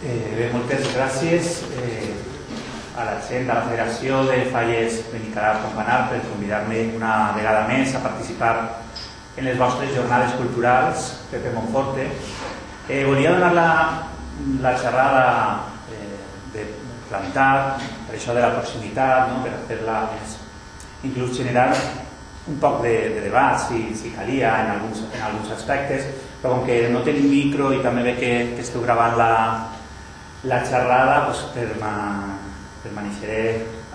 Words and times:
Eh, 0.00 0.32
bé, 0.32 0.46
moltes 0.48 0.86
gràcies 0.94 1.58
eh, 1.76 2.14
a 2.96 3.02
la 3.04 3.16
gent 3.20 3.42
de 3.44 3.52
la 3.52 3.66
Federació 3.66 4.22
de 4.24 4.38
Falles 4.48 4.94
Benicarà 5.10 5.50
Companar 5.60 5.98
per 6.08 6.22
convidar-me 6.24 6.86
una 6.96 7.34
vegada 7.34 7.66
més 7.68 7.92
a 7.92 8.00
participar 8.00 8.54
en 9.36 9.44
les 9.44 9.58
vostres 9.60 9.90
jornades 9.92 10.32
culturals 10.38 11.02
Pepe 11.28 11.52
Monforte. 11.52 12.06
Eh, 12.88 13.02
volia 13.04 13.34
donar 13.34 13.50
la, 13.52 13.72
la 14.64 14.72
xerrada 14.80 15.26
eh, 15.92 16.16
de 16.54 16.64
plantar, 17.10 17.76
per 18.06 18.16
això 18.16 18.32
de 18.32 18.40
la 18.40 18.54
proximitat, 18.54 19.28
no? 19.34 19.42
per 19.44 19.52
fer-la 19.68 19.98
més... 20.14 20.38
inclús 21.04 21.36
generar 21.36 21.74
un 22.48 22.56
poc 22.56 22.80
de, 22.86 22.94
de 23.18 23.26
debat, 23.26 23.60
si, 23.66 23.82
si 23.92 24.14
calia, 24.16 24.54
en 24.64 24.72
alguns, 24.78 25.04
en 25.12 25.26
alguns 25.28 25.52
aspectes, 25.58 26.08
però 26.40 26.56
com 26.56 26.64
que 26.64 26.86
no 26.88 27.04
tenim 27.04 27.28
micro 27.28 27.68
i 27.76 27.84
també 27.84 28.06
ve 28.08 28.16
que, 28.16 28.32
que 28.54 28.64
esteu 28.64 28.80
gravant 28.80 29.20
la, 29.20 29.30
la 30.44 30.64
xerrada 30.64 31.26
pues, 31.26 31.38
per, 31.54 31.68
ma, 31.80 32.38
per 32.82 32.92
manixeré 32.96 33.42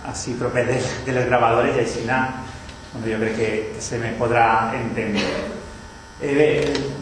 així 0.06 0.36
proper 0.38 0.66
de, 0.68 0.78
de 1.06 1.16
les 1.16 1.26
gravadores 1.26 1.76
i 1.76 1.82
així 1.82 2.04
anar, 2.06 2.44
bueno, 2.94 3.08
jo 3.10 3.20
crec 3.24 3.38
que, 3.40 3.50
que 3.74 3.82
se 3.82 3.98
me 4.02 4.14
podrà 4.20 4.72
entendre. 4.78 5.26
Eh, 6.22 6.34
bé, 6.38 6.50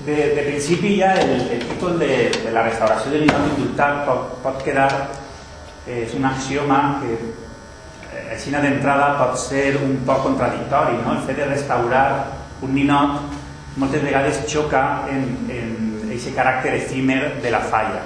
de, 0.07 0.15
de 0.37 0.45
principi 0.47 0.95
ja 1.01 1.11
el, 1.19 1.35
el 1.57 1.67
títol 1.67 1.99
de, 1.99 2.31
de 2.39 2.55
la 2.55 2.63
restauració 2.69 3.11
del 3.11 3.27
indultat 3.27 4.05
pot, 4.07 4.39
pot 4.45 4.63
quedar, 4.63 4.89
eh, 5.85 6.05
és 6.05 6.15
un 6.17 6.25
axioma 6.31 6.79
que 7.03 7.13
eh, 7.19 8.25
així 8.37 8.55
d'entrada 8.55 9.13
pot 9.19 9.37
ser 9.37 9.75
un 9.83 9.99
poc 10.07 10.23
contradictori, 10.29 10.97
no? 11.03 11.19
el 11.19 11.23
fet 11.27 11.43
de 11.43 11.51
restaurar 11.51 12.07
un 12.63 12.73
ninot 12.73 13.19
moltes 13.75 14.03
vegades 14.05 14.43
xoca 14.47 15.03
en, 15.11 15.23
en 15.51 15.71
aquest 16.07 16.31
caràcter 16.37 16.77
efímer 16.77 17.41
de 17.43 17.51
la 17.51 17.59
falla 17.59 18.03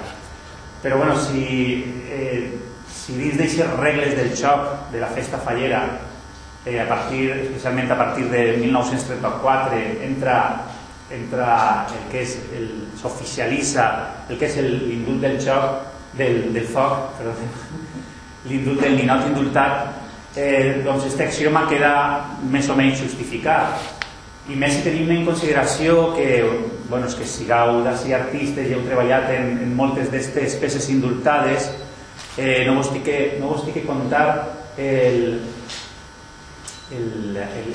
però 0.82 0.98
bueno, 0.98 1.18
si, 1.18 1.84
eh, 2.10 2.58
si 2.86 3.16
dins 3.18 3.36
d'aquestes 3.38 3.74
regles 3.80 4.16
del 4.16 4.30
xoc 4.36 4.90
de 4.92 5.00
la 5.00 5.10
festa 5.14 5.38
fallera, 5.38 5.82
eh, 6.64 6.80
a 6.80 6.86
partir, 6.86 7.30
especialment 7.30 7.90
a 7.90 7.98
partir 7.98 8.28
de 8.30 8.56
1934, 8.58 9.78
entra, 10.02 10.64
entra 11.10 11.86
el 11.88 12.10
que 12.12 12.22
és 12.22 12.36
el 12.52 12.68
s'oficialitza 13.00 13.86
el 14.28 14.36
que 14.36 14.46
és 14.46 14.58
l'indult 14.60 15.22
del 15.24 15.38
xoc 15.40 15.86
del, 16.18 16.52
del 16.52 16.66
foc, 16.68 17.14
perdó, 17.18 17.34
l'indult 18.48 18.82
del 18.84 18.98
ninot 18.98 19.26
indultat, 19.30 19.88
eh, 20.36 20.80
doncs 20.84 21.06
aquest 21.06 21.24
axioma 21.28 21.66
queda 21.70 21.92
més 22.52 22.68
o 22.68 22.76
menys 22.78 23.00
justificat. 23.02 23.96
I 24.48 24.56
més 24.56 24.78
si 24.78 24.84
tenim 24.84 25.10
en 25.12 25.26
consideració 25.26 26.12
que, 26.16 26.28
bueno, 26.88 27.06
és 27.06 27.14
que 27.18 27.26
sigueu 27.28 27.82
d'ací 27.84 28.14
artistes 28.16 28.68
i 28.68 28.74
heu 28.76 28.84
treballat 28.86 29.28
en, 29.34 29.58
en 29.64 29.74
moltes 29.76 30.08
d'aquestes 30.12 30.56
peces 30.60 30.88
indultades, 30.90 31.68
eh, 32.36 32.64
no, 32.66 32.78
vos 32.78 32.88
que, 33.04 33.36
no 33.40 33.52
vos 33.52 33.66
que 33.68 33.84
contar 33.84 34.54
el, 34.78 35.40
el, 36.90 37.36
el, 37.36 37.70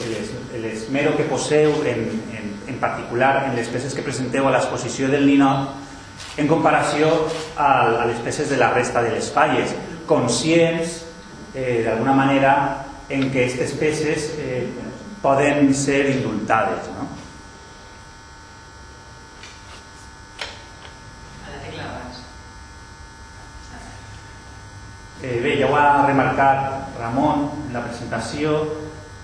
el 0.56 0.66
esmero 0.66 1.16
que 1.18 1.28
poseu 1.30 1.84
en, 1.86 2.08
en, 2.34 2.54
en 2.68 2.80
particular 2.80 3.46
en 3.50 3.56
les 3.56 3.70
peces 3.70 3.94
que 3.94 4.06
presenteu 4.06 4.48
a 4.48 4.54
l'exposició 4.56 5.12
del 5.12 5.28
Ninot 5.30 5.84
en 6.38 6.50
comparació 6.50 7.12
a, 7.58 8.02
a 8.02 8.08
les 8.10 8.18
peces 8.26 8.50
de 8.50 8.58
la 8.58 8.72
resta 8.74 9.04
de 9.04 9.12
les 9.14 9.30
falles, 9.34 9.76
conscients 10.10 11.04
eh, 11.54 11.84
d'alguna 11.86 12.16
manera 12.18 12.56
en 13.10 13.30
què 13.30 13.46
aquestes 13.46 13.76
peces 13.78 14.32
eh, 14.42 14.66
poden 15.22 15.74
ser 15.78 16.08
indultades. 16.18 16.90
Eh, 25.24 25.40
bé, 25.40 25.56
ja 25.56 25.70
ho 25.72 25.76
ha 25.80 26.04
remarcat 26.04 26.98
Ramon 27.00 27.46
en 27.70 27.72
la 27.72 27.80
presentació, 27.86 28.58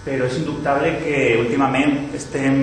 però 0.06 0.30
és 0.30 0.38
indubtable 0.40 0.94
que 1.02 1.18
últimament 1.42 2.14
estem, 2.16 2.62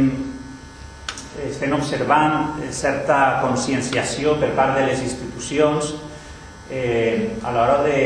estem 1.45 1.75
observant 1.77 2.63
certa 2.73 3.19
conscienciació 3.43 4.39
per 4.41 4.55
part 4.57 4.73
de 4.79 4.87
les 4.89 5.05
institucions 5.05 5.93
eh, 6.71 7.37
a 7.45 7.53
l'hora 7.53 7.83
de, 7.85 8.01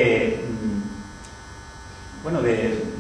bueno, 2.25 2.43
de, 2.43 2.57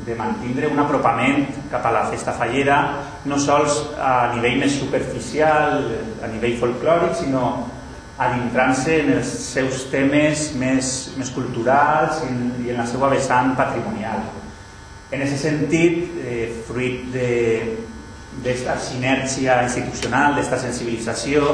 de 0.06 0.14
mantindre 0.14 0.70
un 0.70 0.78
apropament 0.86 1.48
cap 1.74 1.90
a 1.90 1.96
la 1.98 2.06
festa 2.14 2.38
fallera, 2.38 2.78
no 3.26 3.42
sols 3.42 3.82
a 3.98 4.30
nivell 4.36 4.62
més 4.62 4.78
superficial, 4.78 5.82
a 6.22 6.30
nivell 6.30 6.60
folclòric, 6.62 7.18
sinó 7.24 7.46
adentrant-se 8.20 8.98
en 9.00 9.14
els 9.16 9.30
seus 9.54 9.86
temes 9.92 10.50
més, 10.60 10.92
més 11.16 11.30
culturals 11.32 12.20
i, 12.26 12.32
i 12.66 12.72
en 12.74 12.80
la 12.82 12.86
seva 12.88 13.08
vessant 13.12 13.54
patrimonial. 13.58 14.26
En 15.10 15.24
aquest 15.24 15.42
sentit, 15.42 16.18
eh, 16.22 16.48
fruit 16.68 17.08
d'esta 18.44 18.76
sinergia 18.78 19.62
institucional, 19.64 20.36
d'esta 20.36 20.60
sensibilització, 20.60 21.46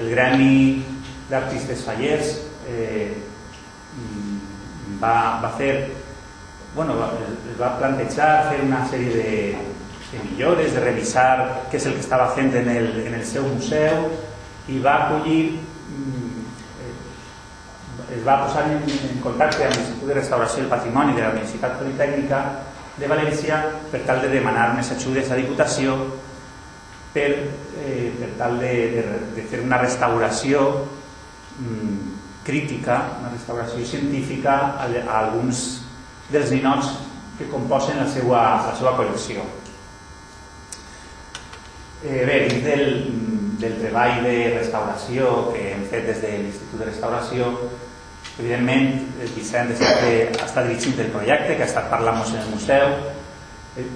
el 0.00 0.08
Gremi 0.10 0.80
d'Artistes 1.30 1.84
Fallers 1.86 2.32
eh, 2.70 3.12
va, 5.02 5.14
va 5.42 5.52
fer 5.58 5.72
bueno, 6.74 6.94
es 7.50 7.58
va 7.58 7.74
plantejar 7.78 8.50
fer 8.50 8.60
una 8.62 8.84
sèrie 8.88 9.14
de, 9.14 9.32
de 10.12 10.20
millores, 10.28 10.74
de 10.74 10.82
revisar 10.84 11.30
què 11.70 11.80
és 11.80 11.86
el 11.90 11.96
que 11.96 12.04
estava 12.04 12.30
fent 12.36 12.54
en 12.60 12.70
el, 12.70 12.92
en 13.06 13.16
el 13.18 13.24
seu 13.26 13.46
museu 13.48 14.06
i 14.70 14.78
va 14.82 14.94
acollir 15.06 15.58
es 18.20 18.26
va 18.26 18.36
posar 18.44 18.66
en, 18.68 18.82
en 18.84 19.20
contacte 19.24 19.64
amb 19.64 19.76
l'Institut 19.78 20.10
de 20.10 20.16
Restauració 20.18 20.60
del 20.60 20.68
Patrimoni 20.68 21.14
de 21.16 21.22
la 21.24 21.30
Universitat 21.32 21.78
Politècnica 21.80 22.40
de 23.00 23.08
València 23.08 23.60
per 23.88 24.02
tal 24.04 24.20
de 24.20 24.28
demanar 24.34 24.74
més 24.76 24.90
ajudes 24.92 25.30
a 25.32 25.38
Diputació 25.40 25.96
per, 27.14 27.30
eh, 27.80 28.10
per 28.20 28.30
tal 28.36 28.60
de, 28.60 28.74
de, 28.92 29.06
de 29.38 29.46
fer 29.48 29.62
una 29.64 29.80
restauració 29.80 30.66
mm, 31.56 31.96
crítica, 32.44 33.00
una 33.22 33.32
restauració 33.32 33.88
científica 33.88 34.60
a, 34.76 34.92
a 35.00 35.18
alguns 35.24 35.64
dels 36.28 36.52
ninots 36.52 36.92
que 37.40 37.48
composen 37.48 38.02
la 38.04 38.08
seva, 38.12 38.44
la 38.68 38.76
seva 38.76 38.98
col·lecció. 39.00 39.48
Eh, 42.04 42.24
bé, 42.28 42.42
dins 42.50 42.64
del, 42.68 42.98
del 43.60 43.80
treball 43.80 44.20
de 44.28 44.36
restauració 44.58 45.38
que 45.54 45.70
hem 45.72 45.88
fet 45.88 46.04
des 46.12 46.20
de 46.20 46.40
l'Institut 46.42 46.82
de 46.82 46.92
Restauració, 46.92 47.54
evidentment 48.40 49.06
el 49.20 49.32
Vicent 49.36 49.72
sempre 49.76 50.12
ha 50.32 50.46
estat 50.48 50.66
dirigint 50.68 51.00
el 51.04 51.12
projecte, 51.14 51.56
que 51.56 51.64
ha 51.64 51.68
estat 51.68 51.90
parlant-nos 51.92 52.34
en 52.34 52.42
el 52.42 52.50
museu. 52.54 52.96
Eh, 53.76 53.86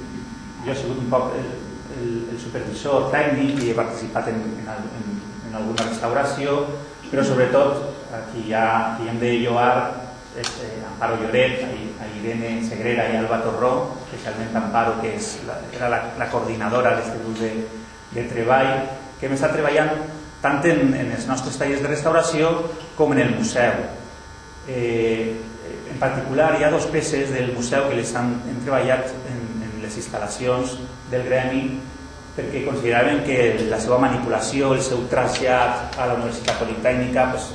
jo 0.64 0.72
he 0.72 0.78
sigut 0.78 1.00
un 1.02 1.10
poc 1.12 1.34
el, 1.38 1.50
el, 1.96 2.14
el 2.34 2.40
supervisor 2.40 3.10
tècnic 3.12 3.60
i 3.64 3.72
he 3.72 3.76
participat 3.78 4.30
en, 4.32 4.40
en, 4.62 4.88
en, 5.00 5.10
en 5.48 5.58
alguna 5.60 5.88
restauració, 5.88 6.62
però 7.10 7.24
sobretot 7.26 7.84
aquí 8.14 8.46
ja, 8.50 8.64
aquí 8.94 9.10
hem 9.10 9.20
de 9.22 9.36
lloar 9.42 10.04
és 10.34 10.50
eh, 10.66 10.82
Amparo 10.88 11.16
Lloret, 11.20 11.60
a 12.02 12.08
Irene 12.18 12.56
Segrera 12.66 13.06
i 13.12 13.18
Alba 13.20 13.38
Torró, 13.44 13.72
especialment 14.02 14.56
Amparo, 14.58 14.96
que 15.02 15.14
és 15.14 15.30
la, 15.46 15.60
era 15.76 15.90
la, 15.92 16.00
la 16.18 16.28
coordinadora 16.32 16.96
d'aquest 16.96 17.20
grup 17.22 17.38
de, 17.38 17.52
de 18.16 18.24
treball, 18.32 18.72
que 19.20 19.28
hem 19.28 19.36
estat 19.36 19.54
treballant 19.54 19.94
tant 20.42 20.64
en, 20.68 20.90
en 20.90 21.12
els 21.14 21.28
nostres 21.30 21.56
tallers 21.60 21.84
de 21.84 21.92
restauració 21.92 22.50
com 22.98 23.14
en 23.14 23.22
el 23.24 23.36
museu. 23.38 23.78
Eh, 24.68 25.34
en 25.90 25.98
particular, 25.98 26.56
hi 26.58 26.64
ha 26.64 26.70
dos 26.70 26.86
peces 26.90 27.30
del 27.30 27.52
museu 27.52 27.88
que 27.88 27.98
les 27.98 28.14
han 28.16 28.32
hem 28.48 28.60
treballat 28.64 29.10
en, 29.30 29.42
en 29.62 29.74
les 29.82 29.98
instal·lacions 30.00 30.78
del 31.12 31.26
gremi 31.28 31.66
perquè 32.34 32.64
consideraven 32.66 33.22
que 33.22 33.68
la 33.70 33.78
seva 33.78 34.00
manipulació, 34.02 34.72
el 34.74 34.82
seu 34.82 35.04
trasllat 35.10 35.94
a 35.94 36.08
la 36.10 36.16
Universitat 36.18 36.58
Politècnica 36.64 37.28
pues, 37.30 37.52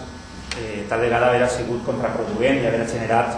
eh, 0.55 0.85
tal 0.87 1.03
vegada 1.03 1.33
haver 1.33 1.49
sigut 1.51 1.83
contraproduent 1.83 2.61
i 2.61 2.67
haver 2.69 2.85
generat 2.87 3.35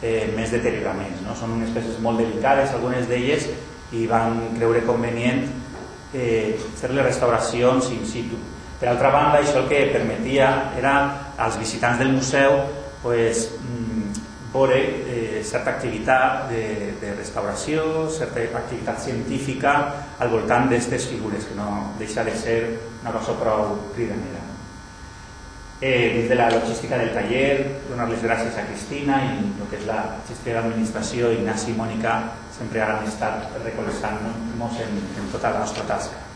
eh, 0.00 0.30
més 0.32 0.54
deterioraments. 0.54 1.20
No? 1.26 1.36
Són 1.36 1.58
unes 1.58 1.74
peces 1.76 2.00
molt 2.00 2.22
delicades, 2.22 2.72
algunes 2.72 3.08
d'elles, 3.10 3.50
i 3.92 4.06
van 4.08 4.40
creure 4.56 4.84
convenient 4.88 5.44
eh, 6.14 6.56
fer 6.80 6.92
les 6.94 7.04
restauracions 7.04 7.92
in 7.92 8.04
situ. 8.08 8.40
Per 8.78 8.88
altra 8.88 9.10
banda, 9.12 9.40
això 9.42 9.60
el 9.60 9.68
que 9.68 9.88
permetia 9.92 10.50
era 10.78 10.94
als 11.36 11.58
visitants 11.60 11.98
del 12.00 12.12
museu 12.14 12.60
pues, 13.02 13.50
mm, 13.60 14.28
veure 14.52 14.78
eh, 14.80 15.42
certa 15.44 15.76
activitat 15.76 16.48
de, 16.50 16.94
de 17.00 17.14
restauració, 17.14 18.08
certa 18.10 18.40
activitat 18.58 19.00
científica 19.04 19.74
al 20.18 20.32
voltant 20.32 20.68
d'aquestes 20.70 21.08
figures, 21.12 21.46
que 21.46 21.56
no 21.58 21.94
deixa 21.98 22.24
de 22.24 22.34
ser 22.36 22.58
una 23.02 23.12
cosa 23.12 23.36
prou 23.38 23.76
cridanera. 23.94 24.46
Eh, 25.80 26.10
des 26.16 26.28
de 26.28 26.34
la 26.34 26.50
logística 26.50 26.98
del 26.98 27.12
taller, 27.14 27.82
donar 27.88 28.08
les 28.10 28.22
gràcies 28.24 28.56
a 28.58 28.64
Cristina 28.66 29.20
i 29.28 29.36
el 29.46 29.68
que 29.70 29.78
és 29.78 29.86
la 29.86 30.00
gestió 30.26 30.56
d'administració, 30.56 31.30
Ignasi 31.36 31.70
i 31.70 31.76
Mònica, 31.78 32.16
sempre 32.56 32.82
han 32.82 33.06
estat 33.06 33.52
recolzant-nos 33.62 34.80
en, 34.82 34.98
en 35.20 35.30
tota 35.30 35.54
la 35.54 35.62
nostra 35.62 35.86
tasca. 35.86 36.27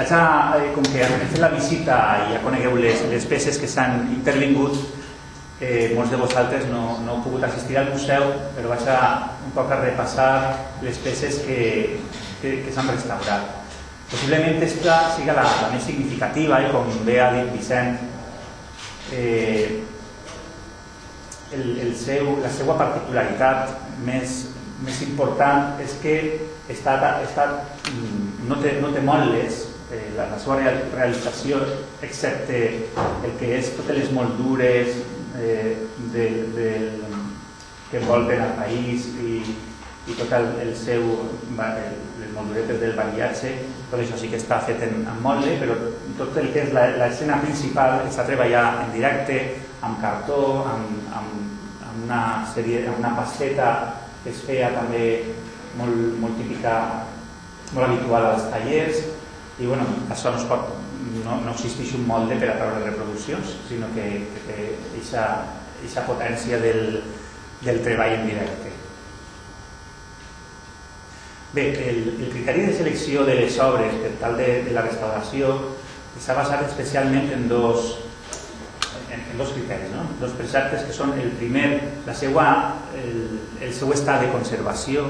Vaig 0.00 0.12
a, 0.16 0.56
eh, 0.56 0.70
com 0.72 0.86
que 0.88 1.02
hem 1.04 1.26
fet 1.28 1.42
la 1.42 1.50
visita 1.52 1.96
i 2.24 2.30
ja 2.32 2.38
conegueu 2.40 2.78
les, 2.80 3.02
les 3.10 3.24
peces 3.28 3.58
que 3.60 3.68
s'han 3.68 4.06
intervingut, 4.14 4.78
eh, 5.60 5.90
molts 5.92 6.14
de 6.14 6.16
vosaltres 6.16 6.62
no, 6.70 6.84
no 7.04 7.18
heu 7.18 7.24
pogut 7.26 7.42
assistir 7.44 7.76
al 7.76 7.90
museu, 7.92 8.30
però 8.56 8.70
vaig 8.70 8.86
a 8.88 9.00
un 9.44 9.52
poc 9.52 9.68
a 9.68 9.76
repassar 9.82 10.30
les 10.80 10.96
peces 11.04 11.42
que, 11.44 11.58
que, 12.40 12.54
que 12.64 12.72
s'han 12.72 12.88
restaurat. 12.88 13.44
Possiblement 14.08 14.56
aquesta 14.56 14.94
siga 15.18 15.34
la, 15.36 15.44
la 15.66 15.68
més 15.74 15.84
significativa 15.84 16.62
i 16.64 16.70
com 16.72 16.88
bé 17.04 17.18
ha 17.20 17.28
dit 17.34 17.50
Vicent, 17.58 17.98
eh, 19.12 19.82
el, 21.58 21.66
el 21.76 21.92
seu, 22.06 22.38
la 22.40 22.54
seva 22.56 22.78
particularitat 22.80 23.76
més, 24.08 24.46
més 24.80 25.04
important 25.10 25.76
és 25.84 25.92
que 26.00 26.16
està, 26.72 26.96
està, 27.20 27.50
mm, 27.90 28.48
no, 28.48 28.58
té, 28.64 28.78
no 28.80 28.94
té 28.96 29.04
motlles, 29.04 29.60
eh, 29.92 30.10
la, 30.16 30.28
la 30.32 30.38
seva 30.40 30.58
realització, 30.60 31.60
excepte 32.02 32.60
el 33.26 33.34
que 33.40 33.54
és 33.58 33.72
totes 33.78 33.98
les 33.98 34.12
moldures 34.14 35.00
eh, 35.38 35.76
de, 36.14 36.28
de, 36.56 36.70
que 37.90 37.98
envolten 37.98 38.44
el 38.44 38.54
país 38.58 39.08
i, 39.18 39.40
i 40.10 40.16
tot 40.18 40.32
el, 40.38 40.48
el 40.62 40.72
seu, 40.78 41.06
el, 41.50 41.98
les 42.20 42.32
molduretes 42.36 42.80
del 42.82 42.94
variatge, 42.98 43.52
tot 43.90 43.98
això 44.00 44.18
sí 44.18 44.30
que 44.30 44.38
està 44.40 44.60
fet 44.66 44.82
en, 44.86 45.02
en 45.10 45.22
motlle, 45.24 45.56
però 45.60 45.76
tot 46.18 46.38
el 46.40 46.50
que 46.54 46.64
és 46.66 46.74
l'escena 46.74 47.40
principal 47.42 48.04
està 48.06 48.26
treballat 48.28 48.84
en 48.86 48.94
directe, 48.94 49.40
amb 49.86 50.00
cartó, 50.02 50.40
amb, 50.70 51.10
amb, 51.18 51.38
amb 51.88 52.04
una 52.04 52.24
sèrie, 52.54 52.84
amb 52.86 53.02
una 53.02 53.14
pasteta 53.18 53.70
que 54.22 54.30
es 54.34 54.42
feia 54.46 54.70
també 54.74 55.06
molt, 55.78 56.20
molt 56.20 56.36
típica, 56.38 56.76
molt 57.72 57.86
habitual 57.86 58.32
als 58.32 58.46
tallers, 58.52 59.00
i 59.60 59.66
bueno, 59.68 59.84
això 60.08 60.32
no 60.32 60.40
es 60.40 60.46
pot, 60.48 60.70
no, 61.20 61.36
no 61.44 61.52
existeix 61.52 61.92
un 61.98 62.06
molde 62.08 62.38
per 62.40 62.48
a 62.48 62.58
treure 62.58 62.84
reproduccions, 62.86 63.56
sinó 63.68 63.90
que, 63.94 64.06
té 64.46 64.58
aquesta 65.00 66.04
potència 66.08 66.60
del, 66.62 67.02
del 67.60 67.82
treball 67.84 68.16
en 68.16 68.28
directe. 68.30 68.72
Bé, 71.52 71.66
el, 71.90 72.00
el 72.14 72.28
criteri 72.30 72.62
de 72.68 72.74
selecció 72.78 73.24
de 73.26 73.34
les 73.40 73.58
obres 73.60 73.96
per 74.00 74.14
tal 74.20 74.36
de, 74.38 74.48
de 74.68 74.72
la 74.76 74.84
restauració 74.86 75.56
s'ha 76.20 76.36
basat 76.38 76.62
especialment 76.68 77.28
en 77.34 77.48
dos, 77.50 77.96
en, 79.10 79.18
en 79.18 79.36
dos 79.40 79.52
criteris, 79.56 79.90
no? 79.92 80.06
dos 80.22 80.36
preceptes 80.38 80.86
que 80.86 80.94
són 80.94 81.16
el 81.18 81.32
primer, 81.40 81.68
la 82.06 82.14
seva, 82.14 82.46
el, 82.96 83.40
el 83.60 83.74
seu 83.76 83.92
estat 83.96 84.22
de 84.22 84.30
conservació 84.32 85.08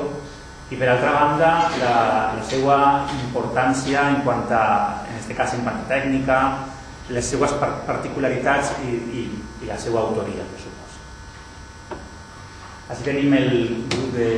i 0.70 0.76
per 0.78 0.88
altra 0.88 1.10
banda 1.10 1.48
la, 1.80 1.94
la 2.36 2.42
seva 2.46 2.76
importància 3.16 4.04
en 4.12 4.20
quant 4.26 4.46
a, 4.54 4.66
en 5.08 5.16
aquest 5.16 5.34
cas 5.38 5.56
en 5.56 5.64
quant 5.66 5.80
a 5.80 5.88
tècnica, 5.90 6.36
les 7.10 7.26
seues 7.26 7.56
particularitats 7.88 8.76
i, 8.86 8.94
i, 8.94 9.24
i 9.64 9.70
la 9.70 9.78
seva 9.82 10.04
autoria, 10.04 10.46
per 10.46 10.60
suposo. 10.62 11.98
Així 12.90 13.06
tenim 13.08 13.34
el 13.34 13.50
grup 13.90 14.14
de, 14.14 14.30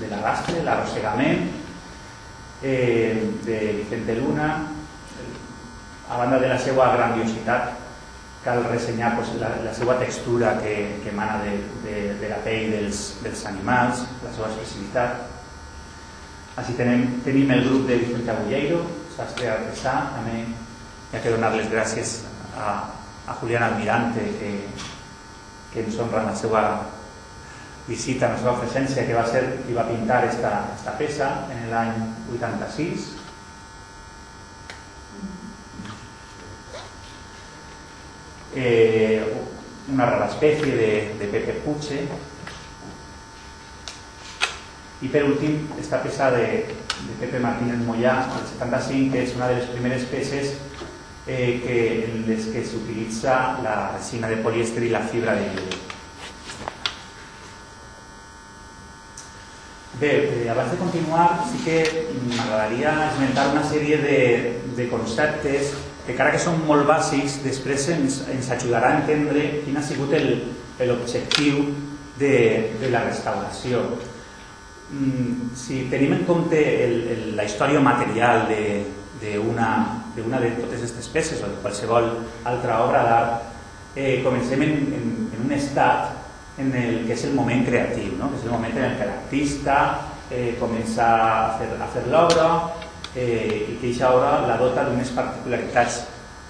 de 0.00 0.10
l'arrastre, 0.10 0.64
l'arrossegament, 0.66 1.46
eh, 2.62 3.22
de 3.46 3.60
Vicente 3.78 4.18
Luna, 4.18 4.50
a 6.08 6.16
banda 6.18 6.42
de 6.42 6.50
la 6.50 6.58
seva 6.58 6.90
grandiositat, 6.96 7.74
cal 8.42 8.64
ressenyar 8.66 9.14
pues, 9.14 9.30
la, 9.38 9.54
la 9.62 9.72
seva 9.74 9.98
textura 10.02 10.56
que, 10.58 10.74
que 11.04 11.10
emana 11.14 11.38
de, 11.44 11.56
de, 11.86 11.96
de 12.18 12.30
la 12.30 12.42
pell 12.42 12.70
dels, 12.74 13.02
dels 13.22 13.46
animals, 13.46 14.06
la 14.24 14.34
seva 14.34 14.50
expressivitat. 14.50 15.37
Així 16.58 16.74
tenim, 16.74 17.04
tenim 17.22 17.50
el 17.54 17.64
grup 17.68 17.86
de 17.86 18.00
Vicente 18.00 18.32
Agulleiro, 18.34 18.80
sastre 19.14 19.50
artesà, 19.52 19.94
també 20.16 20.40
hi 20.42 21.16
ha 21.16 21.20
que 21.22 21.34
donar 21.34 21.52
les 21.54 21.68
gràcies 21.70 22.14
a, 22.58 22.72
a 23.30 23.36
Julián 23.40 23.68
Almirante 23.68 24.24
que, 24.40 24.50
que 25.72 25.84
ens 25.84 25.98
honra 26.02 26.24
la 26.26 26.34
seva 26.36 26.62
visita, 27.86 28.32
la 28.32 28.40
seva 28.42 28.56
presència, 28.58 29.06
que 29.06 29.16
va 29.16 29.24
ser 29.30 29.44
qui 29.66 29.76
va 29.76 29.86
pintar 29.88 30.24
esta, 30.26 30.52
esta 30.74 30.96
peça 30.98 31.30
en 31.54 31.68
l'any 31.70 31.94
86 32.34 33.06
eh, 38.54 39.22
una 39.88 40.10
rara 40.10 40.26
especie 40.26 40.74
de, 40.74 40.90
de 41.20 41.30
Pepe 41.32 41.60
Puche 41.64 42.02
i 45.02 45.08
per 45.08 45.24
últim 45.24 45.68
esta 45.78 46.00
peça 46.02 46.30
de, 46.34 46.46
de 47.06 47.18
Pepe 47.20 47.38
Martínez 47.38 47.82
Mollà 47.86 48.16
del 48.32 48.46
75 48.54 49.12
que 49.12 49.22
és 49.22 49.36
una 49.36 49.50
de 49.50 49.60
les 49.60 49.68
primeres 49.70 50.06
peces 50.10 50.56
eh, 51.26 51.60
que, 51.62 51.78
en 52.08 52.24
les 52.26 52.48
que 52.50 52.64
s'utilitza 52.66 53.36
la 53.62 53.76
resina 53.92 54.30
de 54.32 54.40
polièster 54.42 54.82
i 54.82 54.90
la 54.90 55.04
fibra 55.06 55.36
de 55.38 55.46
llibre. 55.52 55.84
Bé, 60.00 60.10
eh, 60.42 60.50
abans 60.50 60.70
de 60.70 60.78
continuar 60.78 61.28
sí 61.50 61.62
que 61.64 61.78
m'agradaria 62.30 62.96
esmentar 63.12 63.48
una 63.52 63.64
sèrie 63.66 63.98
de, 64.02 64.18
de 64.74 64.90
conceptes 64.90 65.74
que 66.06 66.14
encara 66.14 66.32
que 66.32 66.42
són 66.42 66.62
molt 66.66 66.86
bàsics, 66.88 67.42
després 67.44 67.90
ens, 67.92 68.22
ens 68.32 68.46
ajudarà 68.54 68.94
a 68.94 69.00
entendre 69.02 69.42
quin 69.64 69.76
ha 69.76 69.82
sigut 69.84 70.14
l'objectiu 70.80 71.66
de, 72.18 72.36
de 72.80 72.90
la 72.94 73.02
restauració. 73.10 73.82
Mm, 74.90 75.50
si 75.54 75.82
tenim 75.90 76.14
en 76.14 76.24
compte 76.24 76.56
el, 76.84 76.94
el, 77.12 77.24
la 77.36 77.44
història 77.44 77.80
material 77.84 78.46
d'una 78.48 79.66
de, 80.14 80.22
de, 80.22 80.38
de 80.40 80.52
totes 80.62 80.78
aquestes 80.78 81.10
peces 81.12 81.42
o 81.44 81.50
de 81.50 81.58
qualsevol 81.60 82.06
altra 82.48 82.78
obra 82.86 83.02
d'art, 83.04 83.42
eh, 83.94 84.22
comencem 84.24 84.62
en, 84.64 84.78
en, 84.96 85.10
en 85.28 85.42
un 85.44 85.52
estat 85.52 86.14
en 86.58 86.72
el 86.74 87.02
que 87.06 87.12
és 87.12 87.24
el 87.28 87.34
moment 87.36 87.66
creatiu, 87.66 88.14
no? 88.16 88.30
que 88.32 88.40
és 88.40 88.46
el 88.46 88.54
moment 88.54 88.78
en 88.80 88.96
què 88.96 89.08
l'artista 89.10 89.76
eh, 90.30 90.54
comença 90.60 91.04
a 91.04 91.34
fer, 91.60 91.68
a 91.76 91.88
fer 91.92 92.06
l'obra, 92.08 92.48
eh, 93.12 93.74
i 93.74 93.76
que 93.82 93.90
aquesta 93.90 94.14
obra 94.16 94.32
la 94.48 94.56
dota 94.56 94.86
d'unes 94.88 95.12
particularitats 95.12 96.00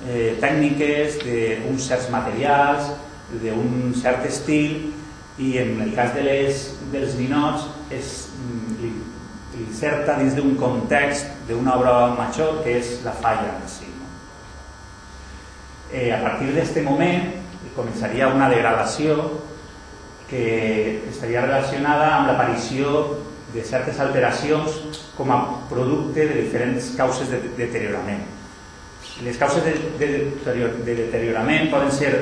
eh, 0.07 0.39
tècniques, 0.39 1.19
d'uns 1.27 1.91
certs 1.91 2.07
materials, 2.15 2.95
d'un 3.43 3.91
cert 3.99 4.25
estil 4.31 4.95
i 5.43 5.57
en 5.61 5.83
el 5.85 5.91
cas 5.99 6.15
de 6.15 6.23
les, 6.25 6.63
dels 6.95 7.19
ninots 7.19 7.67
és, 7.95 8.29
li, 8.81 8.93
li 9.55 9.65
inserta 9.65 10.19
dins 10.21 10.37
d'un 10.37 10.57
context 10.61 11.31
d'una 11.49 11.77
obra 11.79 11.95
major 12.19 12.63
que 12.65 12.79
és 12.81 12.99
la 13.05 13.15
falla 13.17 13.55
en 13.57 13.69
si. 13.71 13.89
No? 13.89 14.09
Eh, 15.93 16.11
a 16.13 16.21
partir 16.25 16.51
d'aquest 16.53 16.83
moment 16.85 17.31
començaria 17.77 18.29
una 18.33 18.49
degradació 18.51 19.17
que 20.29 20.45
estaria 21.09 21.47
relacionada 21.47 22.11
amb 22.19 22.29
l'aparició 22.29 23.05
de 23.55 23.63
certes 23.65 23.99
alteracions 24.05 25.07
com 25.17 25.31
a 25.33 25.39
producte 25.71 26.27
de 26.29 26.43
diferents 26.43 26.91
causes 26.99 27.31
de 27.33 27.41
deteriorament. 27.57 28.27
Les 29.25 29.39
causes 29.41 29.65
de, 29.65 29.73
de, 29.99 30.11
de 30.45 30.95
deteriorament 30.95 31.71
poden 31.73 31.91
ser 31.95 32.13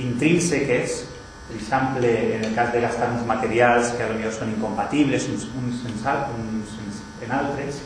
intrínseques, 0.00 1.02
per 1.50 1.58
exemple, 1.58 2.10
en 2.36 2.44
el 2.44 2.54
cas 2.54 2.72
de 2.72 2.80
gastar 2.80 3.10
uns 3.10 3.24
materials 3.26 3.90
que 3.98 4.06
potser 4.06 4.30
són 4.36 4.52
incompatibles 4.52 5.26
uns, 5.32 5.48
uns, 5.58 5.80
uns, 5.90 6.76
uns 6.78 7.00
en 7.26 7.32
altres, 7.34 7.80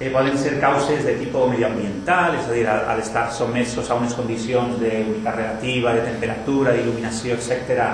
eh, 0.00 0.08
poden 0.10 0.38
ser 0.38 0.54
causes 0.60 1.04
de 1.04 1.14
tipus 1.20 1.50
medioambiental, 1.50 2.38
és 2.38 2.48
a 2.48 2.54
dir, 2.54 2.66
a, 2.66 2.78
a 2.92 2.96
estar 3.02 3.26
somesos 3.34 3.90
a 3.90 3.98
unes 3.98 4.14
condicions 4.16 4.78
d'humitat 4.80 5.36
relativa, 5.36 5.92
de 5.98 6.06
temperatura, 6.06 6.72
d'il·luminació, 6.72 7.36
etc. 7.36 7.84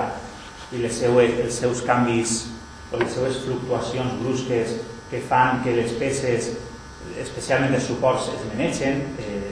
i 0.72 0.82
les 0.84 0.94
seues, 0.94 1.38
els 1.42 1.58
seus 1.58 1.82
canvis 1.86 2.36
o 2.92 3.00
les 3.00 3.10
seves 3.10 3.40
fluctuacions 3.46 4.14
brusques 4.22 4.78
que 5.10 5.20
fan 5.26 5.62
que 5.64 5.74
les 5.74 5.92
peces, 5.98 6.52
especialment 7.20 7.74
els 7.74 7.90
suports, 7.90 8.30
es 8.30 8.46
menegen. 8.52 9.02
Eh, 9.18 9.50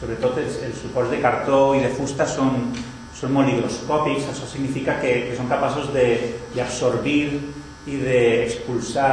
sobretot 0.00 0.40
els, 0.42 0.58
els 0.66 0.80
suports 0.82 1.12
de 1.12 1.20
cartó 1.22 1.60
i 1.78 1.80
de 1.84 1.92
fusta 1.94 2.26
són, 2.28 2.72
són 3.24 3.32
molt 3.32 3.48
higroscòpics, 3.50 4.28
això 4.30 4.46
significa 4.48 4.98
que, 5.00 5.12
que 5.28 5.36
són 5.38 5.48
capaços 5.48 5.88
d'absorbir 5.94 7.20
i 7.88 8.00
d'expulsar 8.00 9.12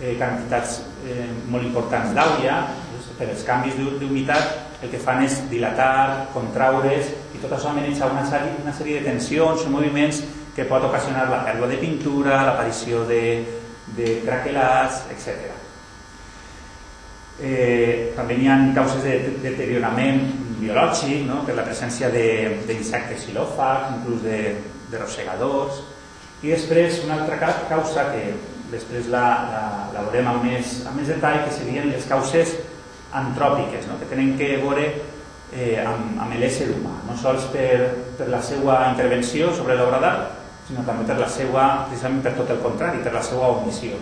eh, 0.00 0.16
quantitats 0.18 0.80
eh, 1.08 1.28
molt 1.48 1.64
importants 1.64 2.12
d'aigua, 2.16 2.60
per 3.20 3.28
els 3.28 3.44
canvis 3.44 3.76
d'humitat 3.76 4.68
el 4.80 4.88
que 4.88 5.00
fan 5.00 5.20
és 5.26 5.34
dilatar, 5.50 6.28
contraure's 6.32 7.10
i 7.36 7.40
tot 7.42 7.52
això 7.52 7.72
maneja 7.76 8.08
una 8.08 8.24
una 8.24 8.72
sèrie 8.72 9.00
de 9.00 9.04
tensions 9.04 9.66
o 9.66 9.72
moviments 9.72 10.22
que 10.56 10.64
pot 10.64 10.84
ocasionar 10.84 11.28
la 11.28 11.42
pèrdua 11.44 11.68
de 11.68 11.76
pintura, 11.76 12.44
l'aparició 12.46 13.04
de, 13.04 13.44
de 13.96 14.20
craquelats, 14.24 15.04
etc. 15.12 15.52
Eh, 17.40 18.12
també 18.16 18.36
hi 18.40 18.48
ha 18.48 18.56
causes 18.76 19.04
de 19.04 19.36
deteriorament 19.44 20.49
biològic, 20.60 21.24
no? 21.28 21.42
per 21.46 21.56
la 21.58 21.66
presència 21.66 22.10
d'insectes 22.12 23.26
xilòfags, 23.26 23.96
inclús 23.98 24.24
de, 24.24 24.40
de 24.90 25.00
rosegadors. 25.00 25.82
I 26.40 26.54
després 26.54 27.02
una 27.04 27.20
altra 27.20 27.52
causa 27.68 28.06
que 28.12 28.24
després 28.70 29.08
la, 29.12 29.26
la, 29.50 29.62
la 29.94 30.04
veurem 30.06 30.28
amb 30.30 30.44
més, 30.46 30.80
amb 30.88 31.00
més 31.00 31.10
detall, 31.10 31.42
que 31.44 31.54
serien 31.54 31.90
les 31.90 32.06
causes 32.08 32.54
antròpiques, 33.12 33.88
no? 33.90 33.98
que 34.00 34.08
tenen 34.10 34.36
que 34.38 34.54
veure 34.62 34.86
eh, 35.52 35.80
amb, 35.82 36.14
amb 36.22 36.36
l'ésser 36.38 36.70
humà, 36.76 36.94
no 37.08 37.16
sols 37.18 37.48
per, 37.54 37.90
per 38.18 38.30
la 38.30 38.40
seva 38.44 38.84
intervenció 38.92 39.50
sobre 39.56 39.76
l'obra 39.78 40.00
d'art, 40.02 40.38
sinó 40.68 40.84
també 40.86 41.08
per 41.08 41.18
la 41.18 41.28
seva, 41.30 41.66
precisament 41.88 42.22
per 42.24 42.36
tot 42.38 42.54
el 42.54 42.62
contrari, 42.62 43.02
per 43.02 43.14
la 43.16 43.24
seva 43.26 43.50
omissió. 43.58 43.98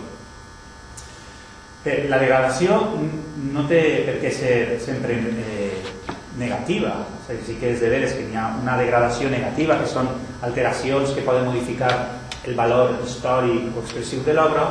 Eh, 1.87 2.05
la 2.11 2.19
degradació 2.21 2.77
no 3.53 3.65
té 3.69 3.81
per 4.05 4.17
què 4.21 4.31
ser 4.35 4.55
sempre 4.83 5.15
eh, 5.15 5.68
negativa, 6.39 6.95
o 7.03 7.19
sigui, 7.27 7.43
sí 7.45 7.57
que 7.59 7.73
és 7.75 7.83
de 7.83 7.91
veres 7.91 8.15
que 8.15 8.23
hi 8.25 8.37
una 8.39 8.77
degradació 8.79 9.29
negativa, 9.29 9.77
que 9.81 9.89
són 9.91 10.07
alteracions 10.41 11.11
que 11.13 11.25
poden 11.27 11.45
modificar 11.51 11.91
el 12.47 12.55
valor 12.55 12.95
històric 13.03 13.75
o 13.75 13.83
expressiu 13.83 14.23
de 14.25 14.33
l'obra, 14.33 14.69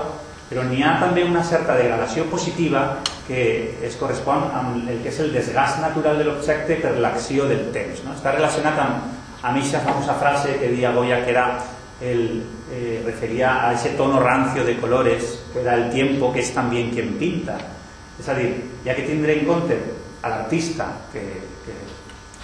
però 0.49 0.65
n'hi 0.65 0.81
ha 0.83 0.97
també 1.01 1.23
una 1.29 1.45
certa 1.45 1.77
degradació 1.77 2.25
positiva 2.33 3.03
que 3.27 3.77
es 3.85 3.97
correspon 4.01 4.49
amb 4.57 4.89
el 4.89 5.03
que 5.05 5.13
és 5.13 5.19
el 5.21 5.35
desgast 5.35 5.83
natural 5.85 6.17
de 6.17 6.25
l'objecte 6.25 6.79
per 6.81 6.95
l'acció 6.97 7.45
del 7.51 7.69
temps. 7.75 8.01
No? 8.07 8.15
Està 8.17 8.33
relacionat 8.33 8.81
amb, 8.81 9.11
amb 9.43 9.51
aquesta 9.53 9.85
famosa 9.85 10.17
frase 10.17 10.57
que 10.57 10.73
deia 10.73 10.95
Goya 10.97 11.21
que 11.25 11.35
era 11.37 11.51
el, 12.01 12.41
eh, 12.73 13.03
referia 13.05 13.69
a 13.69 13.75
ese 13.75 13.91
tono 13.91 14.21
rancio 14.21 14.65
de 14.65 14.79
colores 14.79 15.45
que 15.53 15.63
da 15.63 15.75
el 15.75 15.91
tiempo 15.91 16.33
que 16.33 16.41
és 16.41 16.55
també 16.55 16.87
quien 16.95 17.19
pinta. 17.21 17.59
És 18.19 18.29
a 18.29 18.35
dir, 18.35 18.49
hi 18.85 18.89
ha 18.89 18.97
que 18.97 19.05
tindre 19.07 19.37
en 19.37 19.45
compte 19.47 19.77
a 20.23 20.33
l'artista, 20.33 20.89
que, 21.13 21.23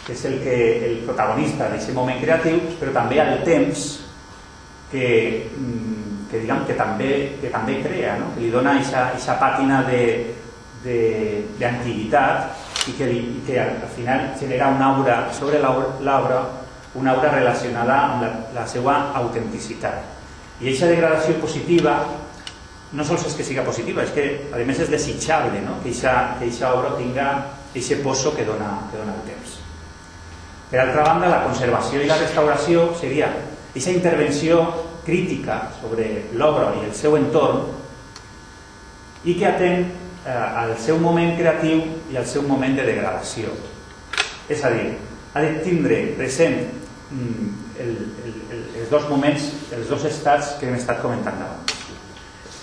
que, 0.05 0.13
és 0.13 0.25
el, 0.29 0.39
que, 0.45 0.57
el 0.87 0.97
protagonista 1.07 1.69
d'aquest 1.69 1.95
moment 1.97 2.21
creatiu, 2.21 2.61
però 2.81 2.93
també 2.95 3.21
al 3.21 3.43
temps 3.47 3.85
que, 4.93 5.07
mm, 5.57 6.29
que, 6.31 6.39
diguem, 6.43 6.65
que, 6.69 6.75
també, 6.79 7.11
que 7.41 7.49
també 7.53 7.83
crea, 7.83 8.19
no? 8.21 8.27
que 8.35 8.41
li 8.45 8.51
dona 8.53 8.71
aquesta 8.77 9.39
pàtina 9.41 9.77
d'antiguitat 10.85 12.37
i 12.89 12.93
que, 12.99 13.07
li, 13.09 13.21
que 13.47 13.57
al 13.61 13.89
final 13.97 14.21
genera 14.41 14.69
una 14.75 14.87
aura 14.93 15.17
sobre 15.33 15.57
l'obra, 15.63 16.39
una 16.95 17.11
aura 17.15 17.31
relacionada 17.33 17.97
amb 18.05 18.23
la, 18.23 18.31
la 18.61 18.67
seva 18.69 18.95
autenticitat. 19.23 19.99
I 20.61 20.69
aquesta 20.69 20.93
degradació 20.93 21.41
positiva 21.41 21.97
no 22.95 23.03
sols 23.03 23.25
és 23.27 23.35
que 23.35 23.43
siga 23.43 23.65
positiva, 23.67 24.05
és 24.05 24.13
que 24.15 24.25
a 24.55 24.63
més 24.63 24.79
és 24.85 24.93
desitjable 24.93 25.65
no? 25.65 25.81
que 25.83 25.91
aquesta 26.07 26.75
obra 26.77 26.95
tinga 27.01 27.27
aquest 27.75 28.03
pozo 28.05 28.37
que 28.37 28.47
dona, 28.47 28.87
que 28.93 29.01
dona 29.01 29.17
el 29.17 29.25
temps. 29.27 29.64
Per 30.75 30.81
altra 30.83 31.05
banda, 31.07 31.29
la 31.31 31.45
conservació 31.45 32.01
i 32.03 32.09
la 32.11 32.17
restauració 32.19 32.89
seria 32.99 33.29
aquesta 33.31 33.93
intervenció 33.95 34.57
crítica 35.07 35.69
sobre 35.77 36.09
l'obra 36.35 36.73
i 36.81 36.83
el 36.89 36.97
seu 36.99 37.15
entorn 37.15 37.61
i 39.23 39.37
que 39.39 39.47
atén 39.47 39.87
eh, 39.87 40.35
al 40.35 40.75
seu 40.83 40.99
moment 40.99 41.37
creatiu 41.39 41.79
i 42.11 42.19
al 42.19 42.27
seu 42.27 42.43
moment 42.43 42.75
de 42.75 42.89
degradació. 42.91 43.55
És 44.51 44.67
a 44.67 44.75
dir, 44.75 44.91
ha 45.31 45.47
de 45.47 45.55
tindre 45.63 46.03
present 46.19 46.59
mm, 46.67 47.49
el, 47.79 47.97
el, 48.27 48.37
el, 48.51 48.69
els 48.83 48.91
dos 48.91 49.07
moments, 49.15 49.47
els 49.79 49.87
dos 49.95 50.11
estats 50.11 50.57
que 50.59 50.67
hem 50.67 50.75
estat 50.83 50.99
comentant 51.07 51.39
abans. 51.39 51.79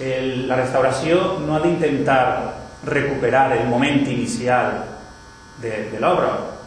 El, 0.04 0.50
la 0.52 0.60
restauració 0.60 1.38
no 1.48 1.56
ha 1.56 1.64
d'intentar 1.64 2.24
recuperar 2.92 3.54
el 3.56 3.70
moment 3.72 4.04
inicial 4.04 4.82
de, 5.64 5.88
de 5.96 6.04
l'obra. 6.04 6.60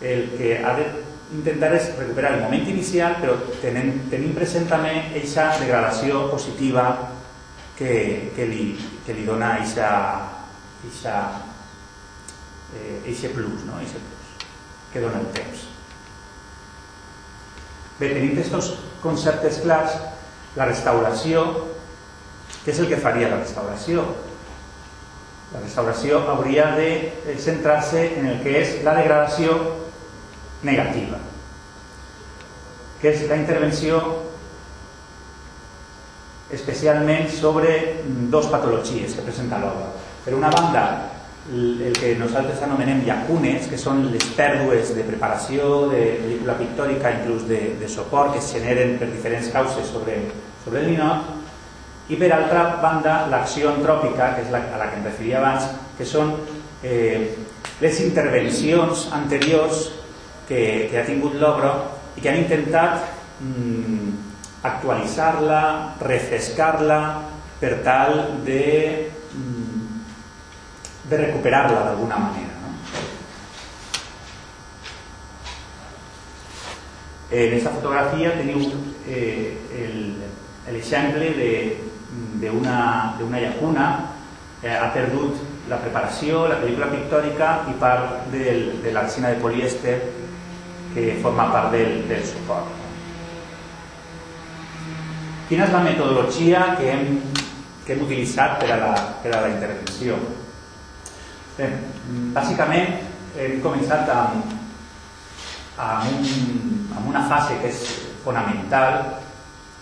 El 0.00 0.30
que 0.38 0.58
ha 0.62 0.74
de 0.78 0.86
intentar 1.34 1.72
és 1.76 1.90
recuperar 1.98 2.36
el 2.36 2.44
moment 2.46 2.68
inicial 2.70 3.18
però 3.20 3.34
tenint, 3.60 4.04
tenint 4.12 4.34
present 4.36 4.68
també 4.70 4.94
aquesta 5.10 5.50
degradació 5.60 6.26
positiva 6.32 6.86
que, 7.76 8.30
que, 8.36 8.46
li, 8.48 8.68
que 9.06 9.16
li 9.16 9.26
dona 9.26 9.56
eixa, 9.60 9.90
eixa, 10.88 11.16
eh, 12.74 13.00
eixe 13.06 13.32
plus, 13.34 13.66
no? 13.68 13.80
eixe 13.82 14.00
plus 14.00 14.46
que 14.92 15.02
dona 15.04 15.20
el 15.20 15.28
temps. 15.36 15.66
Bé, 17.98 18.08
tenint 18.14 18.38
aquests 18.38 18.72
conceptes 19.02 19.60
clars, 19.64 19.98
la 20.56 20.66
restauració, 20.70 21.44
què 22.64 22.72
és 22.72 22.80
el 22.80 22.88
que 22.90 23.00
faria 23.02 23.28
la 23.30 23.42
restauració? 23.42 24.06
La 25.52 25.60
restauració 25.62 26.22
hauria 26.28 26.70
de 26.76 26.88
centrar-se 27.40 28.04
en 28.18 28.26
el 28.32 28.40
que 28.44 28.56
és 28.62 28.74
la 28.84 28.96
degradació 28.98 29.54
negativa, 30.62 31.20
que 33.00 33.12
és 33.12 33.28
la 33.30 33.38
intervenció 33.38 34.00
especialment 36.50 37.28
sobre 37.30 38.00
dos 38.32 38.48
patologies 38.48 39.14
que 39.14 39.22
presenta 39.22 39.60
l'obra. 39.60 39.92
Per 40.24 40.34
una 40.34 40.50
banda, 40.50 40.84
el 41.48 41.94
que 41.96 42.14
nosaltres 42.18 42.60
anomenem 42.64 43.04
llacunes, 43.06 43.68
que 43.68 43.78
són 43.80 44.02
les 44.12 44.24
pèrdues 44.36 44.92
de 44.96 45.04
preparació 45.06 45.88
de 45.92 46.02
pel·lícula 46.20 46.56
pictòrica, 46.58 47.12
inclús 47.20 47.46
de, 47.48 47.60
de 47.80 47.88
suport, 47.88 48.34
que 48.34 48.42
es 48.42 48.50
generen 48.52 48.96
per 49.00 49.10
diferents 49.12 49.52
causes 49.52 49.88
sobre, 49.92 50.18
sobre 50.64 50.82
el 50.82 50.90
ninot, 50.92 51.36
i 52.08 52.16
per 52.16 52.32
altra 52.32 52.64
banda, 52.82 53.20
l'acció 53.28 53.74
antròpica, 53.74 54.32
que 54.36 54.46
és 54.46 54.52
la, 54.52 54.64
a 54.72 54.80
la 54.80 54.88
que 54.90 55.00
em 55.00 55.06
referia 55.08 55.40
abans, 55.40 55.68
que 55.96 56.08
són 56.08 56.34
eh, 56.82 57.36
les 57.80 58.00
intervencions 58.00 59.08
anteriors 59.12 59.86
que, 60.48 60.88
que 60.90 60.98
ha 60.98 61.06
tingut 61.06 61.36
l'obra 61.38 61.74
i 62.16 62.22
que 62.24 62.30
han 62.30 62.40
intentat 62.40 63.04
mm, 63.44 64.08
actualitzar-la, 64.68 65.62
refrescar-la 66.02 67.00
per 67.60 67.72
tal 67.86 68.42
de, 68.46 68.64
mm, 69.34 70.00
de 71.10 71.20
recuperar-la 71.24 71.84
d'alguna 71.84 72.18
manera. 72.24 72.54
No? 72.62 72.72
En 77.30 77.48
aquesta 77.50 77.74
fotografia 77.76 78.32
teniu 78.38 78.64
eh, 79.06 79.58
l'exemple 80.72 81.28
d'una 82.40 83.40
llacuna 83.42 83.88
eh, 84.62 84.72
ha 84.74 84.88
perdut 84.94 85.44
la 85.68 85.76
preparació, 85.82 86.46
la 86.48 86.56
pel·lícula 86.62 86.88
pictòrica 86.92 87.50
i 87.68 87.74
part 87.80 88.30
del, 88.32 88.80
de 88.82 88.94
l'arcina 88.94 89.34
de 89.34 89.42
polièster 89.42 89.98
que 91.04 91.18
forma 91.22 91.50
part 91.52 91.72
del, 91.72 92.02
del 92.08 92.24
suport. 92.26 92.74
Quina 95.48 95.64
és 95.64 95.72
la 95.72 95.84
metodologia 95.84 96.74
que 96.76 96.90
hem, 96.92 97.20
que 97.86 97.94
hem 97.94 98.04
utilitzat 98.04 98.58
per 98.60 98.68
a 98.74 98.80
la, 98.82 98.90
per 99.22 99.32
a 99.32 99.42
la 99.46 99.52
intervenció? 99.54 100.18
Bé, 101.56 101.70
bàsicament 102.34 102.98
hem 103.38 103.56
començat 103.64 104.10
amb, 104.12 104.52
amb, 105.78 106.10
un, 106.12 106.84
amb 106.98 107.08
una 107.08 107.24
fase 107.30 107.56
que 107.62 107.72
és 107.72 107.82
fonamental 108.26 109.00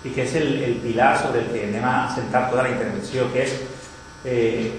i 0.06 0.12
que 0.14 0.22
és 0.22 0.38
el, 0.38 0.52
el 0.62 0.78
pilar 0.84 1.16
sobre 1.18 1.42
el 1.42 1.50
que 1.50 1.66
anem 1.66 1.84
a 1.88 1.96
centrar 2.14 2.46
tota 2.52 2.62
la 2.62 2.74
intervenció, 2.76 3.26
que 3.34 3.42
és 3.42 3.56
eh, 4.22 4.70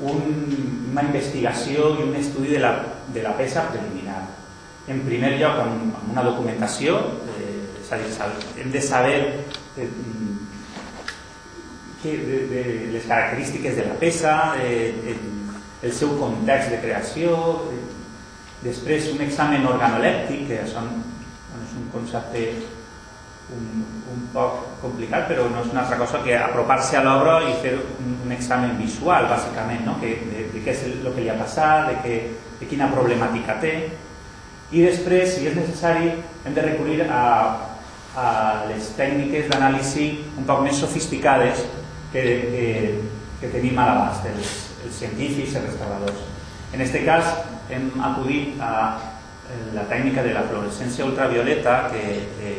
un, 0.00 0.20
una 0.94 1.04
investigació 1.10 1.92
i 1.98 2.08
un 2.08 2.16
estudi 2.16 2.54
de 2.56 2.64
la, 2.64 2.76
de 3.12 3.26
la 3.26 3.36
peça 3.36 3.68
preliminar 3.68 4.22
en 4.90 5.04
primer 5.06 5.36
lloc 5.38 5.60
amb, 5.62 5.98
una 6.10 6.24
documentació, 6.26 6.96
eh, 7.36 7.50
és 7.80 7.92
a 7.92 7.98
dir, 8.00 8.10
hem 8.62 8.72
de 8.74 8.82
saber 8.82 9.18
eh, 9.78 9.88
que, 12.02 12.16
de, 12.16 12.40
de, 12.50 12.64
les 12.94 13.06
característiques 13.06 13.76
de 13.76 13.86
la 13.86 13.94
peça, 14.00 14.34
eh, 14.58 15.14
el 15.82 15.94
seu 15.96 16.16
context 16.18 16.74
de 16.74 16.82
creació, 16.82 17.38
eh, 17.70 17.78
després 18.64 19.08
un 19.14 19.22
examen 19.24 19.64
organolèptic, 19.68 20.44
que 20.50 20.60
són, 20.68 20.90
bueno, 20.98 21.64
és 21.64 21.78
un 21.78 21.88
concepte 21.94 22.44
un, 23.50 23.86
un 24.12 24.26
poc 24.34 24.60
complicat, 24.82 25.26
però 25.30 25.46
no 25.50 25.62
és 25.64 25.72
una 25.72 25.82
altra 25.84 25.98
cosa 25.98 26.20
que 26.22 26.36
apropar-se 26.38 26.98
a 26.98 27.02
l'obra 27.06 27.40
i 27.48 27.56
fer 27.62 27.74
un, 27.78 28.14
un 28.26 28.34
examen 28.34 28.76
visual, 28.78 29.26
bàsicament, 29.30 29.82
no? 29.86 29.96
que, 30.02 30.12
de, 30.28 30.46
de 30.52 30.62
què 30.64 30.74
és 30.74 30.84
el 30.90 31.08
que 31.08 31.24
li 31.24 31.32
ha 31.32 31.38
passat, 31.40 31.90
de, 31.90 31.96
que, 32.04 32.20
de 32.60 32.68
quina 32.70 32.90
problemàtica 32.92 33.58
té, 33.62 33.74
i 34.70 34.84
després, 34.86 35.34
si 35.34 35.48
és 35.50 35.56
necessari, 35.58 36.12
hem 36.46 36.54
de 36.54 36.62
recurrir 36.62 37.02
a, 37.10 37.22
a 38.14 38.26
les 38.68 38.90
tècniques 38.94 39.48
d'anàlisi 39.50 40.10
un 40.38 40.46
poc 40.46 40.62
més 40.62 40.78
sofisticades 40.78 41.64
que, 42.12 42.22
que, 42.52 42.66
que 43.40 43.50
tenim 43.50 43.78
a 43.78 43.88
l'abast, 43.88 44.28
els, 44.30 44.52
els 44.86 45.00
científics 45.02 45.56
els 45.58 45.72
restauradors. 45.72 46.20
En 46.70 46.84
aquest 46.84 47.02
cas, 47.06 47.32
hem 47.70 47.90
acudit 47.98 48.60
a 48.62 48.74
la 49.74 49.86
tècnica 49.90 50.22
de 50.22 50.34
la 50.36 50.44
fluorescència 50.46 51.06
ultravioleta, 51.06 51.76
que, 51.90 52.04
que, 52.38 52.52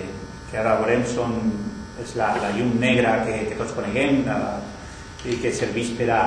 que 0.50 0.60
ara 0.60 0.75
veurem 0.82 1.06
són, 1.08 1.38
és 2.01 2.15
la, 2.20 2.34
la 2.44 2.51
llum 2.58 2.74
negra 2.82 3.22
que, 3.24 3.46
que 3.48 3.60
tots 3.60 3.72
coneguem 3.77 4.25
la, 4.27 4.58
i 5.24 5.38
que 5.39 5.53
serveix 5.53 5.94
per 5.96 6.10
a, 6.12 6.22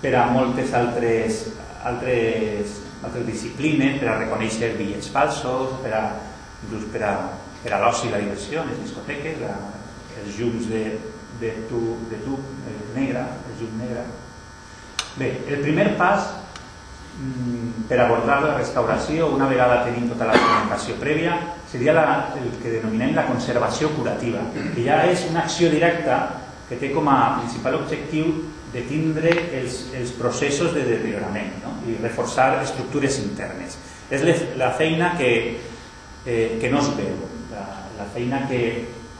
per 0.00 0.14
a 0.16 0.24
moltes 0.32 0.72
altres, 0.78 1.42
altres 1.84 2.78
altres 3.02 3.26
disciplines 3.26 3.98
per 4.00 4.10
a 4.12 4.18
reconèixer 4.20 4.74
bitllets 4.78 5.10
falsos, 5.12 5.74
per 5.82 5.94
a, 5.98 6.02
inclús 6.62 6.86
per 6.92 7.02
a, 7.06 7.14
per 7.62 7.72
a 7.74 7.80
l'oci 7.82 8.08
i 8.08 8.12
la 8.12 8.20
diversió, 8.22 8.66
les 8.68 8.78
discoteques, 8.82 9.40
la, 9.42 9.56
els 10.22 10.38
llums 10.38 10.68
de, 10.70 10.84
de, 11.40 11.50
tu, 11.70 11.80
de 12.10 12.20
tub 12.26 12.68
eh, 12.68 12.78
negre, 12.94 13.24
el 13.50 13.58
llum 13.60 13.74
negre. 13.80 14.06
Bé, 15.18 15.32
el 15.50 15.60
primer 15.64 15.90
pas 16.00 16.30
mm, 17.18 17.84
per 17.90 17.98
abordar 18.00 18.38
la 18.44 18.54
restauració, 18.56 19.32
una 19.34 19.50
vegada 19.50 19.82
tenim 19.88 20.08
tota 20.12 20.30
la 20.30 20.38
documentació 20.38 20.96
prèvia, 21.02 21.36
seria 21.72 21.96
la, 21.96 22.06
el 22.38 22.48
que 22.62 22.78
denominem 22.78 23.16
la 23.18 23.26
conservació 23.28 23.90
curativa, 23.96 24.46
que 24.54 24.86
ja 24.86 25.02
és 25.10 25.26
una 25.30 25.44
acció 25.44 25.70
directa 25.72 26.22
que 26.68 26.78
té 26.80 26.92
com 26.94 27.08
a 27.10 27.18
principal 27.40 27.76
objectiu 27.82 28.30
de 28.72 28.82
tindre 28.88 29.32
els, 29.58 29.82
els 29.98 30.14
processos 30.16 30.72
de 30.72 30.84
deteriorament 30.86 31.58
no? 31.64 31.74
i 31.88 31.98
reforçar 32.00 32.62
estructures 32.62 33.18
internes. 33.20 33.76
És 34.12 34.24
la 34.56 34.72
feina 34.76 35.12
que, 35.18 35.32
eh, 36.24 36.58
que 36.60 36.70
no 36.72 36.80
es 36.80 36.90
veu, 36.96 37.20
la, 37.52 37.66
la 37.98 38.08
que, 38.48 38.62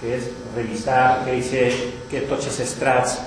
que 0.00 0.16
és 0.16 0.28
revisar 0.56 1.24
que, 1.24 1.36
eixe, 1.36 1.66
que 2.10 2.24
tots 2.30 2.48
els 2.48 2.60
estrats 2.64 3.18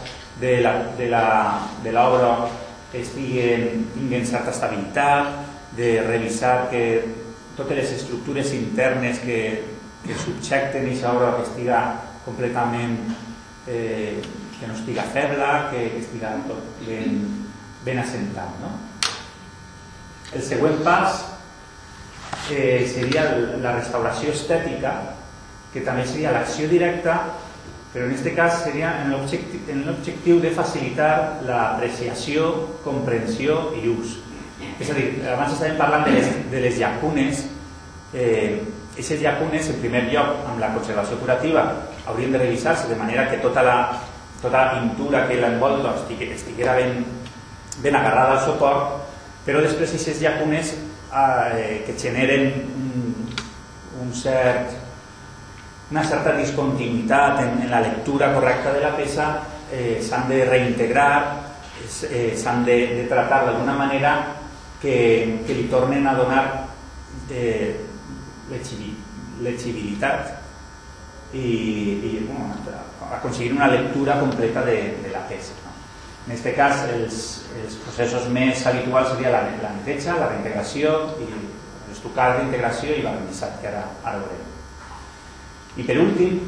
de 0.41 1.91
l'obra 1.93 2.49
estiguen, 2.95 3.85
tinguin 3.93 4.25
certa 4.27 4.51
estabilitat, 4.51 5.31
de 5.75 6.01
revisar 6.03 6.69
que 6.71 7.03
totes 7.57 7.77
les 7.77 7.91
estructures 7.91 8.53
internes 8.53 9.19
que, 9.19 9.63
que 10.05 10.15
subjecten 10.15 10.87
obra 11.07 11.35
que 11.35 11.43
estiga 11.43 11.79
completament 12.25 12.95
eh, 13.67 14.21
que 14.59 14.67
no 14.67 14.75
estiga 14.75 15.03
feble, 15.13 15.47
que, 15.71 15.89
que 15.93 16.01
estiga 16.03 16.35
tot 16.47 16.83
ben, 16.87 17.21
ben 17.85 17.99
assentat. 17.99 18.59
No? 18.61 18.73
El 20.35 20.43
següent 20.43 20.81
pas 20.83 21.23
eh, 22.51 22.85
seria 22.91 23.27
la 23.61 23.75
restauració 23.77 24.33
estètica 24.35 24.95
que 25.73 25.83
també 25.83 26.05
seria 26.07 26.31
l'acció 26.31 26.69
directa, 26.71 27.17
però 27.91 28.05
en 28.07 28.13
aquest 28.15 28.35
cas 28.35 28.61
seria 28.63 28.93
en 29.03 29.11
l'objectiu 29.87 30.39
de 30.43 30.51
facilitar 30.55 31.41
l'apreciació, 31.47 32.47
comprensió 32.83 33.73
i 33.79 33.87
ús. 33.91 34.17
És 34.79 34.89
a 34.91 34.95
dir, 34.95 35.05
abans 35.31 35.53
estàvem 35.55 35.77
parlant 35.79 36.03
de 36.07 36.15
les, 36.15 36.31
de 36.51 36.63
les 36.63 36.79
llacunes, 36.79 37.45
eh, 38.15 38.63
aquestes 38.93 39.19
llacunes, 39.19 39.69
en 39.71 39.79
primer 39.83 40.05
lloc, 40.11 40.31
amb 40.47 40.59
la 40.63 40.71
conservació 40.75 41.19
curativa, 41.19 41.65
haurien 42.07 42.31
de 42.31 42.43
revisar-se 42.43 42.87
de 42.87 42.99
manera 42.99 43.29
que 43.31 43.41
tota 43.43 43.63
la, 43.63 43.77
tota 44.41 44.57
la 44.57 44.71
pintura 44.79 45.27
que 45.27 45.39
l'envolta 45.41 45.95
estiguera 45.95 46.75
ben, 46.75 47.05
ben 47.81 47.95
agarrada 47.95 48.39
al 48.39 48.45
suport, 48.45 49.03
però 49.45 49.61
després 49.61 49.93
aquestes 49.93 50.21
llacunes 50.21 50.73
eh, 50.75 51.83
que 51.85 51.95
generen 51.99 52.51
un, 52.75 53.29
un 54.01 54.13
cert 54.13 54.81
una 55.91 56.03
certa 56.03 56.33
discontinuïtat 56.33 57.41
en, 57.43 57.59
en 57.61 57.69
la 57.69 57.81
lectura 57.81 58.31
correcta 58.33 58.73
de 58.73 58.81
la 58.81 58.95
peça 58.97 59.27
eh, 59.71 59.99
s'han 60.01 60.27
de 60.29 60.39
reintegrar, 60.49 61.41
eh, 62.09 62.33
s'han 62.37 62.63
de, 62.65 62.77
de 63.01 63.03
tratar 63.09 63.45
d'alguna 63.45 63.75
manera 63.77 64.15
que, 64.81 65.43
que 65.45 65.53
li 65.53 65.67
tornen 65.69 66.07
a 66.07 66.15
donar 66.17 66.45
eh, 67.29 67.75
legibilitat 68.49 70.44
i, 71.35 71.49
i 72.07 72.25
bueno, 72.27 72.53
aconseguir 73.11 73.53
una 73.53 73.67
lectura 73.67 74.19
completa 74.19 74.63
de, 74.63 74.97
de 75.03 75.11
la 75.11 75.27
peça. 75.27 75.53
No? 75.63 75.73
En 76.25 76.33
aquest 76.33 76.55
cas, 76.57 76.85
els, 76.95 77.19
els 77.61 77.75
processos 77.83 78.29
més 78.33 78.63
habituals 78.65 79.11
seria 79.13 79.33
la, 79.35 79.43
la 79.61 79.73
neteja, 79.75 80.17
la 80.17 80.31
reintegració, 80.31 80.95
i 81.21 81.27
l'estucar 81.89 82.31
d'integració 82.39 82.95
i 82.95 83.03
l'organitzat, 83.03 83.59
que 83.61 83.69
ara, 83.69 83.83
ara 84.03 84.23
veurem. 84.23 84.51
I 85.75 85.85
per 85.85 85.99
últim, 86.01 86.39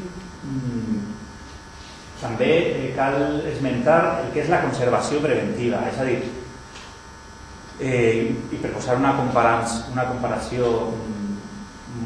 mm, 0.48 0.98
també 2.22 2.50
eh, 2.72 2.90
cal 2.96 3.20
esmentar 3.52 4.00
el 4.24 4.32
que 4.34 4.42
és 4.42 4.50
la 4.50 4.62
conservació 4.64 5.22
preventiva, 5.22 5.84
és 5.92 6.00
a 6.00 6.08
dir, 6.08 6.18
eh, 7.78 8.34
i 8.50 8.58
per 8.58 8.72
posar 8.74 8.96
una, 8.98 9.14
una 9.20 10.08
comparació 10.08 10.72
mm, 10.90 11.36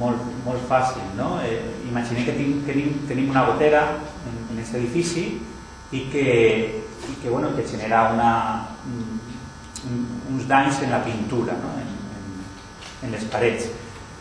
molt, 0.02 0.28
molt 0.44 0.68
fàcil, 0.68 1.06
no? 1.16 1.38
Eh, 1.46 1.56
imaginem 1.92 2.26
que 2.26 2.35
tenim, 2.37 2.94
tenim, 3.09 3.31
una 3.31 3.44
gotera 3.50 3.83
en, 4.26 4.38
en 4.50 4.59
aquest 4.59 4.78
edifici 4.81 5.26
i 5.92 6.07
que, 6.12 6.26
i 7.09 7.16
que, 7.20 7.28
bueno, 7.28 7.52
que 7.57 7.66
genera 7.68 8.09
una, 8.14 8.33
un, 8.88 9.98
uns 10.33 10.48
danys 10.48 10.81
en 10.83 10.94
la 10.94 11.02
pintura, 11.05 11.57
no? 11.61 11.74
en, 11.81 11.92
en, 12.16 13.05
en 13.07 13.14
les 13.14 13.28
parets. 13.31 13.68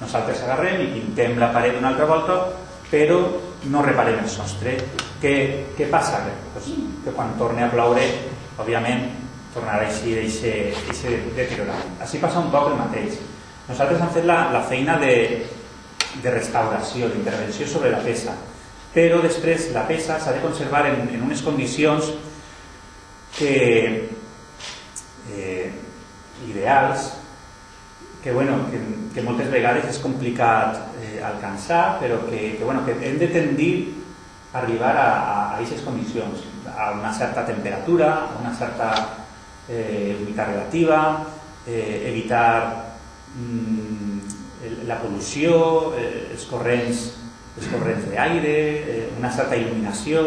Nosaltres 0.01 0.43
agarrem 0.43 0.83
i 0.83 0.91
pintem 0.95 1.39
la 1.39 1.51
paret 1.53 1.77
una 1.79 1.93
altra 1.93 2.09
volta 2.09 2.41
però 2.91 3.21
no 3.71 3.81
reparem 3.85 4.19
el 4.19 4.29
sostre. 4.29 4.75
Què, 5.21 5.33
què 5.77 5.87
passa? 5.89 6.19
Pues, 6.51 6.67
que 7.05 7.13
quan 7.15 7.37
torni 7.39 7.63
a 7.63 7.69
ploure, 7.71 8.03
òbviament, 8.59 9.05
tornarà 9.55 9.85
a 9.85 9.87
eixir 9.87 10.17
aquest 10.19 11.07
deteriorament. 11.37 11.95
Així 12.03 12.19
passa 12.19 12.43
un 12.43 12.51
poc 12.51 12.73
el 12.73 12.79
mateix. 12.81 13.15
Nosaltres 13.69 14.03
hem 14.03 14.11
fet 14.17 14.27
la, 14.27 14.41
la 14.51 14.63
feina 14.67 14.97
de, 14.99 15.13
de 16.21 16.33
restauració, 16.33 17.07
d'intervenció 17.09 17.67
sobre 17.67 17.91
la 17.93 18.01
peça, 18.03 18.35
però 18.91 19.21
després 19.23 19.69
la 19.75 19.85
peça 19.87 20.19
s'ha 20.19 20.33
de 20.35 20.43
conservar 20.43 20.83
en, 20.89 21.07
en 21.13 21.23
unes 21.23 21.41
condicions 21.45 22.11
que 23.37 24.09
eh, 25.31 25.71
que, 28.21 28.31
bueno, 28.31 28.69
que, 28.69 28.79
que 29.13 29.23
moltes 29.25 29.49
vegades 29.49 29.87
és 29.89 30.01
complicat 30.01 30.77
eh, 31.01 31.21
que, 32.29 32.57
que, 32.57 32.63
bueno, 32.63 32.83
que 32.85 32.93
hem 32.99 33.17
de 33.17 33.27
tendir 33.27 33.73
arribar 34.53 34.95
a, 34.97 35.09
a, 35.09 35.55
a 35.55 35.59
a 36.77 36.91
una 36.91 37.13
certa 37.13 37.45
temperatura, 37.45 38.29
a 38.35 38.39
una 38.39 38.53
certa 38.53 38.91
eh, 39.67 40.17
relativa, 40.45 41.25
eh, 41.65 42.09
evitar 42.11 42.97
mm, 43.35 44.30
la 44.87 44.99
pol·lució, 45.01 45.57
eh, 45.97 46.29
els 46.33 46.45
corrents 46.49 47.09
els 47.57 47.67
corrents 47.67 48.07
d'aire, 48.11 48.57
eh, 48.79 49.07
una 49.19 49.31
certa 49.31 49.57
il·luminació, 49.59 50.23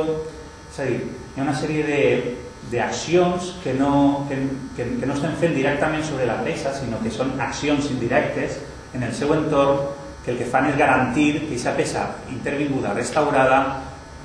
és 0.71 0.81
a 0.81 0.89
dir, 0.89 0.99
hi 1.35 1.41
ha 1.41 1.47
una 1.47 1.57
sèrie 1.57 2.37
d'accions 2.73 3.55
que, 3.63 3.75
no, 3.79 4.27
que, 4.29 4.39
que, 4.77 4.87
que 5.01 5.09
no 5.09 5.17
estem 5.17 5.35
fent 5.41 5.55
directament 5.57 6.05
sobre 6.05 6.29
la 6.29 6.41
peça, 6.45 6.75
sinó 6.77 7.01
que 7.03 7.13
són 7.13 7.35
accions 7.41 7.91
indirectes 7.93 8.59
en 8.95 9.05
el 9.07 9.15
seu 9.17 9.33
entorn 9.37 9.85
que 10.25 10.33
el 10.33 10.41
que 10.41 10.49
fan 10.49 10.71
és 10.71 10.79
garantir 10.81 11.31
que 11.37 11.51
aquesta 11.51 11.75
peça 11.77 12.05
intervinguda, 12.33 12.95
restaurada, 12.97 13.61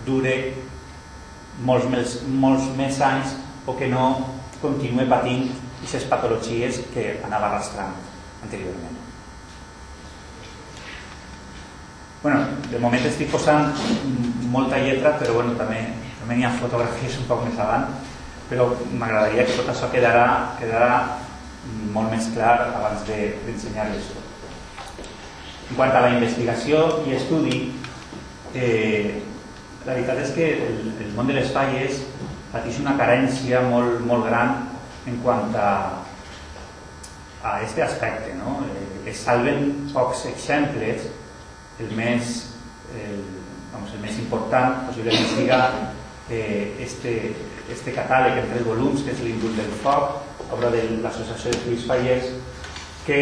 dure 0.07 0.35
molts 1.67 1.89
més, 1.91 2.19
molts 2.27 2.69
més 2.79 3.01
anys 3.03 3.35
o 3.67 3.75
que 3.79 3.91
no 3.91 4.05
continue 4.61 5.07
patint 5.11 5.49
aquestes 5.79 6.07
patologies 6.11 6.81
que 6.95 7.11
anava 7.27 7.51
arrastrant 7.51 7.95
anteriorment. 8.43 8.98
Bueno, 12.21 12.39
de 12.67 12.79
moment 12.83 13.05
estic 13.07 13.29
posant 13.31 13.71
molta 14.51 14.79
lletra, 14.83 15.15
però 15.19 15.37
bueno, 15.39 15.55
també, 15.59 15.85
també 16.19 16.39
hi 16.39 16.45
ha 16.45 16.55
fotografies 16.59 17.19
un 17.21 17.29
poc 17.29 17.45
més 17.47 17.59
avant 17.63 17.87
però 18.49 18.65
m'agradaria 18.97 19.45
que 19.45 19.55
tot 19.59 19.69
això 19.69 19.87
quedarà, 19.93 20.25
quedarà 20.57 20.93
molt 21.93 22.09
més 22.09 22.31
clar 22.33 22.55
abans 22.65 23.05
d'ensenyar-les 23.05 24.09
de, 24.09 24.15
tot. 24.17 25.05
En 25.69 25.77
quant 25.77 25.93
a 25.93 26.01
la 26.07 26.13
investigació 26.15 26.81
i 27.05 27.13
estudi, 27.13 27.59
eh, 28.57 29.21
la 29.85 29.93
veritat 29.93 30.23
és 30.23 30.33
que 30.33 30.47
el, 30.65 30.79
el 31.05 31.13
món 31.13 31.29
de 31.29 31.37
les 31.37 31.53
falles 31.53 32.01
pateix 32.49 32.81
una 32.81 32.95
carència 32.97 33.61
molt, 33.69 34.01
molt 34.09 34.25
gran 34.25 34.55
en 35.07 35.21
quant 35.21 35.53
a, 35.53 35.69
a 37.45 37.55
aspecte. 37.61 38.33
No? 38.41 38.63
Eh, 38.65 39.11
es 39.13 39.21
salven 39.27 39.91
pocs 39.93 40.25
exemples, 40.33 41.05
el 41.79 41.95
més, 41.95 42.35
el, 42.95 43.23
vamos, 43.73 43.93
el 43.95 44.03
més 44.03 44.19
important 44.19 44.83
possiblement 44.89 45.31
siga 45.35 45.59
eh, 46.29 46.75
este, 46.83 47.33
este 47.71 47.93
catàleg 47.95 48.41
en 48.41 48.51
tres 48.51 48.65
volums, 48.67 49.03
que 49.05 49.15
és 49.15 49.23
l'Indult 49.23 49.57
del 49.59 49.71
Foc, 49.83 50.19
obra 50.51 50.71
de 50.73 50.83
l'Associació 51.03 51.53
de 51.53 51.63
Lluís 51.65 51.87
Fallers, 51.87 52.29
que 53.07 53.21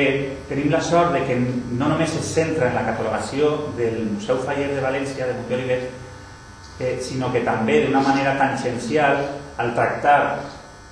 tenim 0.50 0.72
la 0.74 0.82
sort 0.84 1.14
de 1.16 1.22
que 1.28 1.38
no 1.38 1.88
només 1.88 2.16
es 2.18 2.34
centra 2.34 2.68
en 2.68 2.76
la 2.76 2.84
catalogació 2.90 3.54
del 3.78 4.04
Museu 4.18 4.42
Faller 4.44 4.74
de 4.74 4.84
València, 4.84 5.30
de 5.30 5.38
Montolivet, 5.38 5.88
eh, 6.80 6.98
sinó 7.02 7.32
que 7.32 7.46
també 7.46 7.82
d'una 7.86 8.04
manera 8.04 8.36
tangencial, 8.40 9.24
al 9.58 9.74
tractar 9.74 10.20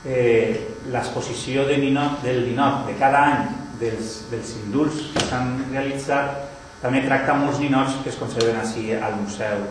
eh, 0.05 0.77
l'exposició 0.89 1.65
de 1.67 1.77
del 2.23 2.45
ninot 2.47 2.87
de 2.87 2.95
cada 2.97 3.21
any 3.25 3.49
dels, 3.79 4.25
dels 4.31 4.55
indults 4.63 5.11
que 5.13 5.25
s'han 5.27 5.65
realitzat, 5.71 6.54
també 6.81 7.01
tracta 7.05 7.35
molts 7.39 7.59
ninots 7.61 7.99
que 8.03 8.11
es 8.11 8.19
conserven 8.19 8.59
així 8.61 8.91
al 8.93 9.17
Museu 9.21 9.65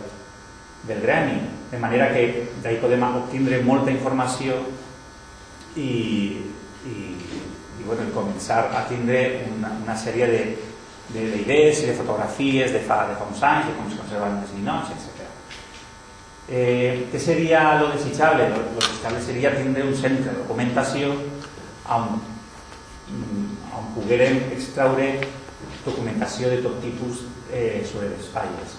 del 0.85 1.01
gremi, 1.01 1.39
de 1.71 1.79
manera 1.81 2.11
que 2.13 2.25
d'ahir 2.63 2.81
podem 2.81 3.03
obtindre 3.07 3.61
molta 3.65 3.91
informació 3.93 4.57
i, 5.75 5.89
i, 6.85 6.95
i, 6.95 7.83
bueno, 7.85 8.05
i 8.05 8.13
començar 8.13 8.65
a 8.73 8.85
tindre 8.89 9.23
una, 9.49 9.73
una 9.83 9.97
sèrie 9.97 10.29
d'idees 11.13 11.83
i 11.83 11.89
de 11.89 11.97
fotografies 11.97 12.73
de 12.73 12.81
fa, 12.85 13.05
de 13.09 13.17
fa 13.17 13.27
uns 13.29 13.43
anys, 13.43 13.69
de 13.69 13.75
com 13.77 13.89
es 13.89 13.97
conserven 13.99 14.39
els 14.41 14.53
ninots, 14.57 14.93
etc. 14.95 15.25
Eh, 16.45 17.07
què 17.11 17.19
seria 17.21 17.79
lo 17.81 17.89
desitjable? 17.93 18.49
Lo, 18.53 18.63
desitjable 18.77 19.21
seria 19.25 19.55
tindre 19.57 19.85
un 19.85 19.95
centre 19.97 20.29
de 20.29 20.37
documentació 20.43 21.13
on 21.89 22.19
poguérem 23.95 24.41
extraure 24.53 25.07
documentació 25.85 26.49
de 26.49 26.61
tot 26.65 26.81
tipus 26.83 27.23
eh, 27.53 27.85
sobre 27.85 28.09
les 28.11 28.29
falles. 28.33 28.77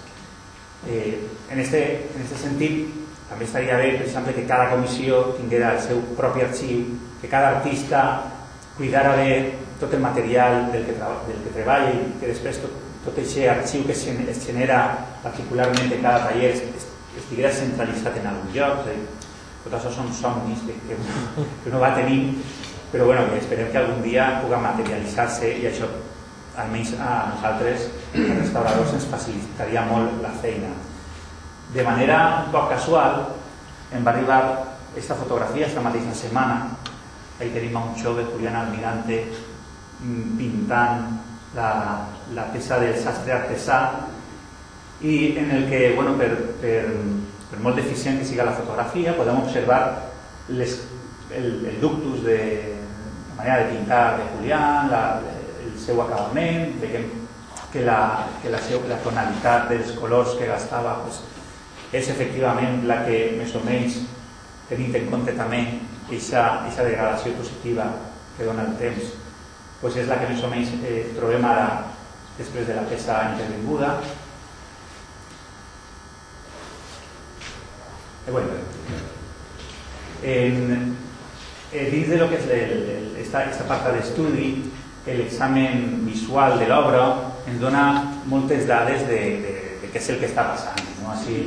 Eh, 0.86 1.26
en, 1.50 1.60
este, 1.60 1.82
en 2.14 2.22
este 2.22 2.38
sentit, 2.38 2.86
també 3.28 3.46
estaria 3.46 3.76
bé, 3.80 3.92
per 3.96 4.06
exemple, 4.06 4.34
que 4.34 4.46
cada 4.46 4.70
comissió 4.70 5.22
tinguera 5.38 5.74
el 5.74 5.80
seu 5.82 6.02
propi 6.18 6.44
arxiu, 6.44 6.84
que 7.20 7.30
cada 7.30 7.56
artista 7.56 8.02
cuidara 8.76 9.16
bé 9.16 9.54
tot 9.80 9.94
el 9.94 10.00
material 10.00 10.70
del 10.72 10.84
que, 10.86 10.94
del 10.94 11.40
que 11.44 11.54
treballa 11.54 11.90
i 11.90 12.04
que 12.20 12.30
després 12.30 12.60
tot, 12.62 12.74
tot 13.04 13.18
aquest 13.18 13.48
arxiu 13.50 13.86
que 13.86 13.96
es 13.96 14.44
genera 14.46 14.80
particularment 15.24 15.90
de 15.90 16.00
cada 16.02 16.28
taller 16.28 16.52
estiguera 17.16 17.52
centralitzat 17.52 18.20
en 18.20 18.30
algun 18.30 18.52
lloc. 18.54 18.86
És 18.92 19.26
tot 19.64 19.74
això 19.74 19.90
són 19.90 20.12
somnis 20.14 20.62
que, 20.62 20.76
que, 20.86 20.94
uno, 20.94 21.46
que 21.64 21.70
uno 21.72 21.80
va 21.82 21.94
tenir, 21.96 22.20
però 22.92 23.08
bueno, 23.10 23.26
esperem 23.34 23.72
que 23.72 23.80
algun 23.80 24.04
dia 24.04 24.36
pugui 24.42 24.60
materialitzar-se 24.62 25.50
i 25.58 25.66
això 25.72 25.88
almenys 26.56 26.94
a 27.00 27.10
nosaltres, 27.34 27.88
els 28.14 28.32
restauradors, 28.40 28.94
ens 28.96 29.08
facilitaria 29.10 29.84
molt 29.88 30.20
la 30.22 30.32
feina. 30.42 30.72
De 31.74 31.84
manera 31.84 32.18
un 32.46 32.52
poc 32.54 32.70
casual, 32.72 33.20
em 33.92 34.04
va 34.06 34.14
arribar 34.14 34.40
aquesta 34.92 35.18
fotografia 35.18 35.66
esta 35.66 35.84
mateixa 35.84 36.14
setmana. 36.14 36.76
Ahí 37.40 37.50
tenim 37.52 37.76
un 37.76 37.94
jove, 38.00 38.24
Julián 38.32 38.56
Almirante, 38.56 39.20
pintant 40.00 41.04
la, 41.56 41.70
la 42.34 42.48
peça 42.52 42.78
del 42.80 42.96
sastre 43.00 43.32
artesà 43.36 43.78
i 45.00 45.36
en 45.36 45.50
el 45.52 45.68
que, 45.68 45.92
bueno, 45.96 46.16
per, 46.16 46.30
per, 46.60 46.80
per 47.50 47.60
molt 47.64 47.76
deficient 47.76 48.20
que 48.20 48.28
siga 48.28 48.48
la 48.48 48.56
fotografia, 48.56 49.16
podem 49.16 49.42
observar 49.42 49.80
les, 50.48 50.78
el, 51.36 51.66
el 51.68 51.80
ductus 51.80 52.24
de 52.24 52.38
la 53.36 53.36
manera 53.36 53.58
de 53.62 53.72
pintar 53.74 54.04
de 54.16 54.28
Julián, 54.32 54.90
la, 54.90 55.02
seu 55.86 56.02
acabament, 56.02 56.76
veiem 56.82 57.06
que 57.72 57.84
la, 57.86 58.26
que 58.42 58.50
la, 58.50 58.60
seu, 58.62 58.82
la 58.90 58.98
tonalitat 59.04 59.70
dels 59.70 59.94
colors 60.00 60.34
que 60.38 60.48
gastava 60.50 60.98
pues, 61.04 61.20
és 61.94 62.10
efectivament 62.12 62.82
la 62.90 63.02
que 63.06 63.20
més 63.38 63.54
o 63.54 63.62
menys 63.66 64.00
tenint 64.70 64.96
en 64.98 65.06
compte 65.12 65.34
també 65.38 65.62
aquesta 66.06 66.86
degradació 66.86 67.34
positiva 67.38 67.86
que 68.36 68.46
dona 68.48 68.66
el 68.66 68.74
temps 68.80 69.14
pues 69.80 69.98
és 70.00 70.08
la 70.08 70.18
que 70.20 70.30
més 70.30 70.42
o 70.42 70.50
menys 70.50 70.72
eh, 70.82 71.02
trobem 71.18 71.44
ara 71.46 71.66
després 72.36 72.66
de 72.68 72.76
la 72.76 72.84
peça 72.88 73.16
intervinguda. 73.32 73.90
Eh, 78.26 78.30
bueno, 78.30 78.56
en, 80.22 80.96
eh, 81.72 81.90
dins 81.92 82.08
de 82.08 82.16
lo 82.16 82.28
que 82.28 82.40
és 82.40 82.48
el, 82.48 82.74
el, 82.96 83.06
esta, 83.22 83.44
esta 83.50 83.68
part 83.68 83.86
d'estudi 83.92 84.48
l'examen 85.14 86.02
visual 86.06 86.58
de 86.58 86.66
l'obra 86.66 87.04
ens 87.46 87.60
dona 87.62 87.84
moltes 88.26 88.66
dades 88.66 89.06
de, 89.06 89.20
de, 89.44 89.54
de 89.82 89.90
què 89.92 90.00
és 90.00 90.08
el 90.10 90.18
que 90.22 90.30
està 90.30 90.48
passant. 90.50 90.80
No? 91.02 91.12
Així 91.14 91.44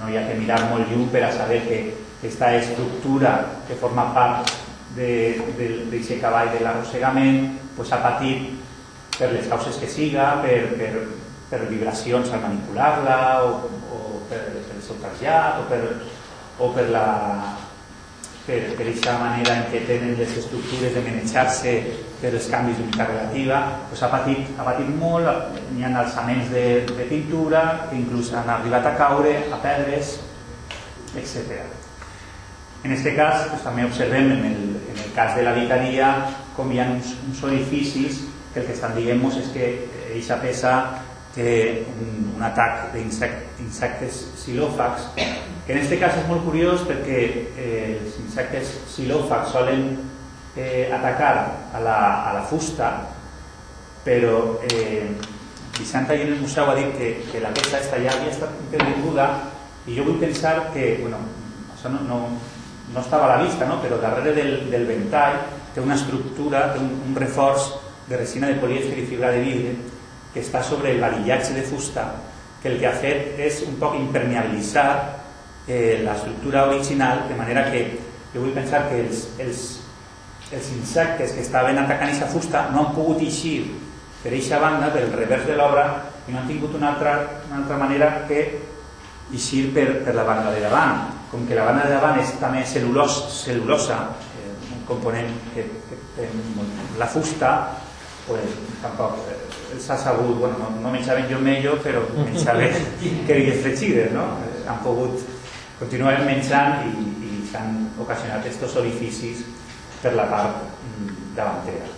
no 0.00 0.10
hi 0.10 0.18
ha 0.18 0.26
que 0.26 0.38
mirar 0.40 0.64
molt 0.72 0.90
lluny 0.90 1.06
per 1.12 1.22
a 1.28 1.32
saber 1.34 1.60
que 1.68 1.78
aquesta 2.18 2.50
estructura 2.58 3.34
que 3.68 3.78
forma 3.78 4.08
part 4.16 4.50
d'aquest 4.96 6.18
cavall 6.22 6.50
de 6.50 6.64
l'arrossegament 6.64 7.44
pues, 7.76 7.92
ha 7.94 8.00
patit 8.02 8.48
per 9.18 9.30
les 9.30 9.46
causes 9.50 9.78
que 9.78 9.86
siga, 9.90 10.40
per, 10.42 10.74
per, 10.78 11.04
per 11.50 11.64
vibracions 11.70 12.32
al 12.32 12.42
manipular-la 12.42 13.20
o, 13.46 13.54
o 13.94 14.00
per, 14.30 14.42
per 14.58 14.76
el 14.76 14.82
seu 14.82 14.98
trasllat 15.02 15.62
o 15.62 15.66
per, 15.70 15.82
o 16.58 16.70
per 16.74 16.88
la 16.90 17.06
per, 18.48 18.60
per 18.72 18.84
aquesta 18.86 19.14
manera 19.20 19.56
en 19.60 19.66
què 19.72 19.82
tenen 19.84 20.14
les 20.16 20.32
estructures 20.40 20.94
de 20.96 21.02
manejar-se 21.04 21.74
per 22.22 22.30
els 22.32 22.46
canvis 22.50 22.78
d'unitat 22.80 23.10
relativa, 23.12 23.58
doncs 23.90 24.04
ha, 24.06 24.08
patit, 24.14 24.54
ha 24.56 24.64
patit 24.66 24.88
molt, 24.96 25.58
n'hi 25.74 25.84
ha 25.84 25.92
alçaments 26.02 26.48
de, 26.54 26.64
de 26.88 27.08
pintura 27.10 27.64
que 27.90 27.98
inclús 28.00 28.32
han 28.32 28.48
arribat 28.56 28.88
a 28.88 28.94
caure, 28.96 29.34
a 29.52 29.60
pedres, 29.64 30.16
etc. 31.18 31.60
En 32.86 32.94
aquest 32.94 33.12
cas, 33.18 33.44
doncs, 33.50 33.66
també 33.66 33.84
observem 33.84 34.32
en 34.38 34.48
el, 34.48 34.64
en 34.94 35.04
el 35.04 35.12
cas 35.16 35.36
de 35.36 35.44
la 35.44 35.52
vicaria 35.58 36.10
com 36.56 36.72
hi 36.72 36.80
ha 36.80 36.88
uns, 36.94 37.12
uns 37.28 37.44
edificis 37.50 38.24
que 38.54 38.62
el 38.62 38.70
que 38.70 38.74
estan 38.78 38.96
dient 38.96 39.20
és 39.28 39.52
que 39.52 39.68
aquesta 40.08 40.40
peça 40.40 40.74
té 41.36 41.50
un, 41.92 42.32
un 42.32 42.42
atac 42.48 42.88
d'insectes 42.96 44.24
silòfags 44.40 45.12
que 45.14 45.26
en 45.68 45.78
aquest 45.78 46.00
cas 46.00 46.16
és 46.16 46.28
molt 46.28 46.46
curiós 46.46 46.84
perquè 46.88 47.22
eh, 47.60 47.96
els 47.98 48.14
insectes 48.22 48.70
silòfags 48.94 49.52
solen 49.52 49.88
eh, 50.56 50.88
atacar 50.92 51.34
a 51.76 51.82
la, 51.84 51.98
a 52.30 52.36
la 52.38 52.44
fusta, 52.48 52.92
però 54.04 54.60
eh, 54.70 55.10
Vicenta 55.78 56.16
i 56.16 56.24
en 56.24 56.32
el 56.32 56.40
museu 56.42 56.66
ha 56.66 56.74
dit 56.74 56.88
que, 56.98 57.08
que 57.30 57.38
la 57.38 57.52
peça 57.54 57.78
està 57.78 58.00
ja 58.02 58.10
havia 58.10 58.32
estat 58.32 58.56
intervinguda 58.64 59.28
i 59.86 59.94
jo 59.94 60.08
vull 60.08 60.18
pensar 60.18 60.72
que, 60.72 60.96
bueno, 60.98 61.20
això 61.70 61.92
no, 61.92 62.00
no, 62.08 62.18
no 62.90 63.04
a 63.04 63.28
la 63.28 63.36
vista, 63.44 63.68
no? 63.68 63.78
però 63.78 64.00
darrere 64.02 64.32
del, 64.34 64.70
del 64.72 64.88
ventall 64.88 65.38
té 65.74 65.84
una 65.84 65.94
estructura, 65.94 66.72
té 66.72 66.82
un, 66.82 66.90
un 67.06 67.14
de 67.14 68.16
resina 68.16 68.48
de 68.48 68.58
polièster 68.58 68.98
i 68.98 69.06
fibra 69.06 69.30
de 69.30 69.44
vidre 69.44 69.76
que 70.32 70.40
està 70.40 70.64
sobre 70.64 70.90
el 70.90 71.00
varillatge 71.00 71.54
de 71.54 71.62
fusta 71.62 72.08
que 72.62 72.72
el 72.72 72.80
que 72.80 72.88
ha 72.88 72.96
fet 72.96 73.38
és 73.38 73.62
un 73.68 73.76
poc 73.78 73.94
impermeabilitzar 74.00 74.88
eh, 75.68 76.00
la 76.02 76.16
estructura 76.16 76.66
original, 76.66 77.28
de 77.28 77.36
manera 77.36 77.70
que 77.70 77.82
jo 78.32 78.40
vull 78.40 78.56
pensar 78.56 78.88
que 78.88 79.02
els, 79.04 79.26
els, 79.38 79.66
els 80.50 80.70
insectes 80.72 81.36
que 81.36 81.44
estaven 81.44 81.78
atacant 81.78 82.08
aquesta 82.08 82.30
fusta 82.32 82.68
no 82.72 82.86
han 82.86 82.96
pogut 82.96 83.20
eixir 83.22 83.60
per 84.22 84.32
aquesta 84.32 84.58
banda, 84.58 84.88
per 84.92 85.04
el 85.04 85.12
revers 85.12 85.46
de 85.46 85.56
l'obra, 85.58 85.84
i 86.26 86.32
no 86.32 86.40
han 86.40 86.48
tingut 86.48 86.74
una 86.74 86.94
altra, 86.94 87.14
una 87.46 87.60
altra 87.62 87.76
manera 87.78 88.10
que 88.28 88.40
eixir 89.32 89.68
per, 89.76 89.86
per 90.04 90.16
la 90.16 90.24
banda 90.26 90.50
de 90.54 90.64
davant. 90.64 91.06
Com 91.28 91.44
que 91.46 91.56
la 91.56 91.66
banda 91.68 91.84
de 91.84 91.92
davant 91.92 92.16
és 92.20 92.32
també 92.40 92.64
cel·lulos, 92.64 93.20
cel·lulosa, 93.42 93.98
eh, 94.40 94.54
un 94.72 94.84
component 94.88 95.28
que, 95.52 95.66
que 95.88 96.00
té 96.16 96.28
la 96.98 97.06
fusta, 97.12 97.52
pues, 98.26 98.56
tampoc 98.82 99.20
eh, 99.28 99.36
s'ha 99.80 99.96
sabut, 100.00 100.38
bueno, 100.40 100.56
no, 100.60 100.70
no 100.82 100.92
menjaven 100.92 101.28
jo 101.30 101.40
mello, 101.44 101.76
però 101.84 102.02
menjaven 102.16 102.72
que 103.28 103.36
digués 103.36 103.60
fregides, 103.64 104.12
no? 104.16 104.30
Eh, 104.48 104.64
han 104.68 104.80
pogut 104.84 105.20
continuem 105.78 106.26
menjant 106.26 106.88
i, 106.88 107.06
i 107.28 107.46
s'han 107.48 107.86
ocasionat 108.02 108.42
aquests 108.42 108.76
orificis 108.80 109.44
per 110.02 110.14
la 110.18 110.26
part 110.30 110.66
mm, 110.66 111.14
davantera. 111.38 111.94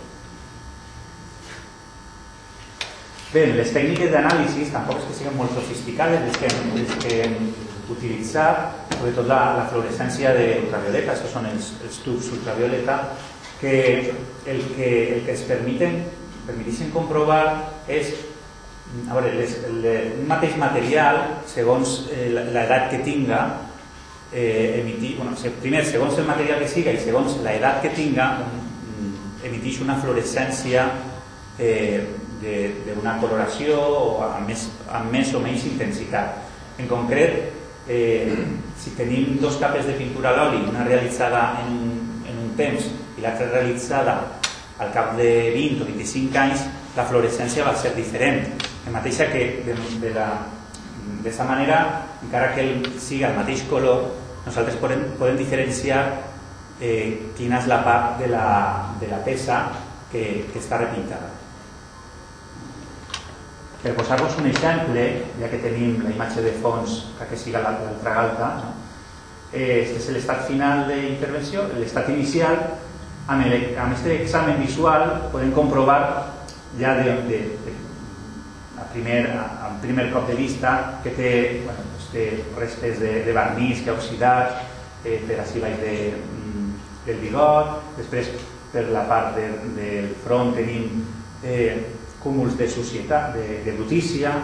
Bé, 3.31 3.45
les 3.55 3.69
tècniques 3.71 4.11
d'anàlisi 4.11 4.65
tampoc 4.73 4.99
és 4.99 5.05
que 5.07 5.17
siguin 5.17 5.37
molt 5.39 5.53
sofisticades 5.55 6.25
les 6.25 6.39
que 6.39 6.49
hem, 6.49 6.73
les 6.75 6.95
que 6.99 7.19
hem 7.23 7.37
utilitzat, 7.91 8.89
sobretot 8.91 9.29
la, 9.29 9.39
la 9.55 9.67
fluorescència 9.71 10.33
d'ultravioleta, 10.35 11.15
que 11.15 11.31
són 11.31 11.47
els, 11.47 11.71
els 11.85 12.01
tubs 12.03 12.27
ultravioleta, 12.35 12.97
que 13.61 13.73
el 14.51 14.59
que, 14.75 14.89
el 15.15 15.23
que 15.23 15.31
es 15.31 15.45
permiten, 15.47 16.01
permetixen 16.43 16.91
comprovar 16.91 17.45
és 17.87 18.11
a 19.07 19.15
veure, 19.15 19.31
les, 19.37 19.53
el, 19.69 19.85
un 20.19 20.27
mateix 20.27 20.57
material, 20.59 21.21
segons 21.47 22.01
eh, 22.11 22.27
l'edat 22.35 22.89
que 22.91 22.99
tinga, 23.05 23.41
eh, 24.33 24.81
emitir, 24.81 25.17
bueno, 25.17 25.35
primer, 25.61 25.85
segons 25.85 26.17
el 26.17 26.27
material 26.27 26.59
que 26.59 26.67
siga 26.71 26.93
i 26.95 26.99
segons 26.99 27.37
l'edat 27.43 27.81
que 27.83 27.93
tinga, 27.95 28.27
mm, 28.47 29.45
emitix 29.49 29.81
una 29.81 29.99
fluorescència 30.01 30.87
eh, 31.59 32.03
d'una 32.41 33.17
coloració 33.21 33.77
amb 34.25 34.47
més, 34.49 34.67
amb 34.89 35.11
més 35.13 35.33
o 35.37 35.39
menys 35.43 35.65
intensitat. 35.69 36.39
En 36.81 36.87
concret, 36.89 37.51
eh, 37.87 38.33
si 38.81 38.95
tenim 38.97 39.37
dos 39.41 39.59
capes 39.61 39.85
de 39.85 39.93
pintura 39.93 40.31
a 40.31 40.37
l'oli, 40.39 40.63
una 40.69 40.87
realitzada 40.87 41.61
en 41.61 42.01
en 42.31 42.39
un 42.39 42.55
temps 42.57 42.87
i 43.17 43.23
l'altra 43.23 43.49
realitzada 43.51 44.15
al 44.81 44.91
cap 44.95 45.13
de 45.17 45.51
20 45.53 45.83
o 45.83 45.89
25 45.89 46.39
anys, 46.41 46.63
la 46.95 47.05
fluorescència 47.05 47.65
va 47.67 47.75
ser 47.77 47.93
diferent. 47.95 48.47
De 48.85 48.93
mateixa 48.93 49.27
que 49.29 49.43
de, 49.67 49.75
de 50.01 50.13
la 50.15 50.27
d'aquesta 51.21 51.45
manera, 51.45 51.77
encara 52.23 52.53
que 52.55 52.63
el 52.63 52.87
siga 53.01 53.29
el 53.29 53.37
mateix 53.37 53.61
color, 53.69 54.07
nosaltres 54.45 54.79
podem, 54.81 55.05
podem 55.19 55.37
diferenciar 55.37 56.01
eh, 56.81 57.31
quina 57.37 57.61
la 57.67 57.83
part 57.85 58.19
de 58.19 58.27
la, 58.31 58.47
de 58.99 59.07
la 59.07 59.21
peça 59.25 59.63
que, 60.11 60.47
que 60.51 60.59
està 60.59 60.81
repintada. 60.81 61.29
Per 63.81 63.95
posar-vos 63.97 64.37
un 64.37 64.45
exemple, 64.45 65.03
ja 65.41 65.49
que 65.49 65.61
tenim 65.61 66.03
la 66.03 66.11
imatge 66.13 66.43
de 66.45 66.53
fons, 66.61 66.99
que 67.17 67.37
siga 67.37 67.63
l'altra 67.63 68.13
galta, 68.13 68.49
no? 68.61 68.73
eh, 69.53 69.81
este 69.83 69.97
és 69.99 70.09
l'estat 70.15 70.45
final 70.47 70.85
d'intervenció, 70.89 71.65
l'estat 71.77 72.09
inicial, 72.13 72.59
amb, 73.31 73.45
este 73.93 74.21
examen 74.21 74.59
visual 74.61 75.29
podem 75.31 75.51
comprovar 75.51 76.01
ja 76.79 76.95
de, 76.99 77.15
de, 77.29 77.39
de 77.65 77.73
a 78.79 78.85
primer, 78.93 79.25
a, 79.37 79.45
a 79.67 79.71
primer 79.81 80.09
cop 80.11 80.27
de 80.27 80.35
vista 80.35 80.99
que 81.03 81.13
té, 81.15 81.31
bueno, 81.65 81.90
té 82.11 82.27
restes 82.57 82.99
de, 83.01 83.11
de 83.25 83.35
barnís 83.35 83.83
que 83.83 83.91
ha 83.91 83.97
oxidat 83.97 84.61
eh, 85.05 85.19
per 85.27 85.41
així 85.41 85.63
baix 85.63 85.77
de, 85.81 85.95
mm, 86.17 86.71
del 87.07 87.21
bigot, 87.23 87.77
després 87.97 88.31
per 88.71 88.87
la 88.91 89.03
part 89.09 89.35
de, 89.35 89.47
del 89.75 90.11
front 90.23 90.53
tenim 90.55 91.03
eh, 91.43 91.77
cúmuls 92.21 92.57
de 92.57 92.67
societat, 92.69 93.33
de, 93.35 93.61
de 93.65 93.75
brutícia, 93.77 94.35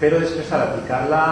però 0.00 0.16
després 0.22 0.48
a 0.48 0.62
l'aplicar 0.62 1.02
la, 1.12 1.24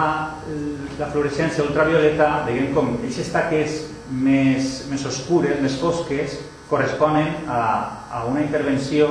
la 0.99 1.07
fluorescència 1.09 1.65
ultravioleta 1.65 2.43
veiem 2.45 2.69
com 2.75 2.93
aquestes 2.99 3.31
taques 3.33 3.79
més, 4.09 4.83
més 4.91 5.05
oscures, 5.09 5.57
més 5.63 5.79
fosques, 5.81 6.37
corresponen 6.69 7.49
a, 7.49 7.61
a 8.13 8.23
una 8.29 8.43
intervenció 8.45 9.09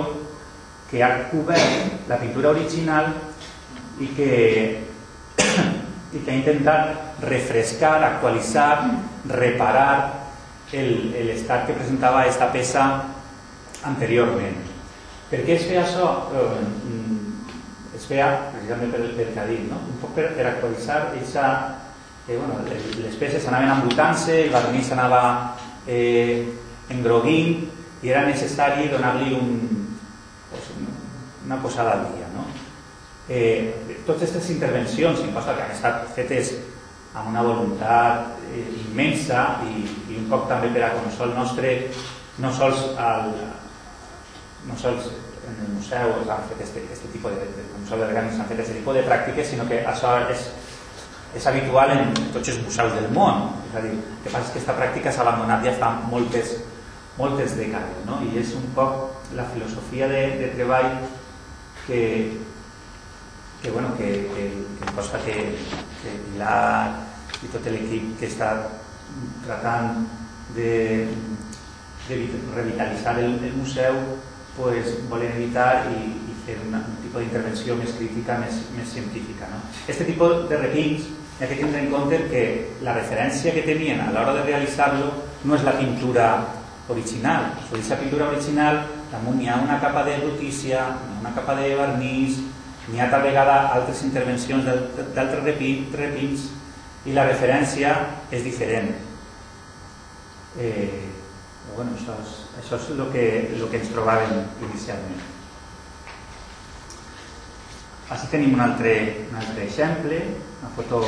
que 0.91 1.03
ha 1.03 1.11
cobert 1.33 2.07
la 2.09 2.21
pintura 2.23 2.53
original 2.55 3.11
i 3.99 4.13
que, 4.15 4.31
i 6.15 6.23
que 6.23 6.31
ha 6.31 6.39
intentat 6.39 7.23
refrescar, 7.25 7.99
actualitzar, 8.05 8.73
reparar 9.29 9.93
l'estat 10.73 11.67
que 11.67 11.77
presentava 11.77 12.23
aquesta 12.23 12.51
peça 12.53 12.85
anteriorment. 13.89 14.59
Per 15.31 15.43
què 15.45 15.57
es 15.57 15.65
feia 15.69 15.85
això? 15.85 16.09
Eh, 16.33 16.99
es 17.99 18.07
feia 18.07 18.29
precisament 18.53 18.93
per, 18.95 19.01
per 19.17 19.27
que 19.35 19.59
no? 19.67 19.81
un 19.91 19.97
poc 20.03 20.15
per, 20.17 20.29
per 20.37 20.47
actualitzar 20.47 21.01
eixa, 21.19 21.49
eh, 22.29 22.37
bueno, 22.37 22.61
les 23.03 23.17
peces 23.19 23.49
anaven 23.49 23.73
embrutant-se, 23.75 24.45
el 24.45 24.55
vernís 24.55 24.93
anava 24.95 25.23
eh, 25.87 26.47
engroguint 26.95 27.67
i 28.05 28.13
era 28.13 28.27
necessari 28.29 28.89
donar-li 28.93 29.35
un, 29.35 29.51
pues, 30.53 30.71
una 31.45 31.59
posada 31.63 31.97
al 31.97 32.07
dia. 32.13 32.28
Eh, 33.29 33.75
totes 34.07 34.31
aquestes 34.31 34.51
intervencions, 34.55 35.21
imposta 35.21 35.55
que 35.57 35.67
han 35.67 35.75
estat 35.75 36.07
fetes 36.17 36.55
amb 37.13 37.29
una 37.29 37.43
voluntat 37.45 38.39
eh, 38.49 38.65
immensa 38.87 39.61
i, 39.69 39.85
i 40.09 40.17
un 40.17 40.29
poc 40.33 40.47
també 40.49 40.71
per 40.73 40.87
a 40.87 40.93
el 40.97 41.35
nostre, 41.37 41.75
no 42.39 42.53
sols, 42.55 42.85
al, 42.97 43.33
no 44.69 44.77
sols 44.81 45.11
en 45.49 45.61
el 45.65 45.71
museu 45.75 46.15
s'han 46.27 46.49
fet 46.49 46.65
este, 46.65 46.83
este 46.93 47.09
tipus 47.13 47.33
de, 47.33 47.47
de, 47.57 47.65
el 47.65 47.83
Museu 47.83 48.01
de 48.01 48.09
s'han 48.15 48.49
fet 48.49 48.59
aquest 48.59 48.77
tipus 48.77 48.97
de 48.97 49.05
pràctiques, 49.07 49.53
sinó 49.53 49.69
que 49.69 49.81
això 49.93 50.15
és, 50.33 50.49
és 51.37 51.47
habitual 51.47 51.93
en 51.95 52.13
tots 52.35 52.53
els 52.53 52.61
museus 52.65 52.93
del 52.97 53.09
món. 53.17 53.49
És 53.69 53.79
a 53.79 53.85
dir, 53.85 53.95
el 53.97 54.19
que 54.25 54.33
passa 54.33 54.45
és 54.45 54.53
que 54.53 54.59
aquesta 54.59 54.77
pràctica 54.81 55.13
s'ha 55.13 55.25
abandonat 55.25 55.65
ja 55.65 55.77
fa 55.81 55.93
moltes, 56.13 56.57
moltes 57.21 57.57
dècades, 57.59 58.05
no? 58.09 58.21
i 58.29 58.41
és 58.43 58.53
un 58.59 58.69
poc 58.77 59.33
la 59.37 59.49
filosofia 59.55 60.09
de, 60.09 60.23
de 60.43 60.53
treball 60.57 60.93
que, 61.87 62.03
que, 63.63 63.71
bueno, 63.71 63.97
que, 63.97 64.29
que, 64.35 64.45
que 64.79 64.93
costa 64.95 65.19
que, 65.25 65.35
que 66.03 66.11
Pilar 66.31 67.09
que 68.19 68.27
està 68.27 68.49
tratant 69.45 70.07
de, 70.57 71.07
de 72.09 72.15
el, 72.19 73.45
el 73.45 73.55
museu 73.55 73.95
pues, 74.57 74.97
volen 75.09 75.37
evitar 75.37 75.87
i, 75.93 76.03
i 76.27 76.35
fer 76.45 76.59
una, 76.67 76.81
un 76.83 76.99
tipus 77.05 77.23
d'intervenció 77.23 77.77
més 77.79 77.95
crítica, 77.95 78.39
més, 78.43 78.59
més 78.75 78.91
científica. 78.91 79.47
No? 79.53 79.63
Este 79.87 80.05
tipus 80.09 80.49
de 80.51 80.59
repins 80.59 81.07
hi 81.39 81.45
ha 81.45 81.49
que 81.49 81.61
tindre 81.61 81.85
en 81.85 81.93
compte 81.93 82.19
que 82.33 82.45
la 82.83 82.97
referència 82.97 83.55
que 83.55 83.63
tenien 83.63 84.03
a 84.03 84.11
l'hora 84.11 84.35
de 84.41 84.47
realitzar-lo 84.49 85.13
no 85.45 85.55
és 85.55 85.63
la 85.63 85.77
pintura 85.79 86.29
original. 86.91 87.53
Sobre 87.69 87.79
aquesta 87.79 88.01
pintura 88.01 88.33
original 88.33 88.83
damunt 89.13 89.39
hi 89.45 89.47
ha 89.49 89.61
una 89.63 89.79
capa 89.79 90.03
de 90.09 90.19
brutícia, 90.25 90.89
una 91.21 91.31
capa 91.37 91.55
de 91.61 91.71
vernís, 91.79 92.41
n'hi 92.89 93.01
ha 93.01 93.11
tal 93.13 93.25
vegada 93.27 93.59
altres 93.77 94.03
intervencions 94.07 94.65
d'altres 94.65 95.43
repins 95.45 96.49
i 97.07 97.15
la 97.17 97.27
referència 97.29 97.95
és 98.33 98.45
diferent. 98.45 98.93
Eh, 100.59 101.09
bueno, 101.75 101.93
això 101.95 102.17
és, 102.23 102.37
això 102.63 102.79
és 102.81 102.89
el 102.95 103.03
que, 103.13 103.27
que 103.71 103.81
ens 103.81 103.91
trobàvem 103.93 104.39
inicialment. 104.67 105.21
Així 108.09 108.31
tenim 108.33 108.55
un 108.57 108.65
altre, 108.65 108.95
un 109.29 109.37
altre 109.37 109.67
exemple, 109.67 110.23
una 110.63 110.71
foto 110.77 111.03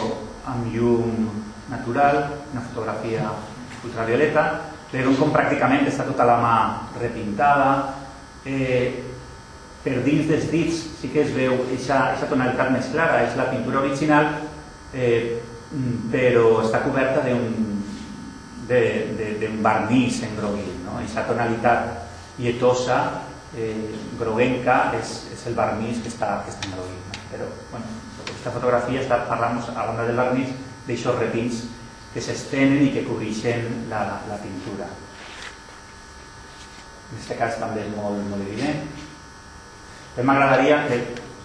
amb 0.52 0.68
llum 0.74 1.30
natural, 1.70 2.20
una 2.52 2.64
fotografia 2.66 3.30
ultravioleta, 3.86 4.44
veiem 4.92 5.16
com 5.16 5.32
pràcticament 5.32 5.88
està 5.88 6.04
tota 6.04 6.26
la 6.28 6.36
mà 6.42 6.56
repintada, 7.00 7.70
eh, 8.44 9.09
per 9.84 10.02
dins 10.04 10.28
dels 10.28 10.50
dits 10.52 10.82
sí 11.00 11.08
que 11.12 11.22
es 11.24 11.32
veu 11.32 11.54
aquesta 11.62 12.28
tonalitat 12.28 12.72
més 12.74 12.90
clara, 12.92 13.22
és 13.24 13.36
la 13.38 13.48
pintura 13.52 13.80
original, 13.80 14.34
eh, 14.92 15.40
però 16.12 16.60
està 16.64 16.82
coberta 16.84 17.24
d'un 17.24 17.70
en 20.26 20.36
groguil. 20.36 20.70
No? 20.84 20.98
Aquesta 20.98 21.26
tonalitat 21.26 22.38
lletosa, 22.38 23.00
eh, 23.56 23.90
groguenca, 24.18 24.92
és, 25.00 25.16
és 25.34 25.46
el 25.50 25.58
vernís 25.58 26.02
que 26.04 26.12
està, 26.12 26.44
que 26.44 26.54
està 26.54 26.68
en 26.68 26.76
groguil. 26.76 27.00
No? 27.08 27.26
Però, 27.32 27.50
bueno, 27.72 27.98
aquesta 28.24 28.54
fotografia 28.54 29.02
està 29.02 29.22
parlant 29.28 29.60
a 29.74 29.86
banda 29.90 30.06
del 30.06 30.18
vernís 30.18 30.54
d'aixòs 30.86 31.18
repins 31.18 31.64
que 32.14 32.22
s'estenen 32.22 32.82
i 32.86 32.92
que 32.94 33.06
cobreixen 33.06 33.86
la, 33.90 34.02
la 34.28 34.38
pintura. 34.42 34.88
En 37.10 37.18
aquest 37.18 37.38
cas 37.38 37.58
també 37.58 37.84
és 37.86 37.94
molt, 37.96 38.22
molt 38.30 38.46
evident. 38.46 39.08
M'agradaria 40.18 40.82
que 40.88 40.96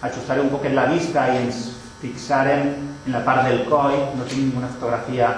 ajustarem 0.01 0.47
un 0.47 0.53
poquet 0.55 0.73
la 0.73 0.87
vista 0.89 1.27
i 1.31 1.37
ens 1.43 1.69
fixarem 2.01 2.71
en 3.05 3.13
la 3.13 3.21
part 3.25 3.45
del 3.45 3.61
coll, 3.69 3.97
no 4.17 4.25
tinc 4.29 4.57
una 4.57 4.71
fotografia 4.73 5.29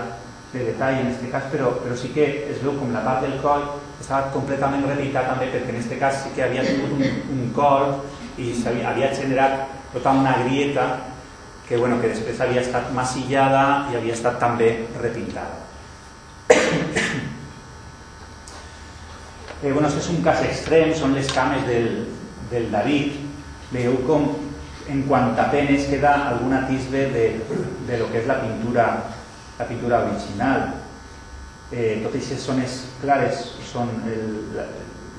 de 0.53 0.63
detall 0.69 1.01
en 1.01 1.09
aquest 1.11 1.27
cas, 1.31 1.43
però, 1.51 1.73
però 1.83 1.95
sí 1.99 2.13
que 2.15 2.25
es 2.47 2.61
veu 2.63 2.73
com 2.79 2.93
la 2.95 3.03
part 3.03 3.21
del 3.25 3.35
coll 3.43 3.65
estava 3.99 4.31
completament 4.33 4.85
repintat 4.87 5.27
també 5.31 5.49
perquè 5.51 5.69
en 5.73 5.79
aquest 5.81 5.99
cas 5.99 6.23
sí 6.23 6.29
que 6.35 6.43
havia 6.45 6.63
tingut 6.63 6.91
un, 6.95 7.03
un 7.35 7.43
coll 7.55 7.87
i 8.39 8.53
havia 8.87 9.09
generat 9.17 9.53
tota 9.93 10.09
una 10.15 10.33
grieta 10.45 10.85
que, 11.67 11.75
bueno, 11.77 11.99
que 11.99 12.11
després 12.13 12.39
havia 12.39 12.61
estat 12.63 12.93
massillada 12.95 13.63
i 13.91 13.97
havia 13.99 14.13
estat 14.15 14.39
també 14.39 14.69
repintada. 15.01 15.55
eh, 19.63 19.71
bueno, 19.73 19.87
és 19.89 20.09
un 20.13 20.23
cas 20.23 20.39
extrem, 20.47 20.93
són 20.95 21.11
les 21.17 21.27
cames 21.35 21.67
del, 21.67 22.05
del 22.51 22.69
David, 22.71 23.17
veieu 23.71 23.97
com 24.07 24.29
en 24.87 25.03
quant 25.07 25.33
penes 25.51 25.87
queda 25.91 26.13
algun 26.31 26.53
atisbe 26.55 27.07
de, 27.11 27.25
de 27.87 27.97
lo 27.99 28.07
que 28.11 28.21
és 28.21 28.27
la 28.27 28.39
pintura, 28.41 28.87
la 29.59 29.67
pintura 29.67 30.03
original. 30.05 30.69
Eh, 31.71 31.99
totes 32.03 32.21
aquestes 32.21 32.45
zones 32.47 32.77
clares 33.01 33.41
són 33.67 33.91
el, 34.07 34.61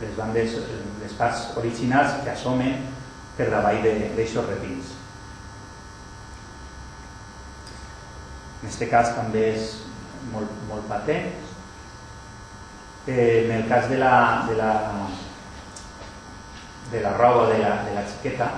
les 0.01 0.15
bandes, 0.17 0.57
les 1.03 1.19
parts 1.19 1.51
originals 1.61 2.17
que 2.25 2.33
assomen 2.33 2.81
per 3.37 3.51
davall 3.53 3.83
d'aixòs 3.85 4.49
repins. 4.49 4.95
En 8.59 8.67
aquest 8.67 8.89
cas 8.91 9.13
també 9.15 9.45
és 9.53 9.75
molt, 10.33 10.51
molt 10.71 10.89
patent. 10.91 11.29
Eh, 13.09 13.45
en 13.45 13.53
el 13.61 13.69
cas 13.69 13.87
de 13.93 14.01
la, 14.01 14.15
de 14.49 14.57
la 14.59 14.73
de 16.93 17.03
la 17.05 17.17
roba 17.17 17.49
de 17.53 17.59
la, 17.59 17.83
de 17.85 17.95
la 17.95 18.05
xiqueta 18.07 18.51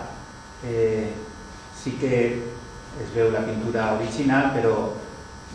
eh, 0.65 1.13
sí 1.75 1.97
que 2.01 2.15
es 3.01 3.15
veu 3.15 3.31
la 3.31 3.45
pintura 3.47 3.93
original 3.95 4.51
però 4.55 4.75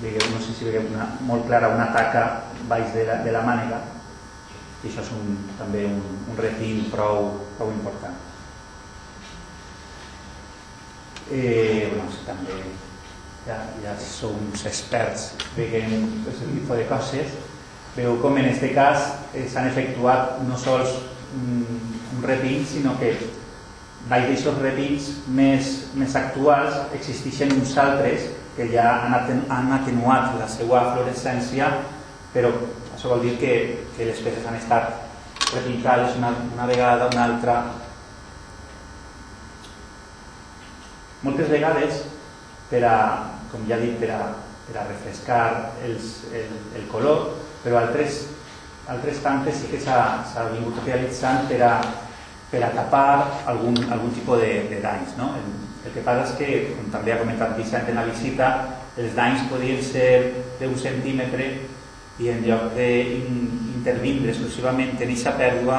digueu, 0.01 0.31
no 0.33 0.41
sé 0.43 0.53
si 0.55 0.67
veieu 0.67 0.87
una, 0.91 1.07
molt 1.23 1.45
clara 1.47 1.71
una 1.71 1.91
taca 1.95 2.25
baix 2.69 2.91
de 2.93 3.05
la, 3.07 3.19
de 3.23 3.31
la 3.31 3.43
mànega. 3.45 3.81
I 4.83 4.89
això 4.89 5.01
és 5.01 5.11
un, 5.15 5.37
també 5.57 5.85
un, 5.87 6.01
un 6.29 6.39
repin 6.39 6.83
prou, 6.91 7.31
prou 7.57 7.71
important. 7.73 8.17
Eh, 11.31 11.87
bueno, 11.89 12.11
també 12.27 12.59
ja, 13.47 13.57
ja 13.81 13.95
sou 14.01 14.35
uns 14.35 14.65
experts 14.69 15.31
veient 15.55 15.95
aquest 16.25 16.43
tipus 16.43 16.77
de 16.77 16.85
coses. 16.91 17.35
Veu 17.95 18.19
com 18.21 18.37
en 18.37 18.51
aquest 18.51 18.75
cas 18.75 19.09
eh, 19.33 19.47
s'han 19.49 19.71
efectuat 19.71 20.41
no 20.45 20.59
sols 20.59 20.99
un 21.35 22.23
repins, 22.23 22.69
sinó 22.75 22.95
que 22.99 23.13
baix 24.09 24.27
d'aquests 24.29 24.61
repins 24.61 25.07
més, 25.33 25.71
més 25.97 26.15
actuals 26.15 26.75
existeixen 26.97 27.55
uns 27.57 27.73
altres 27.81 28.27
que 28.55 28.67
ja 28.71 28.85
han, 29.03 29.41
han 29.51 29.71
atenuat 29.79 30.37
la 30.39 30.47
seva 30.49 30.83
fluorescència, 30.93 31.71
però 32.33 32.51
això 32.93 33.11
vol 33.11 33.25
dir 33.25 33.35
que, 33.41 33.55
que 33.97 34.07
les 34.07 34.21
peces 34.23 34.45
han 34.47 34.59
estat 34.59 34.93
repintades 35.51 36.15
una, 36.19 36.31
una 36.53 36.67
vegada, 36.69 37.09
una 37.11 37.25
altra. 37.25 37.57
Moltes 41.25 41.49
vegades, 41.49 42.03
per 42.69 42.83
a, 42.87 42.95
com 43.51 43.65
ja 43.67 43.79
he 43.79 43.87
dit, 43.87 43.99
per 43.99 44.11
a, 44.15 44.21
per 44.69 44.79
a 44.79 44.87
refrescar 44.87 45.43
els, 45.85 46.19
el, 46.31 46.53
el 46.77 46.87
color, 46.93 47.31
però 47.63 47.81
altres, 47.81 48.23
altres 48.91 49.21
tantes 49.23 49.61
sí 49.61 49.69
que 49.71 49.79
s'ha 49.81 50.49
vingut 50.53 50.81
realitzant 50.85 51.47
per 51.49 51.61
a 51.65 51.75
per 52.51 52.63
a 52.63 52.71
tapar 52.71 53.43
algun, 53.49 53.75
algun 53.91 54.11
tipus 54.13 54.39
de, 54.39 54.51
de 54.69 54.79
danys. 54.79 55.15
No? 55.17 55.33
El, 55.35 55.91
que 55.93 56.01
passa 56.05 56.25
és 56.25 56.37
que, 56.39 56.47
com 56.73 56.87
també 56.93 57.13
ha 57.13 57.19
comentat 57.19 57.57
Vicent 57.59 57.89
en 57.91 57.99
la 57.99 58.05
visita, 58.07 58.47
els 58.97 59.13
danys 59.17 59.43
podien 59.51 59.81
ser 59.85 60.07
d'un 60.61 60.73
centímetre 60.79 61.49
i 62.21 62.31
en 62.31 62.41
lloc 62.45 62.71
d'infringir 62.77 63.73
intervindre 63.85 64.31
exclusivament 64.33 64.95
en 64.95 65.03
aquesta 65.05 65.35
pèrdua, 65.37 65.77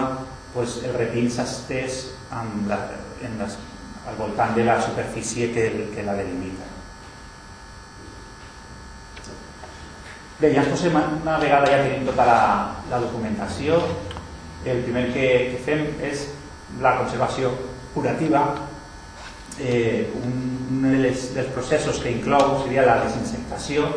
pues, 0.55 0.79
el 0.87 0.95
repín 0.95 1.27
s'estès 1.33 2.05
la, 2.71 2.79
en 3.27 3.35
les, 3.41 3.59
al 4.07 4.19
voltant 4.21 4.55
de 4.55 4.65
la 4.69 4.79
superfície 4.81 5.51
que, 5.51 5.91
que 5.95 6.07
la 6.07 6.15
delimita. 6.15 6.76
Bé, 10.37 10.51
ja 10.53 10.61
ens 10.61 10.69
posem 10.69 10.93
una 10.93 11.39
vegada 11.41 11.71
ja 11.73 11.79
tenim 11.81 12.03
tota 12.05 12.27
la, 12.29 12.41
la 12.91 12.99
documentació. 13.01 13.79
El 14.69 14.83
primer 14.85 15.07
que, 15.15 15.29
que 15.55 15.61
fem 15.65 15.87
és 16.05 16.27
la 16.83 16.93
conservació 16.99 17.55
curativa. 17.95 18.43
Eh, 19.57 20.11
un, 20.21 20.35
un 20.77 20.85
dels, 20.91 21.31
dels 21.33 21.49
processos 21.55 22.03
que 22.05 22.13
inclou 22.13 22.59
seria 22.67 22.85
la 22.85 22.99
desinsectació. 23.07 23.89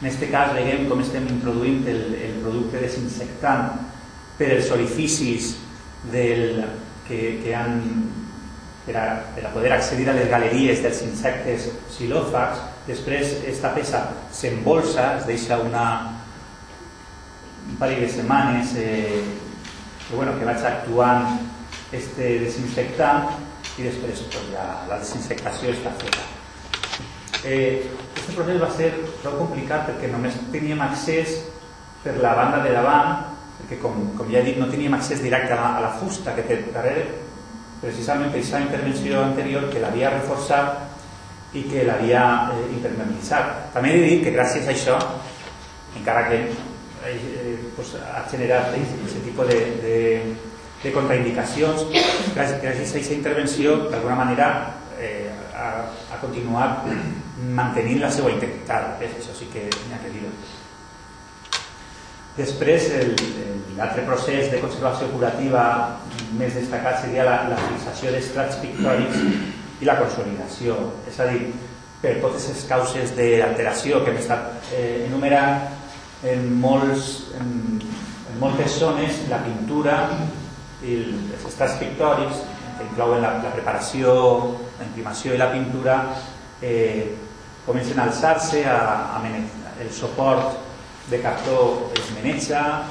En 0.00 0.08
aquest 0.10 0.26
cas 0.32 0.56
veiem 0.58 0.88
com 0.90 1.04
estem 1.04 1.30
introduint 1.30 1.86
el, 1.86 2.02
el 2.18 2.40
producte 2.42 2.82
desinsectant 2.82 3.76
per 4.40 4.50
els 4.58 4.74
orificis 4.74 5.54
del, 6.10 6.64
que, 7.06 7.36
que 7.44 7.54
han 7.54 7.78
per 8.88 8.98
a, 8.98 9.06
per 9.38 9.46
a 9.46 9.54
poder 9.54 9.70
accedir 9.78 10.10
a 10.10 10.18
les 10.18 10.26
galeries 10.34 10.82
dels 10.82 11.06
insectes 11.06 11.70
xilòfags. 11.94 12.72
Després, 12.86 13.40
esta 13.50 13.72
peça 13.74 14.04
s'embolsa, 14.30 15.16
es 15.18 15.26
deixa 15.26 15.58
una, 15.58 15.86
un 17.66 17.74
parell 17.80 18.04
de 18.04 18.10
setmanes 18.12 18.76
eh, 18.78 19.24
que, 20.06 20.14
bueno, 20.14 20.36
que 20.38 20.46
vaig 20.46 20.62
actuant 20.62 21.32
este 21.96 22.36
desinfectant 22.44 23.32
i 23.76 23.88
després 23.88 24.22
pues, 24.30 24.46
ja, 24.52 24.68
la 24.86 25.00
desinfectació 25.02 25.74
està 25.74 25.92
feta. 25.98 26.22
Eh, 27.42 27.90
este 28.14 28.36
procés 28.36 28.62
va 28.62 28.70
ser 28.78 28.92
prou 29.20 29.34
complicat 29.42 29.90
perquè 29.90 30.10
només 30.12 30.38
teníem 30.54 30.80
accés 30.86 31.40
per 32.04 32.16
la 32.22 32.36
banda 32.38 32.62
de 32.62 32.72
davant, 32.74 33.32
perquè 33.58 33.80
com, 33.82 34.12
com 34.14 34.30
ja 34.30 34.40
he 34.40 34.46
dit 34.46 34.62
no 34.62 34.70
teníem 34.70 34.94
accés 34.94 35.26
directe 35.26 35.58
a 35.58 35.58
la, 35.58 35.70
a 35.80 35.86
la 35.88 35.94
fusta 35.98 36.38
que 36.38 36.46
té 36.46 36.62
darrere, 36.70 37.08
precisament 37.82 38.30
per 38.30 38.38
aquesta 38.38 38.62
intervenció 38.62 39.26
anterior 39.26 39.66
que 39.72 39.82
l'havia 39.82 40.14
reforçat 40.14 40.95
i 41.56 41.64
que 41.70 41.84
l'havia 41.88 42.22
eh, 42.52 42.64
impermeabilitzat. 42.76 43.70
També 43.74 43.92
he 43.92 44.00
de 44.00 44.08
dir 44.10 44.18
que 44.24 44.34
gràcies 44.34 44.66
a 44.68 44.74
això, 44.74 44.96
encara 45.96 46.26
que 46.28 46.42
eh, 46.44 47.56
pues, 47.76 47.94
ha 48.00 48.24
generat 48.30 48.74
aquest 48.74 49.16
tipus 49.24 49.48
de, 49.48 49.60
de, 49.84 49.96
de 50.82 50.92
contraindicacions, 50.94 51.86
gràcies, 52.34 52.60
a 52.60 52.74
aquesta 52.74 53.16
intervenció, 53.16 53.78
d'alguna 53.90 54.18
manera, 54.24 54.50
eh, 55.00 55.32
ha, 55.56 55.70
ha 56.12 56.20
continuat 56.20 56.84
mantenint 57.56 58.02
la 58.04 58.12
seva 58.12 58.32
integritat. 58.34 59.00
Eh? 59.00 59.12
Això 59.16 59.34
sí 59.36 59.48
que 59.52 59.66
n'hi 59.70 59.96
ha 59.96 60.04
que 60.04 60.12
dir-ho. 60.14 60.32
Després, 62.36 62.90
l'altre 63.78 64.02
procés 64.04 64.50
de 64.52 64.58
conservació 64.60 65.06
curativa 65.08 65.62
més 66.36 66.52
destacat 66.52 67.00
seria 67.00 67.24
la, 67.24 67.36
la 67.48 67.56
fixació 67.62 68.12
d'estrats 68.12 68.58
pictòrics 68.60 69.22
i 69.80 69.88
la 69.88 69.96
consolidació. 70.00 70.76
És 71.08 71.18
a 71.20 71.28
dir, 71.30 71.50
per 72.02 72.16
totes 72.22 72.48
les 72.52 72.64
causes 72.68 73.14
d'alteració 73.16 74.02
que 74.04 74.12
hem 74.12 74.20
estat 74.20 74.72
eh, 74.76 75.06
enumerant, 75.06 75.66
en, 76.26 76.46
molts, 76.60 77.32
en, 77.40 77.80
en 78.30 78.38
moltes 78.40 78.78
zones 78.80 79.20
la 79.30 79.42
pintura 79.44 79.98
i 80.84 81.00
els 81.02 81.46
estrats 81.48 81.78
pictòrics, 81.80 82.42
que 82.76 82.84
inclouen 82.90 83.22
la, 83.24 83.36
la 83.44 83.52
preparació, 83.54 84.12
la 84.78 84.88
imprimació 84.88 85.34
i 85.34 85.40
la 85.40 85.50
pintura, 85.52 86.00
eh, 86.60 87.14
comencen 87.66 87.98
a 87.98 88.08
alçar-se, 88.10 88.64
a, 88.68 89.16
a 89.16 89.22
el 89.80 89.90
suport 89.92 90.56
de 91.10 91.20
cartó 91.22 91.92
es 91.94 92.10
meneja, 92.16 92.84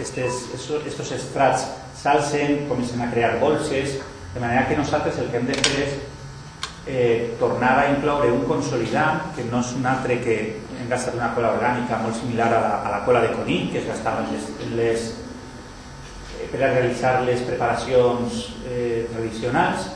estes, 0.00 0.40
estos 0.86 1.12
estrats 1.12 1.66
s'alcen, 1.96 2.66
comencen 2.68 3.00
a 3.02 3.10
crear 3.10 3.38
bolses, 3.40 4.00
de 4.34 4.40
manera 4.40 4.66
que 4.68 4.76
nosaltres 4.76 5.18
el 5.18 5.30
que 5.30 5.38
hem 5.38 5.46
de 5.46 5.56
fer 5.60 5.86
és 5.86 5.94
eh, 6.86 7.34
tornar 7.38 7.78
a 7.78 7.88
incloure 7.90 8.30
un 8.32 8.44
consolidant, 8.48 9.32
que 9.36 9.44
no 9.50 9.60
és 9.62 9.72
un 9.78 9.86
altre 9.86 10.18
que 10.22 10.36
hem 10.82 11.14
una 11.14 11.32
cola 11.34 11.52
orgànica 11.54 11.98
molt 12.02 12.16
similar 12.18 12.48
a 12.52 12.60
la, 12.60 12.72
a 12.82 12.90
la 12.90 13.04
cola 13.06 13.20
de 13.22 13.32
conill, 13.32 13.70
que 13.72 13.78
es 13.78 13.86
gastava 13.86 14.26
les, 14.30 14.48
les, 14.76 15.06
eh, 16.40 16.48
per 16.50 16.62
a 16.62 16.72
realitzar 16.72 17.22
les 17.22 17.40
preparacions 17.46 18.48
eh, 18.66 19.06
tradicionals. 19.12 19.92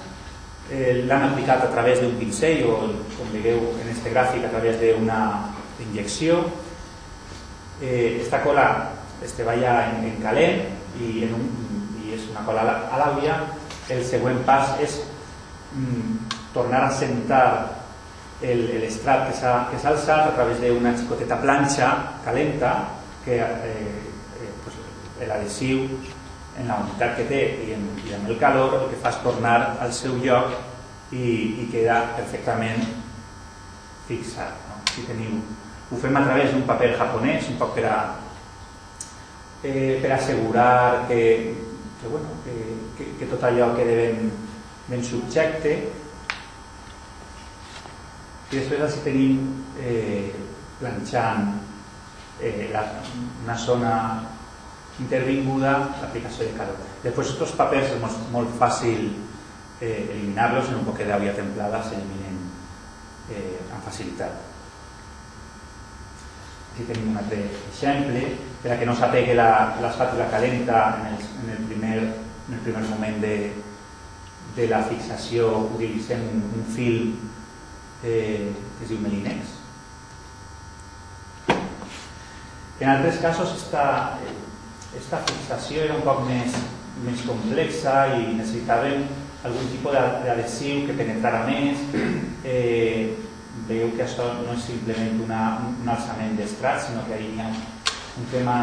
Eh, 0.71 1.03
L'han 1.07 1.29
aplicat 1.31 1.63
a 1.63 1.73
través 1.75 2.01
d'un 2.01 2.17
pincell 2.19 2.65
o, 2.67 2.79
com 3.17 3.35
veieu 3.35 3.75
en 3.83 3.91
este 3.93 4.15
gràfic, 4.15 4.47
a 4.47 4.55
través 4.55 4.81
d'una 4.81 5.21
injecció 5.81 6.41
eh, 7.81 8.21
esta 8.23 8.43
cola 8.43 8.91
este, 9.23 9.45
vaya 9.45 9.91
en, 9.91 10.05
en 10.05 10.17
calent 10.23 10.63
i, 11.01 11.27
en 11.27 11.35
un, 11.37 11.47
i 12.05 12.17
és 12.17 12.25
una 12.31 12.45
cola 12.47 12.65
a 12.65 13.01
l'àvia, 13.01 13.37
el 13.93 14.03
següent 14.07 14.43
pas 14.49 14.75
és 14.83 15.01
mm, 15.75 16.36
tornar 16.57 16.87
a 16.89 16.93
sentar 16.93 17.47
l'estrat 18.41 19.31
que 19.31 19.37
s'ha 19.37 19.93
alçat 19.93 20.27
a 20.27 20.35
través 20.37 20.61
d'una 20.61 20.93
xicoteta 20.97 21.39
planxa 21.41 21.93
calenta 22.25 22.73
que 23.25 23.39
eh, 23.41 24.03
eh, 24.41 24.53
pues, 24.65 24.77
l'adhesiu 25.29 25.87
en 26.57 26.69
la 26.69 26.79
unitat 26.85 27.17
que 27.17 27.27
té 27.29 27.43
i, 27.67 27.73
en, 27.77 27.89
i 28.05 28.15
amb 28.17 28.29
el 28.31 28.39
calor 28.41 28.77
el 28.81 28.89
que 28.93 29.01
fa 29.03 29.13
és 29.13 29.21
tornar 29.25 29.57
al 29.81 29.93
seu 29.93 30.17
lloc 30.23 30.55
i, 31.13 31.63
i 31.63 31.69
queda 31.73 32.01
perfectament 32.17 32.85
fixat. 34.09 34.57
No? 34.69 34.81
Si 34.93 35.05
teniu 35.09 35.41
ho 35.91 35.99
fem 36.03 36.17
a 36.19 36.25
través 36.25 36.51
d'un 36.53 36.65
paper 36.67 36.95
japonès, 36.99 37.51
un 37.53 37.61
poc 37.61 37.77
per 37.77 37.85
a, 37.89 37.99
eh, 39.63 39.99
per 40.03 40.13
assegurar 40.17 41.07
que, 41.09 41.21
que, 42.01 42.09
bueno, 42.09 42.41
que, 42.45 42.57
que, 42.99 43.13
que 43.21 43.29
tot 43.31 43.45
allò 43.47 43.73
quede 43.77 43.95
ben, 44.01 44.33
ben 44.89 45.05
subjecte. 45.05 45.77
I 48.47 48.61
després 48.61 48.83
així 48.87 49.03
tenim 49.03 49.39
eh, 49.83 50.31
planxant 50.79 51.49
eh, 52.39 52.69
la, 52.71 52.85
una 53.43 53.57
zona 53.59 53.95
intervinguda 55.03 55.73
l'aplicació 56.01 56.47
de 56.47 56.57
calor. 56.57 56.79
Després 57.03 57.35
aquests 57.35 57.57
papers 57.59 57.95
és 57.97 58.03
molt, 58.03 58.21
molt 58.33 58.55
fàcil 58.61 59.09
eh, 59.81 60.07
eliminar-los 60.15 60.71
en 60.71 60.79
un 60.81 60.87
poc 60.87 61.03
d'àvia 61.03 61.35
templada 61.37 61.83
s'eliminen 61.85 62.39
eh, 63.35 63.59
amb 63.67 63.83
facilitat. 63.85 64.45
Aquí 66.73 66.87
tenim 66.87 67.11
un 67.13 67.19
altre 67.19 67.43
exemple, 67.67 68.23
per 68.63 68.73
a 68.73 68.79
que 68.79 68.87
no 68.89 68.95
s'apegui 68.97 69.37
l'espàtula 69.37 70.31
calenta 70.33 70.83
en 71.01 71.07
el, 71.11 71.23
en 71.43 71.55
el, 71.57 71.63
primer, 71.71 71.97
en 72.49 72.59
el 72.59 72.65
primer 72.65 72.83
moment 72.91 73.23
de, 73.23 73.37
de 74.57 74.67
la 74.71 74.83
fixació 74.87 75.49
utilitzem 75.75 76.25
un, 76.31 76.45
un 76.61 76.69
eh, 78.03 78.53
que 78.79 78.85
es 78.85 78.91
diu 78.91 79.01
Melinex. 79.01 79.55
En 82.81 82.91
altres 82.93 83.21
casos 83.23 83.55
esta, 83.57 84.19
esta 84.97 85.23
fixació 85.25 85.87
era 85.87 85.97
un 85.97 86.05
poc 86.05 86.27
més, 86.29 86.59
més 87.07 87.23
complexa 87.25 87.95
i 88.19 88.35
necessitaven 88.37 89.07
algun 89.47 89.71
tipus 89.71 89.97
d'adhesiu 89.97 90.85
que 90.89 90.97
penetrara 90.99 91.45
més, 91.49 91.81
eh, 92.45 93.15
veieu 93.69 93.95
que 93.97 94.05
això 94.05 94.27
no 94.43 94.53
és 94.53 94.69
simplement 94.69 95.23
una, 95.25 95.41
un 95.81 95.89
alçament 95.89 96.37
d'estrat, 96.37 96.83
sinó 96.85 97.07
que 97.09 97.19
hi 97.23 97.33
ha 97.41 97.49
un 97.49 98.29
tema 98.33 98.59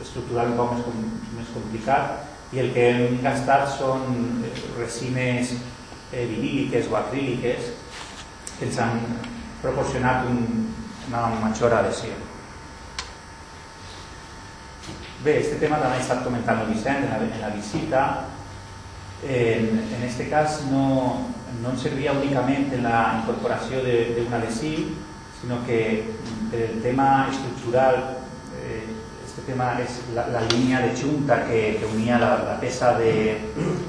estructural 0.00 0.52
un 0.52 0.58
poc 0.58 0.74
més, 0.74 0.84
com, 0.86 1.04
més 1.36 1.52
complicat 1.54 2.54
i 2.54 2.60
el 2.62 2.72
que 2.74 2.88
hem 2.90 3.20
gastat 3.24 3.68
són 3.76 4.04
resines 4.78 5.54
eh, 6.12 6.24
viníliques 6.30 6.88
o 6.90 6.96
acríliques 7.00 7.72
que 8.58 8.68
ens 8.68 8.78
han 8.78 9.00
proporcionat 9.62 10.28
un, 10.30 10.70
una 11.08 11.26
major 11.40 11.74
adhesió. 11.74 12.14
Bé, 15.24 15.38
este 15.40 15.56
tema 15.56 15.78
també 15.80 15.96
ha 15.96 16.04
estat 16.04 16.24
comentant 16.24 16.60
el 16.60 16.72
Vicent 16.74 17.06
en 17.06 17.12
la, 17.14 17.20
en 17.24 17.40
la 17.40 17.52
visita. 17.54 18.00
En, 19.24 20.02
este 20.04 20.28
cas 20.28 20.60
no, 20.68 20.84
no 21.62 21.70
ens 21.72 21.86
servia 21.86 22.12
únicament 22.12 22.74
en 22.76 22.84
la 22.84 22.98
incorporació 23.22 23.80
d'un 23.80 24.36
adhesiu, 24.36 24.90
sinó 25.40 25.62
que 25.64 25.78
per 26.50 26.60
el 26.66 26.82
tema 26.84 27.30
estructural, 27.30 27.96
eh, 28.60 28.84
este 29.24 29.46
tema 29.48 29.70
és 29.80 29.96
la, 30.16 30.26
la 30.34 30.44
línia 30.50 30.82
de 30.84 30.92
junta 30.92 31.40
que, 31.48 31.78
que 31.80 31.88
unia 31.88 32.20
la, 32.20 32.34
la 32.44 32.58
peça 32.60 32.92
de 33.00 33.14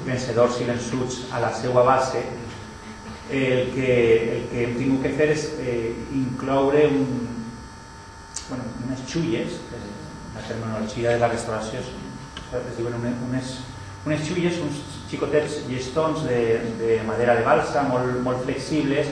vencedors 0.08 0.62
i 0.62 0.70
vençuts 0.72 1.26
a 1.36 1.44
la 1.44 1.52
seva 1.52 1.84
base, 1.84 2.24
el 3.30 3.70
que, 3.74 4.36
el 4.36 4.42
que 4.50 4.64
hem 4.64 4.74
tingut 4.78 5.02
que 5.02 5.14
fer 5.18 5.30
és 5.34 5.46
eh, 5.58 5.94
incloure 6.14 6.86
un, 6.86 7.24
bueno, 8.48 8.64
unes 8.86 9.02
xulles, 9.10 9.58
la 10.36 10.44
terminologia 10.46 11.16
de 11.16 11.22
la 11.22 11.30
restauració 11.32 11.80
es, 11.80 11.90
diuen 12.76 12.94
unes, 13.00 13.56
unes 14.06 14.22
xulles, 14.28 14.60
uns 14.62 14.78
xicotets 15.10 15.64
llestons 15.70 16.22
de, 16.28 16.60
de 16.78 17.00
madera 17.08 17.34
de 17.38 17.44
balsa 17.46 17.82
molt, 17.88 18.20
molt 18.22 18.44
flexibles 18.46 19.10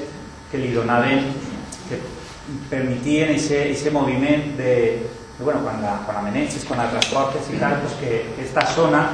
que 0.52 0.62
li 0.62 0.70
donaven, 0.74 1.32
que 1.88 1.98
permetien 2.70 3.34
aquest 3.34 3.90
moviment 3.92 4.52
de, 4.60 4.74
bueno, 5.40 5.64
quan 5.64 5.82
la, 5.82 5.98
quan 6.06 6.20
la 6.20 6.26
maneges, 6.28 6.66
quan 6.68 6.78
la 6.78 6.90
transportes 6.92 7.50
i 7.50 7.58
tal, 7.58 7.80
pues 7.82 7.96
que 7.98 8.12
aquesta 8.34 8.66
zona 8.76 9.06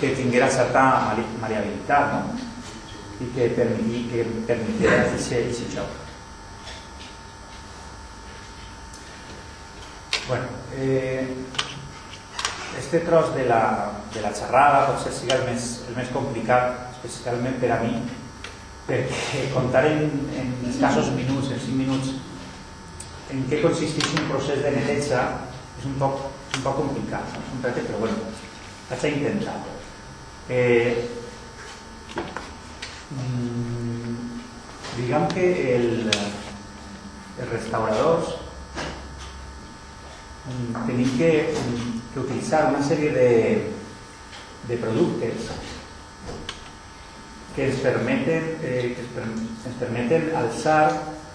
que 0.00 0.14
tinguera 0.16 0.48
certa 0.48 0.84
variabilitat, 1.42 2.14
no? 2.14 2.47
I 3.20 3.30
que, 3.34 3.48
permiti, 3.56 4.04
que 4.12 4.24
permitiera 4.46 5.00
aquest 5.02 5.74
joc. 5.74 5.96
Bueno, 10.28 10.46
eh, 10.76 11.26
este 12.78 13.00
tros 13.00 13.34
de 13.34 13.46
la, 13.46 13.92
de 14.14 14.20
la 14.20 14.30
xerrada 14.36 14.86
potser 14.90 15.12
sigui 15.16 15.32
el 15.34 15.44
més, 15.48 15.68
el 15.88 15.96
més 15.96 16.12
complicat, 16.14 16.92
especialment 16.94 17.58
per 17.62 17.72
a 17.74 17.80
mi, 17.82 17.94
contar 19.56 19.86
en, 19.88 20.04
en 20.38 20.52
escassos 20.70 21.10
en 21.50 21.60
5 21.64 21.80
minuts, 21.80 22.12
en 23.32 23.44
què 23.48 23.62
consisteix 23.64 24.14
un 24.20 24.28
procés 24.30 24.62
de 24.64 24.72
neteja 24.76 25.24
és 25.78 25.88
un 25.88 25.96
poc, 26.00 26.28
un 26.56 26.62
poc 26.64 26.78
complicat, 26.84 27.34
no? 27.34 27.42
un 27.56 27.64
bueno, 28.00 28.30
vaig 28.90 29.04
a 29.04 29.14
intentar. 29.16 29.56
Eh, 30.48 31.17
mm, 33.14 34.14
diguem 34.96 35.26
que 35.32 35.48
el, 35.76 35.88
els 36.10 37.50
restauradors 37.52 38.34
mm, 40.48 40.86
tenim 40.86 41.10
que, 41.16 41.32
que 42.12 42.22
utilitzar 42.24 42.68
una 42.72 42.84
sèrie 42.84 43.12
de, 43.14 43.28
de 44.68 44.80
productes 44.82 45.52
que 47.54 47.66
ens 47.66 47.78
permeten, 47.82 48.52
eh, 48.62 48.94
que 48.94 49.22
ens 49.22 49.78
permeten 49.80 50.28
alçar 50.38 50.82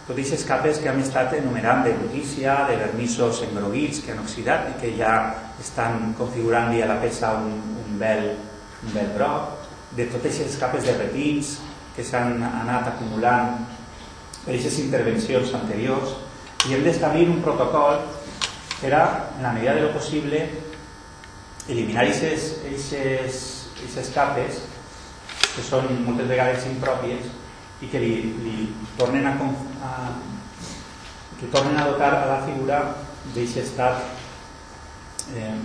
totes 0.03 0.19
aquestes 0.19 0.43
capes 0.47 0.79
que 0.83 0.89
hem 0.91 0.99
estat 0.99 1.31
enumerant 1.37 1.83
de 1.85 1.93
brutícia, 1.95 2.57
de 2.67 2.75
vernissos 2.79 3.41
engroguits 3.45 4.01
que 4.03 4.11
han 4.11 4.19
oxidat 4.23 4.69
i 4.71 4.73
que 4.81 4.91
ja 4.99 5.13
estan 5.63 6.11
configurant-li 6.19 6.81
a 6.83 6.89
la 6.91 6.97
peça 6.99 7.31
un, 7.39 7.53
un, 7.83 7.93
vel, 7.99 8.33
un 8.83 8.95
vel 8.95 9.13
groc, 9.15 9.62
de 9.97 10.05
totes 10.09 10.39
aquestes 10.39 10.59
capes 10.61 10.83
de 10.87 10.93
repins 10.97 11.57
que 11.95 12.03
s'han 12.05 12.41
anat 12.41 12.87
acumulant 12.95 13.47
per 14.43 14.53
aquestes 14.53 14.79
intervencions 14.81 15.53
anteriors 15.53 16.09
i 16.67 16.73
hem 16.73 16.83
d'establir 16.85 17.29
un 17.29 17.41
protocol 17.45 17.95
per 18.81 18.93
a, 18.97 19.03
en 19.37 19.43
la 19.45 19.53
medida 19.55 19.75
de 19.75 19.81
lo 19.85 19.91
possible, 19.93 20.39
eliminar 21.69 22.03
aquestes 22.03 24.09
capes 24.15 24.53
que 25.53 25.61
són 25.63 25.85
moltes 26.03 26.27
vegades 26.27 26.65
impròpies 26.67 27.23
i 27.83 27.87
que 27.91 27.99
li, 28.01 28.13
li 28.43 28.57
tornen 28.97 29.25
a, 29.29 29.33
a 29.85 29.87
que 31.39 31.47
tornen 31.53 31.77
a 31.77 31.87
dotar 31.91 32.13
a 32.17 32.27
la 32.27 32.39
figura 32.47 32.77
d'aquest 33.33 33.57
estat 33.63 33.95
eh, 35.35 35.55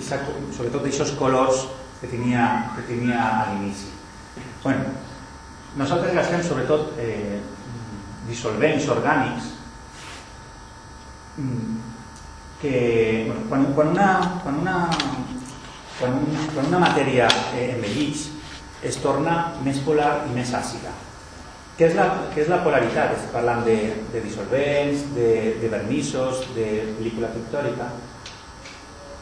sobretot 0.00 0.82
d'aquests 0.82 1.14
colors 1.18 1.56
que 2.04 2.10
tenia, 2.12 2.44
que 2.76 2.84
tenia 2.84 3.16
a 3.24 3.46
l'inici 3.48 3.88
bueno, 4.60 4.92
nosaltres 5.80 6.12
gastem 6.12 6.44
sobretot 6.44 6.98
eh, 7.00 7.40
dissolvents 8.28 8.88
orgànics 8.92 9.48
mm, 11.40 11.80
que 12.60 12.76
bueno, 13.48 13.48
quan, 13.48 13.64
quan, 13.72 13.88
una, 13.96 14.40
quan, 14.44 14.60
una, 14.60 14.76
quan, 15.98 16.20
una, 16.20 16.44
quan 16.52 16.70
una 16.70 16.84
matèria 16.84 17.28
eh, 17.56 17.72
envellix 17.78 18.28
es 18.84 19.00
torna 19.00 19.54
més 19.64 19.80
polar 19.84 20.26
i 20.28 20.34
més 20.36 20.52
àcida. 20.52 20.92
Què 21.74 21.88
és 21.88 21.94
la, 21.98 22.04
què 22.34 22.42
és 22.44 22.50
la 22.52 22.60
polaritat? 22.62 23.16
Estic 23.16 23.32
parlant 23.34 23.64
de, 23.66 23.76
de 24.12 24.20
dissolvents, 24.22 25.08
de, 25.16 25.30
de 25.62 25.70
vernissos, 25.72 26.44
de 26.54 26.66
pel·lícula 26.98 27.32
pictòrica. 27.32 27.88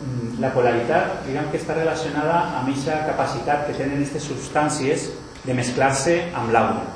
Mm, 0.02 0.40
la 0.42 0.50
polaritat, 0.50 1.20
diguem 1.26 1.46
que 1.52 1.60
està 1.60 1.76
relacionada 1.76 2.40
amb 2.58 2.64
aquesta 2.64 3.04
capacitat 3.06 3.68
que 3.68 3.76
tenen 3.76 4.00
aquestes 4.00 4.24
substàncies 4.32 5.04
de 5.44 5.54
mesclar-se 5.54 6.16
amb 6.38 6.50
l'aigua. 6.54 6.88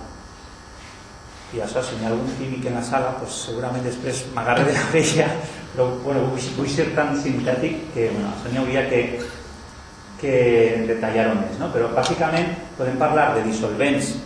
I 1.54 1.62
això, 1.62 1.82
si 1.86 1.94
hi 1.94 2.02
ha 2.02 2.11
algun 2.11 2.32
químic 2.40 2.66
en 2.66 2.74
la 2.80 2.82
sala, 2.82 3.12
pues, 3.20 3.36
segurament 3.46 3.86
després 3.86 4.24
m'agarra 4.34 4.66
de 4.66 4.74
la 4.74 4.82
l'orella, 4.88 5.28
però 5.72 5.86
bueno, 6.02 6.26
vull, 6.32 6.50
vull 6.59 6.72
ser 6.72 6.88
tan 6.98 7.14
sintètic 7.22 7.92
que 7.94 8.09
bueno, 8.11 8.32
això 8.32 8.50
n'hi 8.50 8.62
hauria 8.64 8.82
que, 8.90 9.00
que 10.18 10.34
detallar 10.90 11.28
més, 11.36 11.61
no? 11.62 11.70
però 11.74 11.92
bàsicament 11.94 12.57
podem 12.80 12.98
parlar 12.98 13.28
de 13.38 13.46
dissolvents 13.46 14.16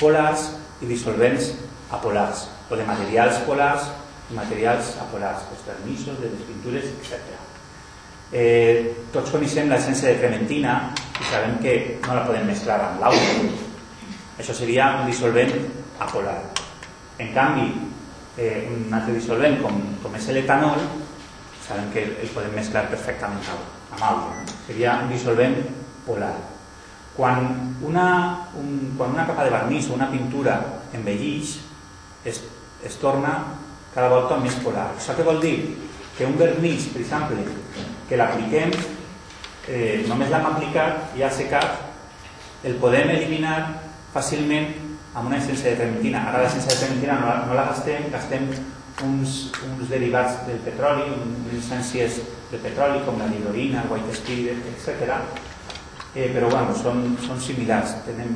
polars 0.00 0.50
i 0.82 0.90
dissolvents 0.90 1.52
apolars, 1.94 2.48
o 2.66 2.80
de 2.80 2.90
materials 2.90 3.38
polars 3.46 3.86
i 4.32 4.34
materials 4.34 4.94
apolars, 5.04 5.46
els 5.54 5.66
vernissos, 5.70 6.18
de 6.18 6.34
les 6.34 6.46
pintures, 6.48 6.94
etc. 6.98 7.43
Eh, 8.32 9.06
tots 9.12 9.30
coneixem 9.30 9.68
l'essència 9.70 10.12
de 10.12 10.20
trementina 10.22 10.78
i 11.20 11.26
sabem 11.28 11.58
que 11.62 11.74
no 12.06 12.16
la 12.16 12.24
podem 12.26 12.48
mesclar 12.48 12.80
amb 12.88 13.04
l'aigua. 13.04 13.52
Això 14.40 14.56
seria 14.56 14.90
un 15.00 15.10
dissolvent 15.10 15.52
apolar. 16.02 16.38
En 17.18 17.30
canvi, 17.34 17.68
eh, 18.38 18.66
un 18.70 18.92
altre 18.92 19.14
dissolvent 19.14 19.60
com, 19.62 19.78
com 20.02 20.16
és 20.18 20.26
l'etanol, 20.34 20.82
sabem 21.66 21.92
que 21.94 22.02
el 22.08 22.32
podem 22.34 22.56
mesclar 22.56 22.88
perfectament 22.90 23.46
amb 23.54 24.02
aigua 24.02 24.44
seria 24.66 24.98
un 25.04 25.12
dissolvent 25.12 25.60
polar. 26.06 26.34
Quan 27.14 27.46
una, 27.86 28.06
un, 28.58 28.94
quan 28.98 29.14
una 29.14 29.26
capa 29.28 29.44
de 29.46 29.52
vernís 29.54 29.88
o 29.88 29.94
una 29.94 30.10
pintura 30.10 30.58
envellix, 30.92 31.58
es, 32.24 32.42
es 32.82 32.96
torna 32.98 33.36
cada 33.94 34.10
volta 34.10 34.40
més 34.42 34.56
polar. 34.64 34.90
Això 34.96 35.14
què 35.14 35.26
vol 35.26 35.38
dir? 35.42 35.56
Que 36.18 36.26
un 36.26 36.34
vernís, 36.38 36.88
per 36.90 37.04
exemple, 37.04 37.44
que 38.08 38.18
l'apliquem, 38.20 38.72
eh, 39.68 40.04
només 40.08 40.30
l'hem 40.30 40.46
aplicat 40.50 41.16
i 41.16 41.24
ha 41.24 41.30
secat, 41.32 41.80
el 42.64 42.78
podem 42.80 43.10
eliminar 43.12 43.56
fàcilment 44.14 44.70
amb 45.14 45.28
una 45.28 45.38
essència 45.38 45.72
de 45.72 45.80
trementina. 45.80 46.24
Ara 46.28 46.44
l'essència 46.44 46.72
de 46.72 46.80
trementina 46.80 47.18
no, 47.20 47.34
no 47.48 47.56
la 47.58 47.68
gastem, 47.70 48.08
gastem 48.12 48.48
uns, 49.04 49.36
uns 49.68 49.90
derivats 49.90 50.40
del 50.48 50.60
petroli, 50.66 51.06
unes 51.14 51.58
essències 51.58 52.20
de 52.50 52.60
petroli 52.62 53.02
com 53.06 53.18
la 53.18 53.30
ligrorina, 53.30 53.82
el 53.84 53.92
white 53.92 54.14
spirit, 54.16 54.60
etc. 54.74 55.18
Eh, 56.14 56.28
però 56.34 56.50
bueno, 56.50 56.74
són, 56.78 57.16
són 57.24 57.40
similars, 57.42 57.96
tenen 58.06 58.34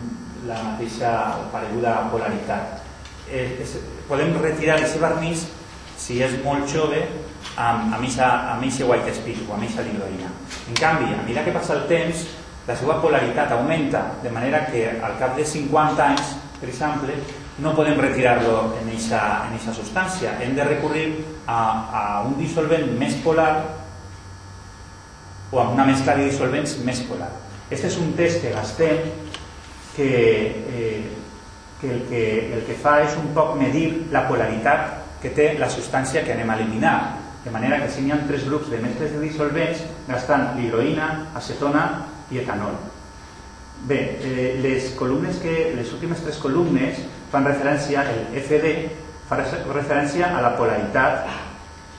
la 0.49 0.59
mateixa 0.65 1.13
pareguda 1.53 2.09
polaritat. 2.13 2.83
Eh, 3.29 3.61
és, 3.63 3.77
podem 4.09 4.35
retirar 4.41 4.79
aquest 4.79 4.99
vernís 5.03 5.45
si 5.99 6.23
és 6.25 6.39
molt 6.45 6.71
jove 6.73 7.03
amb, 7.59 7.95
amb 7.95 8.05
aquest 8.05 8.85
white 8.87 9.15
spirit 9.17 9.43
o 9.49 9.55
amb 9.55 9.65
aquesta 9.65 9.83
ligrorina. 9.87 10.31
En 10.69 10.79
canvi, 10.79 11.11
a 11.13 11.23
mesura 11.25 11.45
que 11.45 11.57
passa 11.57 11.75
el 11.75 11.87
temps, 11.91 12.27
la 12.69 12.77
seva 12.77 13.01
polaritat 13.03 13.53
augmenta, 13.57 14.05
de 14.23 14.31
manera 14.31 14.67
que 14.69 14.87
al 15.03 15.19
cap 15.19 15.37
de 15.37 15.45
50 15.45 16.05
anys, 16.05 16.37
per 16.61 16.69
exemple, 16.69 17.17
no 17.59 17.75
podem 17.75 17.99
retirar-lo 17.99 18.75
en 18.79 18.91
aquesta 18.93 19.49
en 19.49 19.75
substància. 19.75 20.37
Hem 20.43 20.55
de 20.55 20.65
recurrir 20.65 21.07
a, 21.47 21.59
a 21.59 22.03
un 22.29 22.37
dissolvent 22.39 22.93
més 22.99 23.17
polar 23.25 23.51
o 25.51 25.61
amb 25.61 25.75
una 25.75 25.87
mescla 25.89 26.15
de 26.19 26.29
dissolvents 26.29 26.77
més 26.85 27.01
polar. 27.09 27.31
Este 27.71 27.89
és 27.89 27.97
un 28.01 28.13
test 28.17 28.43
que 28.43 28.53
gastem 28.55 29.09
que, 29.97 30.11
eh, 30.71 31.03
que, 31.81 31.91
el 31.91 32.03
que 32.09 32.25
el 32.55 32.65
que 32.69 32.77
fa 32.79 33.01
és 33.03 33.17
un 33.19 33.33
poc 33.35 33.57
medir 33.59 34.09
la 34.15 34.27
polaritat 34.29 35.19
que 35.23 35.33
té 35.35 35.55
la 35.59 35.71
substància 35.73 36.23
que 36.25 36.33
anem 36.37 36.51
a 36.51 36.59
eliminar. 36.61 36.97
De 37.49 37.53
manera 37.55 37.81
que 37.81 37.89
si 37.89 38.03
hi 38.05 38.11
ha 38.13 38.19
tres 38.29 38.45
grups 38.45 38.69
de 38.69 38.77
mescles 38.83 39.15
de 39.15 39.23
dissolvents, 39.23 39.81
gastant 40.05 40.51
l'hidroïna, 40.59 41.07
acetona 41.39 41.85
i 42.29 42.43
etanol. 42.43 42.75
Bé, 43.89 44.01
eh, 44.21 44.49
les 44.61 44.91
columnes 44.99 45.39
que, 45.41 45.73
les 45.73 45.93
últimes 45.97 46.21
tres 46.21 46.37
columnes 46.43 46.99
fan 47.33 47.49
referència, 47.49 48.05
el 48.05 48.37
FD 48.43 48.73
fa 49.31 49.39
referència 49.41 50.29
a 50.29 50.43
la 50.45 50.51
polaritat 50.59 51.25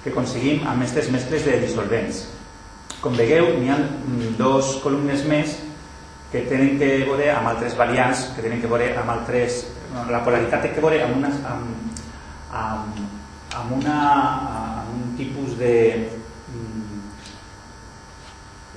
que 0.04 0.14
aconseguim 0.14 0.68
amb 0.68 0.84
aquestes 0.84 1.10
mescles 1.10 1.48
de 1.50 1.58
dissolvents. 1.64 2.28
Com 3.02 3.18
veieu, 3.18 3.50
n'hi 3.58 3.74
ha 3.74 3.80
dos 4.38 4.76
columnes 4.84 5.26
més 5.26 5.56
que 6.30 6.46
tenen 6.46 6.78
que 6.78 6.92
veure 7.10 7.32
amb 7.34 7.56
altres 7.56 7.74
variants, 7.80 8.28
que 8.36 8.46
tenen 8.46 8.62
que 8.62 8.70
veure 8.70 8.94
amb 9.02 9.18
altres... 9.18 9.64
La 10.14 10.22
polaritat 10.22 10.62
té 10.62 10.76
que 10.76 10.84
veure 10.84 11.02
amb, 11.02 11.16
una, 11.18 11.34
amb, 11.50 12.04
amb, 12.54 13.00
amb, 13.58 13.72
una, 13.80 13.96
tipus 15.20 15.60
de 15.60 15.76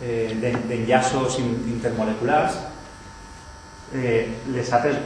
eh, 0.02 0.34
d'enllaços 0.42 1.38
intermoleculars 1.38 2.58
eh, 3.94 4.28
les 4.52 4.72
altres 4.72 4.96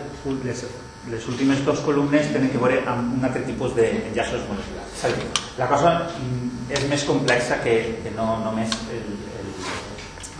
les, 0.45 0.65
les 1.11 1.29
últimes 1.29 1.63
dues 1.65 1.81
columnes 1.87 2.33
tenen 2.33 2.51
que 2.51 2.61
veure 2.63 2.81
amb 2.91 3.15
un 3.19 3.27
altre 3.27 3.45
tipus 3.47 3.75
d'enllaços 3.77 4.47
moleculars. 4.49 5.05
És 5.07 5.15
dir, 5.19 5.29
la 5.59 5.69
cosa 5.71 5.93
mm, 6.09 6.73
és 6.75 6.89
més 6.91 7.05
complexa 7.07 7.61
que, 7.63 7.77
que 8.03 8.15
no 8.17 8.27
només 8.43 8.73
el, 8.95 9.07
el, 9.41 9.53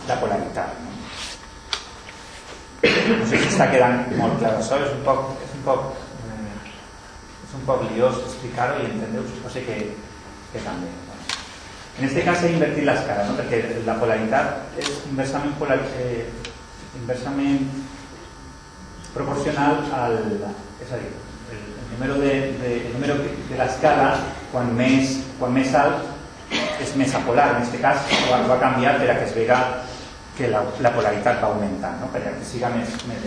la 0.09 0.19
polaritat. 0.23 0.81
No? 0.83 0.95
no 2.87 3.25
sé 3.29 3.39
si 3.39 3.47
està 3.47 3.69
quedant 3.71 4.03
molt 4.19 4.37
clar 4.41 4.57
això, 4.57 4.81
és 4.83 4.91
un 4.93 5.01
poc, 5.07 5.31
és 5.45 5.55
un 5.55 5.63
poc, 5.65 5.87
eh, 6.27 6.73
és 7.47 7.55
un 7.57 7.63
poc 7.69 7.87
liós 7.93 8.19
explicar-ho 8.25 8.83
i 8.83 8.91
entendeu, 8.91 9.23
suposo 9.31 9.63
que, 9.65 9.79
també. 10.65 10.89
En 11.97 12.05
aquest 12.05 12.25
cas 12.27 12.41
s'ha 12.41 12.49
invertit 12.53 12.85
l'escala, 12.85 13.25
no? 13.25 13.37
perquè 13.39 13.61
la 13.85 13.95
polaritat 13.97 14.77
és 14.77 14.89
inversament, 15.09 15.55
polar, 15.57 15.79
eh, 16.01 16.27
inversament 17.01 17.65
proporcional 19.15 19.81
al... 19.97 20.19
El, 20.87 21.07
el 21.51 21.87
número 21.91 22.19
de, 22.21 22.33
de, 22.61 22.71
el 22.85 22.93
número 22.93 23.15
de 23.17 23.57
l'escala, 23.57 24.11
quan, 24.51 24.69
més, 24.77 25.17
quan 25.39 25.55
més 25.55 25.73
alt, 25.73 26.05
és 26.83 26.93
més 26.99 27.15
apolar. 27.17 27.49
En 27.55 27.63
aquest 27.63 27.81
cas 27.81 28.17
ho 28.29 28.43
va 28.45 28.59
canviar 28.61 28.99
per 29.01 29.09
a 29.09 29.17
que 29.17 29.25
es 29.25 29.33
vega 29.35 29.57
que 30.37 30.51
la, 30.53 30.61
la 30.85 30.93
polaritat 30.93 31.41
va 31.41 31.49
augmentar, 31.49 31.95
no? 31.97 32.11
per 32.13 32.21
a 32.21 32.35
que 32.37 32.45
siga 32.45 32.69
més, 32.75 32.93
més 33.09 33.25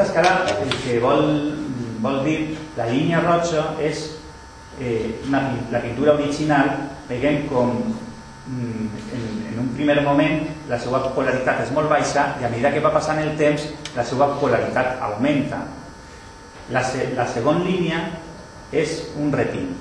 escala 0.00 0.32
el 0.48 0.72
que 0.80 0.96
vol, 1.02 1.26
vol 2.04 2.22
dir, 2.24 2.38
la 2.78 2.88
línia 2.88 3.20
roja 3.24 3.66
és 3.84 4.06
eh, 4.80 5.20
una, 5.28 5.42
la 5.70 5.80
pintura 5.82 6.14
original 6.14 6.70
veiem 7.08 7.44
com 7.50 7.76
mm, 8.48 8.88
en, 9.14 9.24
en 9.52 9.60
un 9.60 9.70
primer 9.76 10.00
moment 10.02 10.44
la 10.70 10.78
seva 10.80 11.02
polaritat 11.14 11.62
és 11.66 11.72
molt 11.76 11.90
baixa 11.92 12.32
i 12.40 12.46
a 12.46 12.50
mesura 12.50 12.72
que 12.74 12.82
va 12.84 12.92
passant 12.94 13.20
el 13.22 13.34
temps 13.40 13.68
la 13.96 14.04
seva 14.06 14.32
polaritat 14.40 15.00
augmenta. 15.10 15.62
La, 16.72 16.82
se, 16.82 17.10
la 17.16 17.26
segona 17.28 17.64
línia 17.64 18.00
és 18.72 18.96
un 19.20 19.32
repint, 19.32 19.74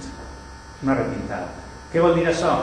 una 0.83 0.97
repintada. 0.99 1.47
Què 1.93 2.01
vol 2.03 2.17
dir 2.17 2.27
això? 2.27 2.57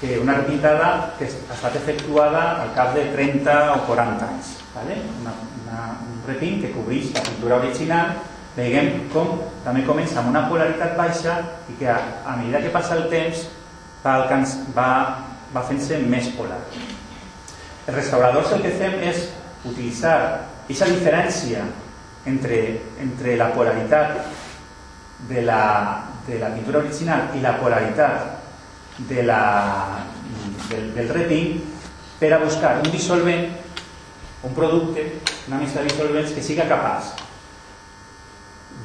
Que 0.00 0.16
una 0.18 0.34
repintada 0.38 1.12
que 1.18 1.28
ha 1.28 1.54
estat 1.54 1.76
efectuada 1.76 2.42
al 2.64 2.72
cap 2.74 2.94
de 2.96 3.04
30 3.14 3.56
o 3.76 3.78
40 3.86 4.26
anys. 4.26 4.56
¿vale? 4.74 4.96
Una, 5.20 5.34
una, 5.62 5.84
un 6.08 6.20
repint 6.26 6.60
que 6.64 6.72
cobreix 6.74 7.12
la 7.14 7.22
pintura 7.28 7.60
original 7.60 8.14
veiem 8.56 9.08
com 9.12 9.38
també 9.64 9.84
comença 9.86 10.18
amb 10.20 10.32
una 10.32 10.46
polaritat 10.50 10.96
baixa 10.98 11.36
i 11.70 11.76
que 11.78 11.88
a, 11.90 11.98
a 12.26 12.36
mesura 12.40 12.62
que 12.64 12.72
passa 12.74 12.96
el 12.98 13.06
temps 13.12 13.44
va, 14.04 14.16
va, 14.74 14.88
va 15.54 15.66
fent-se 15.68 16.00
més 16.02 16.30
polar. 16.36 16.58
Els 17.86 17.94
restauradors 17.96 18.52
el 18.56 18.64
que 18.64 18.74
fem 18.80 18.98
és 19.06 19.28
utilitzar 19.64 20.16
aquesta 20.64 20.90
diferència 20.90 21.64
entre, 22.26 22.60
entre 23.02 23.36
la 23.38 23.50
polaritat 23.54 24.18
de 25.30 25.42
la, 25.46 25.62
de 26.26 26.38
la 26.40 26.52
pintura 26.54 26.82
original 26.82 27.34
i 27.36 27.42
la 27.44 27.56
polaritat 27.60 29.00
de 29.08 29.24
la, 29.24 29.40
del, 30.68 30.92
del 30.96 31.10
reping 31.14 31.58
per 32.20 32.34
a 32.34 32.42
buscar 32.42 32.76
un 32.82 32.90
dissolvent, 32.92 33.48
un 34.44 34.54
producte, 34.56 35.06
una 35.48 35.60
mescla 35.60 35.84
de 35.84 35.92
dissolvents 35.92 36.34
que 36.36 36.44
siga 36.44 36.68
capaç 36.68 37.14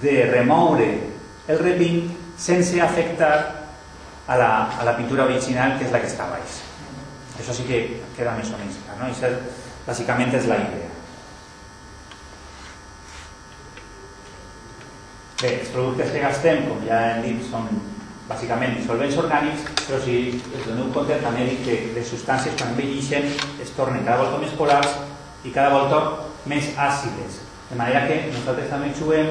de 0.02 0.16
remoure 0.32 0.90
el 1.48 1.60
reping 1.60 2.10
sense 2.38 2.82
afectar 2.82 3.36
a 4.28 4.38
la, 4.38 4.52
a 4.80 4.84
la 4.84 4.96
pintura 4.98 5.26
original, 5.26 5.78
que 5.78 5.86
és 5.86 5.94
la 5.94 6.02
que 6.02 6.10
està 6.10 6.28
baix. 6.32 6.60
Això 7.38 7.54
sí 7.54 7.66
que 7.68 7.82
queda 8.18 8.34
més 8.38 8.52
o 8.52 8.60
menys 8.60 8.80
clar, 8.84 8.98
no? 9.00 9.10
Això 9.12 9.30
bàsicament 9.86 10.34
és 10.34 10.48
la 10.50 10.60
idea. 10.64 10.92
Bé, 15.42 15.52
els 15.60 15.74
productes 15.74 16.14
que 16.14 16.24
gastem, 16.24 16.64
com 16.70 16.80
ja 16.88 17.02
hem 17.12 17.26
dit, 17.26 17.42
són 17.52 17.68
bàsicament 18.26 18.78
dissolvents 18.80 19.18
orgànics, 19.22 19.66
però 19.86 20.00
si 20.02 20.16
us 20.40 20.64
doneu 20.66 20.88
compte 20.96 21.20
també 21.22 21.46
dic 21.52 21.66
que 21.68 21.76
les 21.98 22.08
substàncies 22.10 22.56
quan 22.58 22.72
envellixen 22.74 23.28
es 23.62 23.74
tornen 23.78 24.06
cada 24.08 24.24
volta 24.24 24.40
més 24.42 24.56
polars 24.58 24.96
i 25.46 25.52
cada 25.54 25.76
volta 25.76 26.00
més 26.50 26.72
àcides. 26.74 27.44
De 27.70 27.78
manera 27.78 28.08
que 28.08 28.24
nosaltres 28.32 28.72
també 28.72 28.94
juguem 28.98 29.30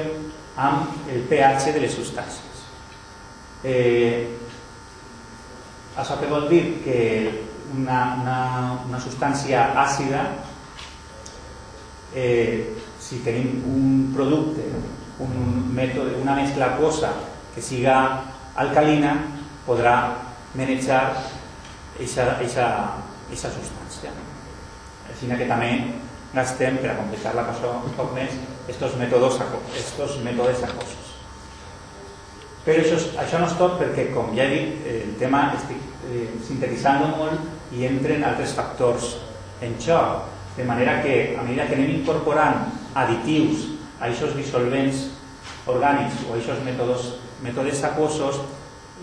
amb 0.55 1.07
el 1.11 1.25
pH 1.29 1.73
de 1.75 1.83
les 1.83 1.95
substàncies. 1.95 2.63
Eh, 3.65 4.27
això 5.97 6.17
què 6.19 6.29
vol 6.31 6.47
dir? 6.51 6.63
Que 6.85 6.99
una, 7.75 7.99
una, 8.21 8.37
una 8.87 8.99
substància 9.01 9.71
àcida, 9.81 10.25
eh, 12.15 12.75
si 12.99 13.21
tenim 13.25 13.63
un 13.69 14.11
producte, 14.15 14.67
un 15.19 15.33
mètode, 15.75 16.17
una 16.21 16.35
mescla 16.35 16.73
aquosa 16.73 17.11
que 17.55 17.63
siga 17.63 17.97
alcalina, 18.55 19.15
podrà 19.65 19.95
manejar 20.55 21.01
aquesta 21.99 23.51
substància. 23.51 24.11
Així 25.11 25.27
que 25.27 25.47
també 25.47 25.71
gastem, 26.35 26.77
per 26.83 26.91
a 26.91 26.99
complicar 26.99 27.33
la 27.35 27.47
cosa 27.47 27.73
un 27.79 27.95
poc 27.97 28.13
més, 28.17 28.35
estos 28.69 28.95
mètodes, 28.99 29.39
estos 29.79 30.19
mètodes 30.25 30.63
acosos. 30.67 31.13
Però 32.65 32.81
això, 32.81 32.97
això 33.21 33.39
no 33.39 33.45
és 33.45 33.57
tot 33.59 33.75
perquè, 33.77 34.07
com 34.13 34.31
ja 34.37 34.47
he 34.47 34.55
dit, 34.55 34.87
el 34.89 35.11
tema 35.21 35.51
estic 35.53 35.81
eh, 36.09 36.31
sintetitzant 36.47 37.11
molt 37.13 37.75
i 37.77 37.85
entren 37.85 38.25
altres 38.25 38.55
factors 38.57 39.15
en 39.65 39.77
joc. 39.81 40.31
De 40.55 40.63
manera 40.65 41.01
que, 41.03 41.35
a 41.37 41.43
mesura 41.43 41.67
que 41.69 41.75
anem 41.77 41.97
incorporant 41.99 42.71
additius 42.95 43.67
a 43.99 44.07
aquests 44.07 44.37
dissolvents 44.37 45.03
orgànics 45.69 46.23
o 46.25 46.33
a 46.33 46.39
aquests 46.39 46.63
mètodes, 46.65 47.09
mètodes 47.45 47.83
aquosos, 47.85 48.39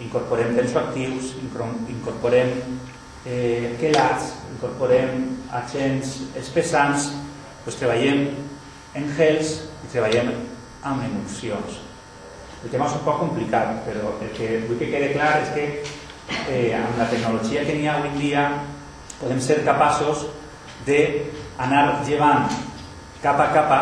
incorporem 0.02 0.56
tensoactius, 0.56 1.34
incorporem 1.92 2.54
eh, 3.26 3.76
quelats, 3.78 4.32
incorporem 4.56 5.28
agents 5.54 6.16
espessants, 6.40 7.12
doncs 7.64 7.78
treballem 7.78 8.26
en 8.98 9.08
gels 9.16 9.54
i 9.84 9.90
treballem 9.92 10.32
amb 10.82 11.06
emulsions. 11.06 11.80
El 12.62 12.70
tema 12.70 12.86
és 12.86 12.94
un 12.98 13.04
poc 13.06 13.18
complicat, 13.22 13.82
però 13.86 14.14
el 14.22 14.30
que 14.36 14.60
vull 14.68 14.78
que 14.78 14.90
quede 14.90 15.12
clar 15.14 15.32
és 15.42 15.50
que 15.54 15.64
eh, 16.48 16.74
amb 16.78 16.98
la 16.98 17.08
tecnologia 17.10 17.64
que 17.66 17.74
n'hi 17.78 17.88
ha 17.88 17.96
avui 17.98 18.12
dia 18.20 18.44
podem 19.20 19.40
ser 19.42 19.62
capaços 19.66 20.26
d'anar 20.86 21.82
llevant 22.06 22.50
capa 23.22 23.48
a 23.48 23.54
capa 23.54 23.80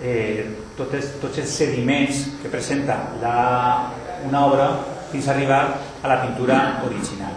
eh, 0.00 0.44
tots, 0.76 1.10
tots 1.20 1.40
els 1.42 1.56
sediments 1.60 2.24
que 2.42 2.52
presenta 2.52 2.96
la, 3.22 3.34
una 4.24 4.46
obra 4.48 4.68
fins 5.12 5.28
a 5.28 5.34
arribar 5.34 5.62
a 6.02 6.08
la 6.08 6.20
pintura 6.24 6.60
original. 6.86 7.36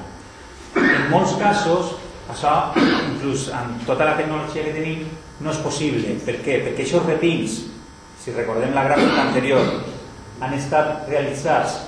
En 0.78 1.10
molts 1.12 1.36
casos, 1.40 1.96
això, 2.32 2.54
inclús 3.18 3.50
amb 3.54 3.82
tota 3.90 4.06
la 4.06 4.16
tecnologia 4.20 4.64
que 4.64 4.76
tenim, 4.78 5.04
no 5.42 5.52
és 5.52 5.60
possible. 5.66 6.16
Per 6.24 6.40
què? 6.46 6.62
Perquè 6.64 6.86
aquests 6.86 7.06
repins, 7.10 7.60
si 8.22 8.34
recordem 8.36 8.74
la 8.78 8.86
gràfica 8.88 9.28
anterior, 9.28 9.70
han 10.40 10.54
estat 10.54 11.10
realitzats 11.10 11.80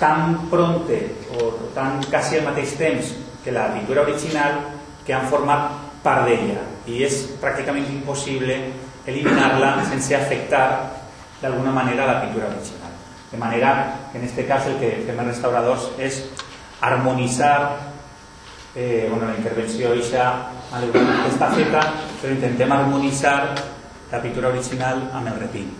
tan 0.00 0.48
pronte 0.50 0.98
o 1.38 1.70
tan 1.74 2.02
quasi 2.10 2.36
al 2.36 2.46
mateix 2.50 2.74
temps 2.76 3.14
que 3.44 3.54
la 3.54 3.70
pintura 3.72 4.02
original 4.02 4.58
que 5.06 5.14
han 5.14 5.28
format 5.30 5.70
part 6.02 6.26
d'ella 6.26 6.64
i 6.90 7.00
és 7.06 7.22
pràcticament 7.40 7.86
impossible 7.94 8.56
eliminar-la 9.06 9.76
sense 9.86 10.14
afectar 10.14 10.66
d'alguna 11.40 11.72
manera 11.72 12.06
la 12.06 12.20
pintura 12.24 12.50
original. 12.50 12.92
De 13.30 13.38
manera 13.38 13.70
que 14.10 14.18
en 14.18 14.26
aquest 14.26 14.48
cas 14.48 14.66
el 14.66 14.78
que 14.82 14.90
fem 15.06 15.18
els 15.22 15.32
restauradors 15.32 15.88
és 15.98 16.24
harmonitzar 16.80 17.85
eh, 18.76 19.06
bueno, 19.08 19.26
la 19.26 19.38
intervenció 19.38 19.94
eixa 19.96 20.28
que 20.92 21.32
està 21.32 21.48
feta, 21.54 21.82
però 22.20 22.34
intentem 22.34 22.72
harmonitzar 22.72 23.38
la 24.12 24.20
pintura 24.22 24.52
original 24.52 25.08
amb 25.16 25.32
el 25.32 25.40
repint. 25.40 25.74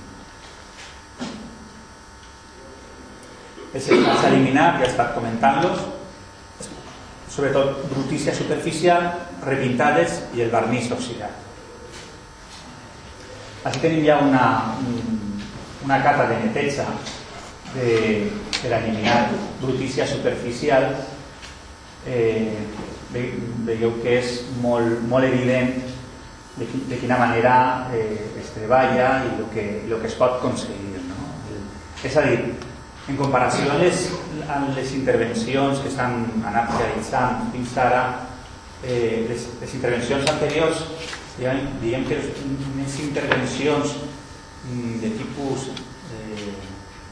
els 3.77 3.89
a 3.93 4.29
eliminar, 4.31 4.79
ja 4.79 4.87
he 4.87 4.89
estat 4.89 5.13
comentant-los, 5.15 5.83
sobretot 7.29 7.83
brutícia 7.91 8.33
superficial, 8.35 9.11
repintades 9.45 10.23
i 10.35 10.47
el 10.47 10.51
vernís 10.55 10.89
oxidat. 10.95 11.45
Així 13.67 13.83
tenim 13.83 14.05
ja 14.07 14.17
una, 14.23 14.47
una 15.85 15.99
capa 16.05 16.29
de 16.31 16.39
neteja 16.47 16.87
de, 17.75 17.91
per 18.63 18.73
eliminar 18.79 19.19
brutícia 19.61 20.07
superficial. 20.09 20.95
Eh, 22.07 22.55
ve, 23.13 23.23
veieu 23.67 23.97
que 24.03 24.19
és 24.21 24.41
molt, 24.63 25.01
molt 25.11 25.27
evident 25.27 25.75
de, 26.57 26.69
de 26.89 26.99
quina 27.01 27.19
manera 27.19 27.57
eh, 27.95 28.39
es 28.41 28.53
treballa 28.55 29.11
i 29.27 29.35
el 29.37 29.49
que, 29.53 29.67
el 29.85 29.97
que 30.01 30.09
es 30.09 30.17
pot 30.19 30.39
aconseguir. 30.39 31.03
No? 31.09 31.29
És 32.07 32.17
a 32.17 32.25
dir, 32.29 32.39
en 33.07 33.19
comparació 33.19 33.71
amb 33.71 33.83
les, 33.85 34.07
amb 34.51 34.73
les 34.77 34.95
intervencions 34.97 35.83
que 35.83 35.93
s'han 35.93 36.25
anat 36.49 36.73
realitzant 36.79 37.45
fins 37.53 37.77
ara, 37.79 38.03
eh, 38.83 39.27
les, 39.29 39.49
les 39.61 39.75
intervencions 39.79 40.27
anteriors, 40.33 40.83
diguem, 41.37 41.67
diguem 41.83 42.07
que 42.09 42.21
unes 42.47 43.01
intervencions 43.05 43.97
mm, 44.67 44.97
de 45.05 45.13
tipus, 45.21 45.69
eh, 46.17 46.55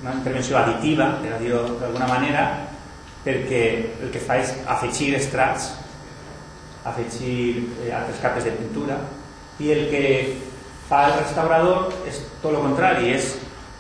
una 0.03 0.17
intervenció 0.19 0.59
additiva, 0.61 1.15
per 1.23 1.39
dir-ho 1.41 1.63
d'alguna 1.81 2.09
manera, 2.11 2.47
perquè 3.25 3.65
el 4.05 4.13
que 4.13 4.23
fa 4.23 4.39
és 4.43 4.53
afegir 4.69 5.15
estrats, 5.17 5.71
afegir 6.85 7.39
eh, 7.85 7.93
altres 7.97 8.21
capes 8.23 8.45
de 8.45 8.53
pintura, 8.59 8.99
i 9.59 9.71
el 9.73 9.87
que 9.93 10.05
fa 10.89 11.07
el 11.09 11.17
restaurador 11.23 11.95
és 12.09 12.21
tot 12.43 12.53
el 12.53 12.61
contrari, 12.61 13.15
és 13.15 13.33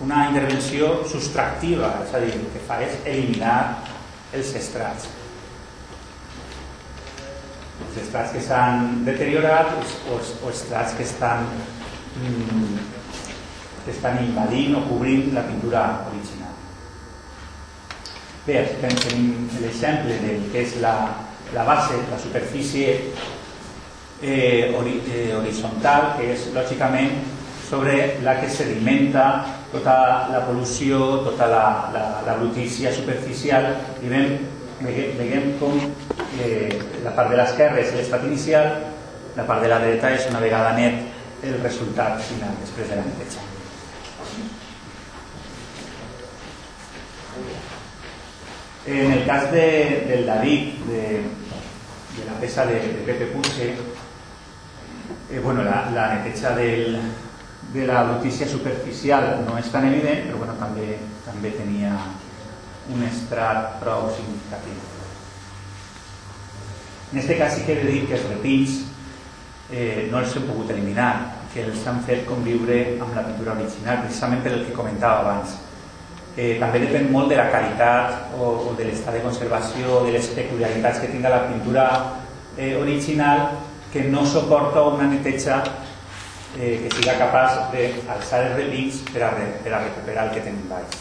una 0.04 0.24
intervenció 0.30 1.02
subtractiva, 1.10 1.92
és 2.06 2.14
a 2.14 2.22
dir, 2.24 2.32
el 2.38 2.48
que 2.54 2.62
fa 2.66 2.80
és 2.82 2.96
eliminar 3.04 3.58
els 4.34 4.56
estrats. 4.58 5.12
els 7.84 7.96
estrats 8.02 8.32
que 8.34 8.40
s'han 8.42 9.04
deteriorat 9.06 9.70
o, 10.10 10.18
o 10.18 10.50
estrats 10.50 10.94
que 10.98 11.02
estan, 11.06 11.46
mm, 12.18 12.76
que 13.84 13.92
estan 13.92 14.18
invadint 14.24 14.74
o 14.78 14.84
cobrint 14.88 15.32
la 15.34 15.44
pintura 15.46 15.84
original. 16.10 16.33
Bé, 18.44 18.58
tenim 18.76 19.46
l'exemple 19.62 20.18
del 20.20 20.42
que 20.52 20.66
és 20.66 20.74
la, 20.82 20.92
la 21.54 21.62
base, 21.64 21.96
la 22.10 22.18
superfície 22.20 22.98
eh, 24.20 24.74
ori, 24.76 24.98
eh, 25.08 25.30
horitzontal, 25.32 26.10
que 26.18 26.26
és 26.34 26.50
lògicament 26.52 27.22
sobre 27.64 28.18
la 28.26 28.34
que 28.42 28.50
sedimenta 28.52 29.24
tota 29.72 29.94
la 30.28 30.42
pol·lució, 30.44 31.22
tota 31.24 31.48
la, 31.48 31.64
la, 31.96 32.04
la 32.26 32.36
brutícia 32.42 32.92
superficial 32.92 33.70
i 34.04 34.12
veiem, 34.12 34.36
veiem 35.22 35.48
com 35.62 35.80
eh, 35.80 36.68
la 37.00 37.16
part 37.16 37.32
de 37.32 37.40
l'esquerra 37.40 37.80
és 37.80 37.96
l'estat 37.96 38.28
inicial, 38.28 38.70
la 39.40 39.48
part 39.48 39.64
de 39.64 39.72
la 39.72 39.80
dreta 39.88 40.12
és 40.20 40.28
una 40.28 40.44
vegada 40.44 40.76
net 40.76 41.00
el 41.44 41.58
resultat 41.64 42.20
final 42.28 42.52
després 42.60 42.92
de 42.92 43.00
la 43.00 43.08
neteja. 43.08 43.53
En 48.86 49.12
el 49.12 49.24
cas 49.24 49.50
de, 49.50 50.04
del 50.08 50.26
David, 50.26 50.74
de, 50.84 51.02
de 52.18 52.24
la 52.26 52.38
peça 52.38 52.66
de, 52.66 52.74
de 52.74 53.02
Pepe 53.06 53.26
Puche, 53.32 53.74
eh, 55.30 55.40
bueno, 55.40 55.62
la, 55.62 55.90
la 55.90 56.14
neteja 56.14 56.54
del, 56.54 56.98
de 57.72 57.86
la 57.86 58.04
notícia 58.04 58.46
superficial 58.46 59.40
no 59.46 59.56
és 59.58 59.70
tan 59.72 59.88
evident, 59.88 60.28
però 60.28 60.42
bueno, 60.42 60.54
també, 60.60 60.98
també 61.24 61.54
tenia 61.56 61.94
un 62.92 63.02
estrat 63.08 63.78
prou 63.80 64.10
significatiu. 64.12 64.76
En 67.14 67.22
aquest 67.22 67.38
cas 67.40 67.56
sí 67.56 67.64
que 67.64 67.72
he 67.72 67.82
de 67.82 67.88
dir 67.88 68.04
que 68.04 68.18
els 68.18 68.28
repins 68.28 68.82
eh, 69.70 70.08
no 70.10 70.20
els 70.20 70.36
hem 70.36 70.44
pogut 70.50 70.70
eliminar, 70.76 71.12
que 71.54 71.64
els 71.64 71.86
han 71.88 72.02
fet 72.04 72.26
conviure 72.28 72.98
amb 72.98 73.16
la 73.16 73.24
pintura 73.26 73.56
original, 73.56 74.02
precisament 74.04 74.44
per 74.44 74.58
el 74.58 74.66
que 74.68 74.76
comentava 74.76 75.24
abans. 75.24 75.56
Eh, 76.34 76.56
també 76.58 76.80
depèn 76.82 77.12
molt 77.14 77.30
de 77.30 77.36
la 77.38 77.46
qualitat 77.46 78.34
o, 78.34 78.48
o 78.66 78.74
de 78.74 78.88
l'estat 78.88 79.14
de 79.14 79.22
conservació, 79.22 80.00
de 80.02 80.16
les 80.16 80.26
peculiaritats 80.34 80.98
que 80.98 81.12
tinga 81.12 81.30
la 81.30 81.44
pintura 81.46 81.84
eh, 82.58 82.74
original, 82.74 83.52
que 83.92 84.02
no 84.10 84.24
suporta 84.26 84.82
una 84.82 85.06
neteja 85.06 85.60
eh, 86.58 86.82
que 86.82 86.90
siga 86.96 87.14
capaç 87.20 87.70
d'alçar 87.70 88.42
els 88.48 88.56
repins 88.58 88.98
per 89.12 89.22
a, 89.28 89.30
per 89.62 89.76
a 89.76 89.82
recuperar 89.84 90.26
el 90.26 90.34
que 90.34 90.42
tenim 90.42 90.66
baix. 90.66 90.98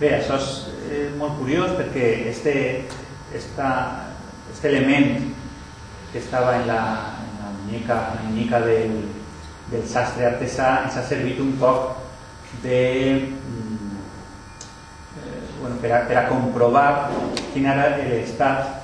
Bé, 0.00 0.14
això 0.16 0.40
és 0.40 0.50
eh, 0.88 1.06
molt 1.20 1.36
curiós 1.42 1.76
perquè 1.76 2.08
este, 2.32 2.54
esta, 3.36 3.68
este 4.48 4.72
element 4.72 5.28
que 6.08 6.24
estava 6.24 6.56
en 6.56 6.66
la, 6.72 6.80
en 7.20 7.36
la 7.44 7.52
muñeca, 7.60 8.00
en 8.14 8.16
la 8.16 8.30
muñeca 8.30 8.64
del, 8.64 8.96
del 9.72 9.84
sastre 9.88 10.28
artesà 10.28 10.82
ens 10.84 10.98
ha 11.00 11.04
servit 11.08 11.40
un 11.40 11.54
poc 11.60 11.96
de, 12.62 12.78
mm, 13.24 13.96
eh, 15.18 15.40
bueno, 15.60 15.76
per, 15.80 15.92
a, 15.92 16.00
per 16.08 16.18
a 16.20 16.28
comprovar 16.28 16.88
quin 17.52 17.66
era 17.72 17.90
l'estat 17.96 18.78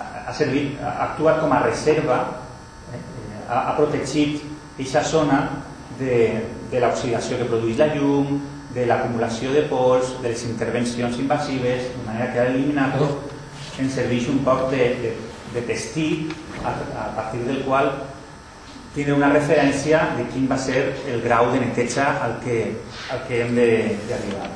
ha 0.00 0.32
servit, 0.34 0.78
ha 0.82 1.10
actuat 1.10 1.40
com 1.42 1.52
a 1.52 1.62
reserva, 1.64 2.20
eh, 2.92 3.00
ha, 3.48 3.70
ha 3.70 3.74
protegit 3.78 4.42
aquesta 4.74 5.02
zona 5.04 5.40
de, 5.98 6.20
de 6.70 6.82
l'oxidació 6.82 7.38
que 7.38 7.48
produeix 7.50 7.78
la 7.80 7.90
llum, 7.94 8.38
de 8.74 8.84
l'acumulació 8.86 9.50
de 9.50 9.64
pols, 9.66 10.14
de 10.22 10.30
les 10.30 10.44
intervencions 10.46 11.18
invasives, 11.18 11.90
de 11.90 12.04
manera 12.06 12.30
que 12.32 12.38
ha 12.38 12.46
eliminat-ho 12.52 13.08
ens 13.80 13.94
serveix 13.96 14.28
un 14.28 14.42
poc 14.44 14.68
de, 14.70 14.86
de, 15.00 15.10
de 15.54 15.62
testit 15.66 16.34
a, 16.62 16.74
a 17.00 17.06
partir 17.16 17.40
del 17.46 17.62
qual 17.64 17.88
tiene 18.94 19.12
una 19.14 19.28
referència 19.30 20.00
de 20.16 20.26
quin 20.32 20.48
va 20.50 20.58
ser 20.58 20.80
el 21.08 21.22
grau 21.22 21.52
de 21.52 21.60
neteja 21.62 22.08
al 22.24 22.38
que, 22.44 22.56
al 23.10 23.22
que 23.28 23.42
hem 23.44 23.54
d'arribar. 23.56 24.48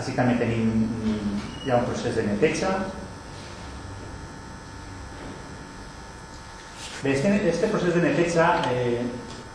Així 0.00 0.16
també 0.16 0.38
tenim 0.40 0.72
ja 1.66 1.78
un 1.78 1.86
procés 1.86 2.16
de 2.16 2.26
neteja 2.26 2.72
Bé, 7.02 7.14
este, 7.14 7.48
este 7.48 7.66
procés 7.68 7.94
de 7.94 8.02
neteja 8.02 8.60
eh, 8.74 9.00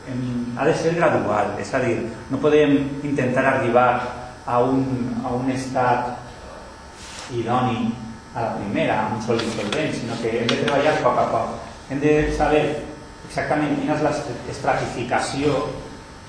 en, 0.09 0.57
ha 0.57 0.65
de 0.65 0.73
ser 0.73 0.95
gradual, 0.95 1.51
és 1.61 1.73
a 1.77 1.81
dir, 1.83 1.99
no 2.31 2.39
podem 2.41 2.73
intentar 3.05 3.43
arribar 3.45 3.89
a 4.49 4.63
un, 4.65 4.81
a 5.21 5.33
un 5.37 5.51
estat 5.53 7.29
idoni 7.37 7.93
a 8.33 8.47
la 8.47 8.51
primera, 8.57 8.97
amb 9.03 9.19
un 9.19 9.23
sol 9.27 9.37
dissolvent, 9.43 9.93
sinó 9.93 10.17
que 10.23 10.33
hem 10.39 10.49
de 10.49 10.57
treballar 10.63 10.97
poc 11.05 11.21
a 11.21 11.29
poc. 11.35 11.64
Hem 11.89 11.99
de 12.01 12.13
saber 12.33 12.63
exactament 13.27 13.75
quina 13.79 13.97
és 13.97 14.03
l'estratificació 14.05 15.57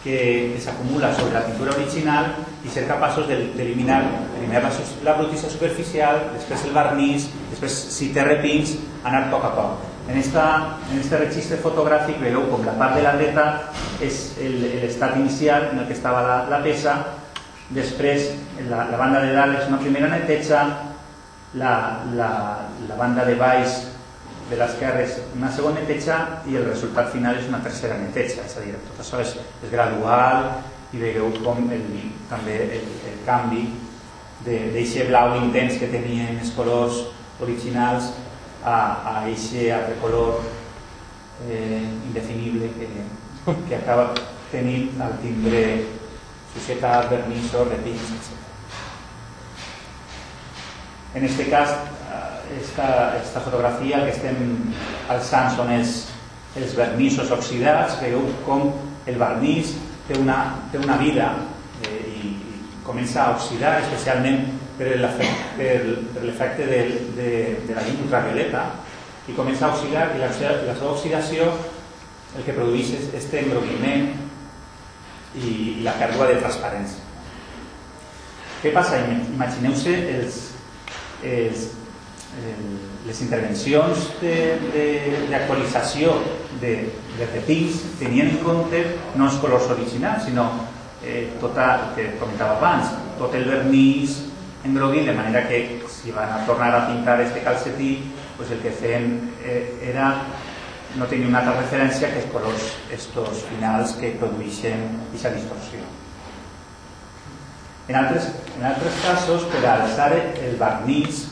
que, 0.03 0.17
que 0.53 0.61
s'acumula 0.63 1.15
sobre 1.17 1.35
la 1.35 1.45
pintura 1.47 1.73
original 1.75 2.29
i 2.65 2.73
ser 2.73 2.85
capaços 2.89 3.27
d'eliminar 3.29 4.03
primer 4.37 4.63
la, 4.63 4.71
la 5.03 5.17
brutícia 5.19 5.51
superficial, 5.51 6.29
després 6.37 6.65
el 6.69 6.75
vernís, 6.77 7.27
després 7.51 7.77
si 7.97 8.13
té 8.15 8.25
repins, 8.25 8.77
anar 9.03 9.27
a 9.27 9.31
poc 9.33 9.47
a 9.49 9.53
poc. 9.57 9.85
En, 10.07 10.19
esta, 10.21 10.45
en 10.93 11.01
este 11.01 11.19
registre 11.19 11.59
fotogràfic 11.65 12.21
veieu 12.23 12.45
com 12.53 12.63
la 12.67 12.77
part 12.79 12.95
de 12.95 13.03
la 13.03 13.17
dreta 13.19 13.47
és 14.05 14.37
l'estat 14.39 15.17
inicial 15.19 15.73
en 15.73 15.83
el 15.83 15.89
que 15.89 15.97
estava 15.97 16.23
la, 16.23 16.37
la 16.53 16.61
peça, 16.63 17.01
després 17.75 18.31
la, 18.69 18.85
la 18.93 19.01
banda 19.01 19.25
de 19.25 19.33
dalt 19.35 19.59
és 19.59 19.67
una 19.73 19.81
primera 19.83 20.13
neteja, 20.13 20.63
la, 21.59 21.75
la, 22.15 22.31
la 22.87 22.99
banda 23.01 23.25
de 23.27 23.35
baix 23.41 23.81
de 24.51 24.59
l'esquerra 24.61 25.03
és 25.03 25.17
una 25.35 25.51
segona 25.53 25.81
neteja 25.81 26.19
i 26.47 26.57
el 26.59 26.69
resultat 26.69 27.11
final 27.15 27.39
és 27.41 27.49
una 27.51 27.63
tercera 27.65 27.97
neteja, 27.99 28.45
és 28.47 28.55
a 28.57 28.63
dir, 28.63 28.77
tot 28.91 29.03
això 29.03 29.21
és, 29.25 29.35
és 29.65 29.73
gradual 29.73 30.53
i 30.95 31.03
veieu 31.03 31.33
com 31.43 31.67
el, 31.75 31.85
també 32.31 32.61
el, 32.79 32.87
el 33.11 33.19
canvi 33.27 33.65
d'aquest 34.47 35.11
blau 35.11 35.35
intens 35.41 35.81
que 35.81 35.91
tenien 35.91 36.39
els 36.39 36.53
colors 36.55 37.03
originals 37.43 38.13
a, 38.63 38.79
a 39.13 39.15
ese 39.33 39.73
altre 39.75 39.99
color 40.01 40.41
eh, 41.49 41.83
indefinible 42.07 42.71
que, 42.79 42.89
que 43.69 43.77
acaba 43.83 44.13
tenint 44.53 44.95
al 45.03 45.19
tindre 45.23 45.63
societat, 46.55 47.11
vernissos, 47.11 47.69
repins, 47.69 48.13
etc. 48.17 48.46
En 51.17 51.25
este 51.25 51.47
cas, 51.49 51.71
eh, 51.71 52.61
esta, 52.63 53.17
esta 53.17 53.41
fotografia 53.41 54.03
que 54.05 54.13
estem 54.13 54.37
alçant 55.09 55.47
són 55.57 55.71
els, 55.73 55.93
els 56.61 56.75
vernissos 56.77 57.31
oxidats, 57.33 57.95
veieu 58.03 58.27
com 58.45 58.67
el 59.09 59.17
vernís 59.17 59.71
té 60.05 60.19
una, 60.21 60.37
té 60.69 60.77
una 60.77 60.99
vida 61.01 61.31
eh, 61.89 62.03
i, 62.21 62.35
i 62.37 62.83
comença 62.85 63.23
a 63.23 63.31
oxidar, 63.33 63.79
especialment 63.87 64.45
per 64.77 64.91
l'efecte 65.01 66.67
de, 66.69 66.81
de, 67.17 67.31
de 67.65 67.79
la 67.79 67.85
llum 67.87 68.03
ultravioleta 68.05 68.67
i 69.25 69.37
comença 69.39 69.71
a 69.71 69.73
oxidar 69.73 70.11
i 70.13 70.21
la, 70.21 70.29
la 70.29 70.75
seva 70.77 70.91
oxidació 70.91 71.49
el 72.37 72.45
que 72.45 72.59
produeix 72.59 72.93
és 72.99 73.07
este 73.23 73.41
engroguiment 73.41 74.11
i, 75.33 75.49
i 75.49 75.81
la 75.87 75.97
pèrdua 75.97 76.29
de 76.29 76.37
transparència. 76.45 77.01
Què 78.61 78.77
passa? 78.77 79.01
Imagineu-se 79.33 79.97
els, 80.19 80.43
els, 81.27 81.67
les 83.07 83.21
intervencions 83.23 84.09
d'actualització 84.21 86.17
de, 86.61 86.63
de, 86.63 86.73
de 87.19 87.29
repins 87.33 87.79
tenien 88.01 88.29
en 88.35 88.41
compte 88.45 88.83
no 89.17 89.29
els 89.29 89.39
colors 89.43 89.69
originals, 89.73 90.27
sinó 90.27 90.47
eh, 91.03 91.31
tota, 91.41 91.69
el 91.77 91.95
que 91.97 92.05
comentava 92.21 92.59
abans, 92.59 92.91
tot 93.21 93.35
el 93.39 93.47
vernís, 93.49 94.19
engroguint, 94.67 95.07
de 95.07 95.15
manera 95.15 95.47
que 95.49 95.83
si 95.93 96.11
van 96.11 96.33
a 96.33 96.45
tornar 96.47 96.75
a 96.75 96.87
pintar 96.89 97.21
este 97.21 97.41
calcetí, 97.47 98.13
pues 98.37 98.51
el 98.51 98.59
que 98.61 98.71
feien 98.71 99.31
eh, 99.45 99.91
era 99.93 100.11
no 100.97 101.07
tenir 101.07 101.29
una 101.29 101.43
altra 101.43 101.61
referència 101.61 102.11
que 102.11 102.23
els 102.23 102.33
colors 102.33 102.73
estos 102.93 103.45
finals 103.51 103.95
que 104.01 104.15
produeixen 104.21 104.89
aquesta 105.09 105.35
distorsió. 105.37 106.06
En 107.89 107.95
altres, 107.95 108.33
en 108.59 108.65
altres 108.67 108.95
casos, 109.05 109.45
per 109.53 109.63
alçar 109.71 110.11
el 110.17 110.57
vernís, 110.59 111.27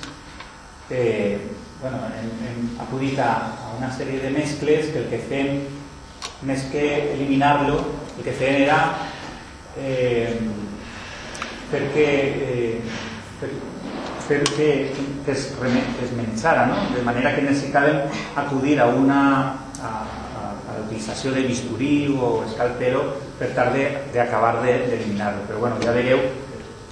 eh, 0.90 1.40
bueno, 1.80 1.98
hem, 2.14 2.28
hem 2.46 2.68
acudit 2.84 3.18
a, 3.18 3.32
a 3.58 3.72
una 3.78 3.90
sèrie 3.90 4.20
de 4.22 4.30
mescles 4.30 4.92
que 4.92 5.02
el 5.02 5.08
que 5.10 5.18
fem, 5.26 5.64
més 6.46 6.62
que 6.70 6.84
eliminar-lo, 7.16 7.80
el 8.14 8.22
que 8.22 8.36
feien 8.38 8.62
era 8.68 8.78
eh, 9.76 10.30
perquè 11.72 12.06
eh, 12.46 12.80
que, 14.28 14.70
es, 15.32 15.50
es 16.06 16.12
menjara, 16.16 16.66
no? 16.70 16.78
de 16.94 17.02
manera 17.04 17.34
que 17.34 17.44
necessitàvem 17.44 18.04
acudir 18.40 18.78
a 18.80 18.86
una 18.94 19.20
a, 19.82 19.90
a, 19.90 20.44
a 20.54 20.78
l'utilització 20.78 21.34
de 21.34 21.44
bisturí 21.50 21.94
o 22.14 22.36
escalpero 23.34 23.38
per 23.38 23.50
tal 23.54 23.72
d'acabar 24.12 24.62
d'eliminar-lo. 24.62 25.46
Però 25.46 25.58
bueno, 25.58 25.80
ja 25.82 25.92
veieu 25.92 26.20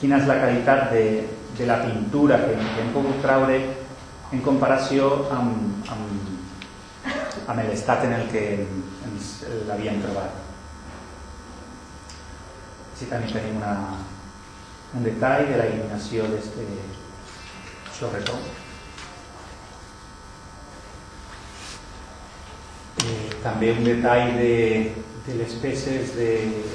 quina 0.01 0.19
és 0.19 0.27
la 0.27 0.39
qualitat 0.41 0.91
de, 0.91 1.29
de 1.59 1.67
la 1.67 1.79
pintura 1.85 2.39
que, 2.43 2.57
que 2.57 2.81
hem 2.83 2.93
pogut 2.93 3.21
traure 3.23 3.59
en 4.33 4.41
comparació 4.43 5.29
amb, 5.31 5.87
amb, 5.93 7.07
amb 7.47 7.69
l'estat 7.69 8.05
en 8.09 8.17
el 8.19 8.27
que 8.33 8.67
ens 9.07 9.45
l'havíem 9.69 10.01
trobat. 10.03 10.41
Així 12.93 13.07
també 13.11 13.31
tenim 13.31 13.61
una, 13.61 13.77
un 14.97 15.07
detall 15.07 15.47
de 15.47 15.61
la 15.61 15.69
eliminació 15.71 16.27
d'aquest 16.33 16.59
xorretó. 17.93 18.35
Eh, 23.03 23.31
també 23.43 23.73
un 23.75 23.85
detall 23.87 24.37
de, 24.39 24.53
de 25.27 25.35
les 25.39 25.53
peces 25.63 26.17
de, 26.17 26.31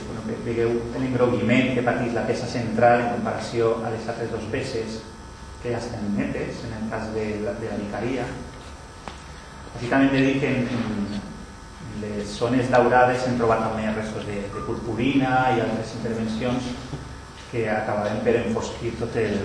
bueno, 0.07 0.23
veieu 0.45 0.71
l'engroguiment 0.95 1.73
que 1.75 1.83
pateix 1.83 2.13
la 2.15 2.23
peça 2.29 2.47
central 2.47 3.03
en 3.03 3.09
comparació 3.17 3.73
a 3.83 3.91
les 3.91 4.07
altres 4.07 4.31
dues 4.31 4.47
peces 4.53 5.01
que 5.61 5.73
ja 5.73 5.81
estan 5.81 6.13
netes 6.15 6.63
en 6.63 6.77
el 6.77 6.85
cas 6.91 7.09
de 7.15 7.25
la, 7.43 7.57
de 7.59 7.67
la 7.67 7.79
vicaria. 7.81 8.27
Així 9.73 9.91
també 9.91 10.07
hem 10.07 10.15
de 10.15 10.23
dir 10.23 10.37
que 10.39 10.53
en, 10.53 10.63
en 10.71 11.99
les 12.05 12.37
zones 12.39 12.71
daurades 12.71 13.27
hem 13.27 13.35
trobat 13.41 13.65
també 13.65 13.91
restos 13.91 14.23
de, 14.29 14.39
de 14.53 14.65
purpurina 14.69 15.33
i 15.57 15.63
altres 15.65 15.97
intervencions 15.99 16.71
que 17.51 17.67
acabarem 17.71 18.23
per 18.23 18.39
enfosquir 18.45 18.95
tot 19.01 19.15
el 19.19 19.39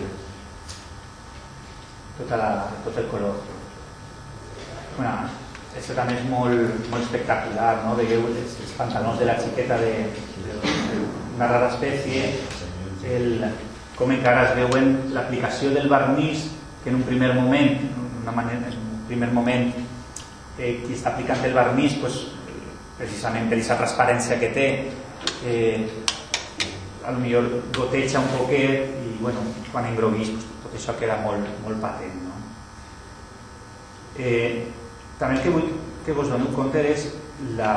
tota 2.18 2.38
la, 2.38 2.50
tot 2.84 2.98
el 3.02 3.06
color. 3.10 3.38
Bueno, 4.96 5.41
això 5.78 5.96
també 5.96 6.18
és 6.18 6.24
molt, 6.28 6.88
molt 6.92 7.02
espectacular, 7.02 7.72
no? 7.84 7.94
Veieu 7.98 8.26
els, 8.28 8.56
els 8.62 8.74
pantalons 8.78 9.20
de 9.20 9.28
la 9.28 9.38
xiqueta 9.40 9.78
d'una 9.80 11.48
rara 11.48 11.70
espècie, 11.72 12.28
el, 13.08 13.46
com 13.96 14.12
encara 14.14 14.48
es 14.50 14.56
veuen 14.58 14.92
l'aplicació 15.14 15.72
del 15.74 15.88
barnís, 15.92 16.50
que 16.82 16.90
en 16.90 16.98
un 17.00 17.06
primer 17.06 17.32
moment, 17.34 17.88
una 18.22 18.34
manera, 18.34 18.68
en 18.68 18.78
un 18.78 19.02
primer 19.08 19.30
moment, 19.32 19.72
eh, 20.58 20.74
qui 20.84 20.94
està 20.94 21.12
aplicant 21.12 21.44
el 21.46 21.56
barnís, 21.56 21.96
pues, 22.02 22.20
precisament 22.98 23.48
per 23.48 23.58
aquesta 23.58 23.78
transparència 23.80 24.38
que 24.40 24.50
té, 24.54 24.66
eh, 25.46 25.88
a 27.04 27.10
lo 27.10 27.18
millor 27.18 27.48
goteja 27.74 28.20
un 28.20 28.28
poquet 28.36 28.92
i 29.02 29.16
bueno, 29.20 29.40
quan 29.72 29.88
engroguís 29.90 30.30
pues, 30.30 30.46
tot 30.62 30.76
això 30.78 30.94
queda 31.00 31.16
molt, 31.24 31.48
molt 31.64 31.80
patent. 31.82 32.14
No? 32.28 32.36
Eh, 34.18 34.68
també 35.22 35.38
el 35.38 35.44
que 35.46 35.54
vull 35.54 35.70
que 36.04 36.14
vos 36.16 36.30
doneu 36.30 36.50
compte 36.56 36.82
és 36.90 37.06
la... 37.58 37.72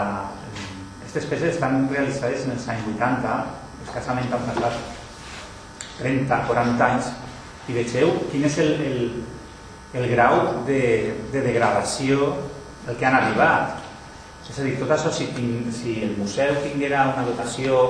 Aquestes 1.03 1.27
peces 1.29 1.53
estan 1.53 1.85
realitzades 1.91 2.43
en 2.47 2.55
els 2.55 2.65
anys 2.73 2.87
80, 2.95 3.35
escassament 3.85 4.33
han 4.33 4.47
passat 4.49 4.79
30-40 6.01 6.85
anys, 6.89 7.11
i 7.69 7.75
vegeu 7.77 8.11
quin 8.31 8.45
és 8.49 8.57
el, 8.63 8.73
el, 8.87 8.99
el 10.01 10.07
grau 10.11 10.65
de, 10.67 10.81
de 11.31 11.43
degradació 11.45 12.33
el 12.89 12.97
que 12.97 13.07
han 13.07 13.17
arribat. 13.19 13.81
És 14.45 14.59
a 14.59 14.65
dir, 14.65 14.75
tot 14.81 14.91
això, 14.93 15.11
si, 15.13 15.29
si 15.73 15.95
el 16.05 16.17
museu 16.19 16.57
tinguera 16.65 17.07
una 17.13 17.25
dotació, 17.29 17.81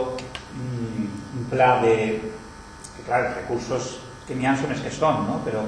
mm, 0.55 1.07
un 1.39 1.47
pla 1.51 1.77
de... 1.83 1.95
que 2.95 3.07
clar, 3.07 3.23
els 3.25 3.39
recursos 3.41 3.95
que 4.27 4.35
n'hi 4.35 4.47
ha 4.47 4.55
són 4.59 4.71
els 4.75 4.83
que 4.83 4.91
són, 4.93 5.25
no? 5.27 5.39
però 5.47 5.63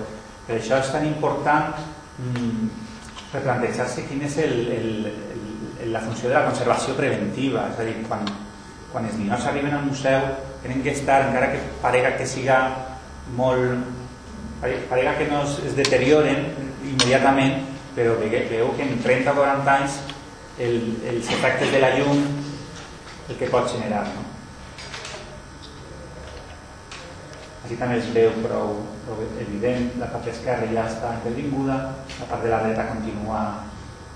per 0.48 0.60
això 0.60 0.80
és 0.80 0.94
tan 0.94 1.04
important 1.08 1.74
mm, 2.24 2.87
replantejar-se 3.34 4.06
quin 4.08 4.24
és 4.28 4.38
el, 4.44 4.58
el, 4.72 4.92
el, 5.84 5.92
la 5.94 6.02
funció 6.06 6.30
de 6.30 6.36
la 6.38 6.46
conservació 6.48 6.96
preventiva, 6.98 7.68
és 7.74 7.82
a 7.82 7.88
dir, 7.88 7.98
quan, 8.08 8.24
quan 8.92 9.08
els 9.08 9.18
ninots 9.20 9.48
arriben 9.50 9.76
al 9.76 9.86
museu 9.88 10.30
tenen 10.64 10.84
que 10.84 10.96
estar, 10.96 11.28
encara 11.28 11.52
que 11.54 11.64
parega 11.84 12.16
que 12.18 12.28
siga 12.28 12.62
molt 13.36 13.96
parega 14.62 15.18
que 15.18 15.28
no 15.30 15.44
es, 15.44 15.60
deterioren 15.78 16.48
immediatament, 16.88 17.62
però 17.98 18.16
veieu 18.22 18.72
que 18.78 18.86
en 18.86 18.98
30 19.04 19.34
o 19.34 19.38
40 19.38 19.76
anys 19.76 20.00
el, 20.58 20.80
els 21.12 21.30
efectes 21.30 21.72
de 21.74 21.82
la 21.84 21.92
llum 21.98 22.24
el 23.28 23.38
que 23.38 23.50
pot 23.52 23.70
generar. 23.70 24.06
No? 24.16 24.24
Aquí 27.66 27.76
també 27.76 28.00
es 28.00 28.08
veu 28.16 28.32
prou 28.46 28.78
evident, 29.42 29.94
la 30.02 30.10
part 30.12 30.28
esquerra 30.32 30.68
ja 30.72 30.88
està 30.90 31.14
intervinguda, 31.18 31.78
la 32.20 32.28
part 32.30 32.44
de 32.44 32.52
la 32.52 32.62
dreta 32.66 32.88
continua, 32.90 33.42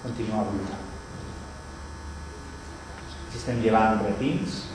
continua 0.04 0.44
bruta. 0.50 0.80
Aquí 3.28 3.39
estem 3.39 3.62
llevant 3.64 4.02
retins. 4.04 4.66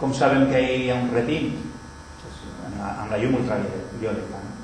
Com 0.00 0.12
sabem 0.12 0.50
que 0.50 0.60
hi 0.60 0.90
ha 0.92 0.98
un 1.00 1.08
retin? 1.14 1.54
Pues, 2.20 2.42
amb, 2.66 2.76
la, 2.82 2.92
amb 3.04 3.14
la 3.14 3.20
llum 3.22 3.38
ultravioleta. 3.40 4.42
No? 4.42 4.56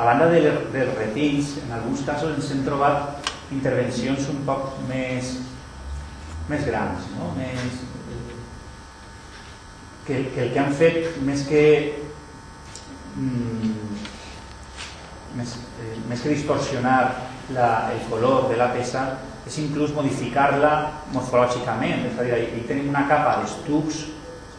A 0.00 0.06
banda 0.08 0.30
dels 0.32 0.72
de 0.72 0.86
retins, 0.96 1.58
en 1.66 1.74
alguns 1.76 2.00
casos 2.08 2.32
ens 2.34 2.48
hem 2.54 2.64
trobat 2.64 3.28
intervencions 3.52 4.30
un 4.32 4.40
poc 4.48 4.70
més, 4.88 5.34
més 6.48 6.64
grans, 6.66 7.10
no? 7.18 7.28
més, 7.36 7.82
que, 10.06 10.30
que 10.34 10.46
el 10.46 10.52
que 10.52 10.60
han 10.62 10.72
fet 10.74 11.18
més 11.26 11.44
que 11.48 11.64
mm, 13.16 14.00
més, 15.38 15.54
eh, 15.82 15.98
més 16.08 16.22
que 16.22 16.32
distorsionar 16.34 16.96
la, 17.54 17.68
el 17.92 18.02
color 18.10 18.48
de 18.50 18.58
la 18.60 18.72
peça 18.74 19.04
és 19.46 19.58
inclús 19.62 19.94
modificar-la 19.94 20.72
morfològicament. 21.14 22.06
És 22.10 22.18
a 22.18 22.26
dir, 22.26 22.42
hi 22.56 22.66
tenim 22.68 22.90
una 22.92 23.06
capa 23.10 23.40
d'estucs 23.40 24.04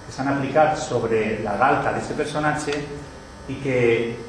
que 0.04 0.16
s'han 0.16 0.32
aplicat 0.34 0.76
sobre 0.80 1.24
la 1.46 1.56
galta 1.60 1.94
d'aquest 1.94 2.18
personatge 2.20 2.76
i 3.52 3.60
que, 3.64 3.80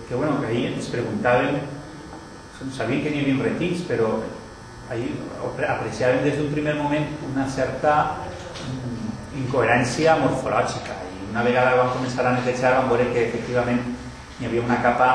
que, 0.09 0.15
bueno, 0.15 0.39
que 0.41 0.51
ahir 0.51 0.69
ens 0.73 0.91
preguntàvem 0.91 1.59
sabíem 2.73 3.03
que 3.05 3.11
n'hi 3.13 3.21
havia 3.25 3.45
retins 3.45 3.83
però 3.85 4.15
ahir 4.91 5.11
apreciàvem 5.45 6.23
des 6.25 6.39
d'un 6.39 6.53
primer 6.55 6.75
moment 6.79 7.07
una 7.29 7.45
certa 7.51 7.95
mm, 8.65 9.41
incoherència 9.43 10.17
morfològica 10.23 11.04
una 11.35 11.43
vegada 11.43 11.75
vam 11.75 11.89
començar 11.91 12.29
a 12.31 12.33
netejar 12.37 12.77
vam 12.77 12.93
veure 12.93 13.09
que 13.11 13.25
efectivament 13.27 13.81
hi 14.39 14.47
havia 14.47 14.63
una 14.63 14.77
capa 14.85 15.09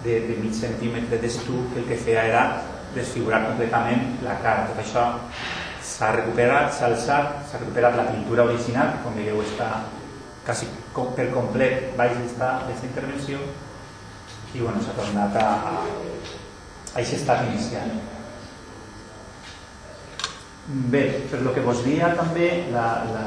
de, 0.00 0.14
de 0.24 0.36
mig 0.40 0.54
centímetre 0.56 1.18
d'estuc 1.20 1.74
que 1.74 1.82
el 1.82 1.88
que 1.90 1.98
feia 2.06 2.22
era 2.30 2.44
desfigurar 2.94 3.42
completament 3.50 4.14
la 4.24 4.38
cara. 4.40 4.64
Tot 4.70 4.80
això 4.80 5.02
s'ha 5.84 6.08
recuperat, 6.16 6.72
s'ha 6.72 6.88
alçat, 6.88 7.34
s'ha 7.50 7.60
recuperat 7.60 7.98
la 8.00 8.06
pintura 8.08 8.46
original, 8.48 8.94
com 9.02 9.18
veieu 9.20 9.42
està 9.44 9.68
quasi 10.46 10.70
per 11.18 11.26
complet 11.34 11.90
baix 12.00 12.16
d'aquesta 12.38 12.88
intervenció 12.88 13.42
i 14.54 14.62
bueno, 14.62 14.80
s'ha 14.80 14.96
tornat 14.96 15.36
a, 15.36 15.48
a, 15.52 15.74
a 15.82 16.96
aquest 16.96 17.18
estat 17.18 17.44
inicial. 17.50 17.92
Bé, 20.96 21.04
per 21.28 21.42
lo 21.44 21.52
que 21.52 21.60
vos 21.68 21.84
dia 21.84 22.14
també 22.16 22.48
la, 22.72 22.88
la, 23.12 23.26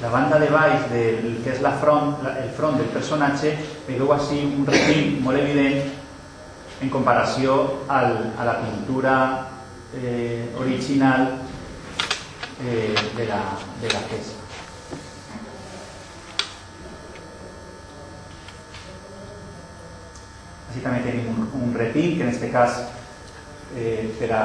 la 0.00 0.08
banda 0.08 0.38
de 0.38 0.48
baix 0.48 0.88
del 0.88 1.40
que 1.44 1.52
és 1.52 1.60
la 1.60 1.74
front, 1.76 2.14
el 2.24 2.50
front 2.56 2.78
del 2.80 2.88
personatge, 2.94 3.52
veieu 3.86 4.12
així 4.14 4.40
un 4.48 4.64
refill 4.68 5.18
molt 5.20 5.40
evident 5.40 5.82
en 6.80 6.88
comparació 6.88 7.56
al, 7.92 8.14
a 8.40 8.46
la 8.48 8.54
pintura 8.62 9.16
eh, 10.00 10.48
original 10.58 11.26
eh, 12.64 12.94
de, 13.16 13.26
la, 13.28 13.42
de 13.82 13.92
la 13.92 14.00
peça. 14.08 14.38
Així 20.70 20.80
també 20.80 21.02
tenim 21.04 21.28
un, 21.34 21.44
un 21.60 21.76
que 21.76 22.22
en 22.22 22.28
aquest 22.30 22.48
cas 22.54 22.80
eh, 23.76 24.08
per 24.16 24.32
a 24.32 24.42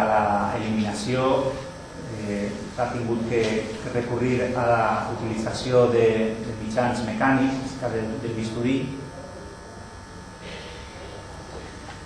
l'eliminació 0.58 1.30
eh, 2.28 2.52
ha 2.78 2.90
tingut 2.92 3.24
que, 3.30 3.42
que 3.84 3.94
recurrir 3.94 4.42
a 4.56 4.66
la 4.68 4.84
utilització 5.16 5.88
de, 5.94 6.08
de 6.42 6.56
mitjans 6.62 7.04
mecànics, 7.08 7.78
del, 7.84 8.10
del 8.24 8.36
bisturí. 8.38 8.76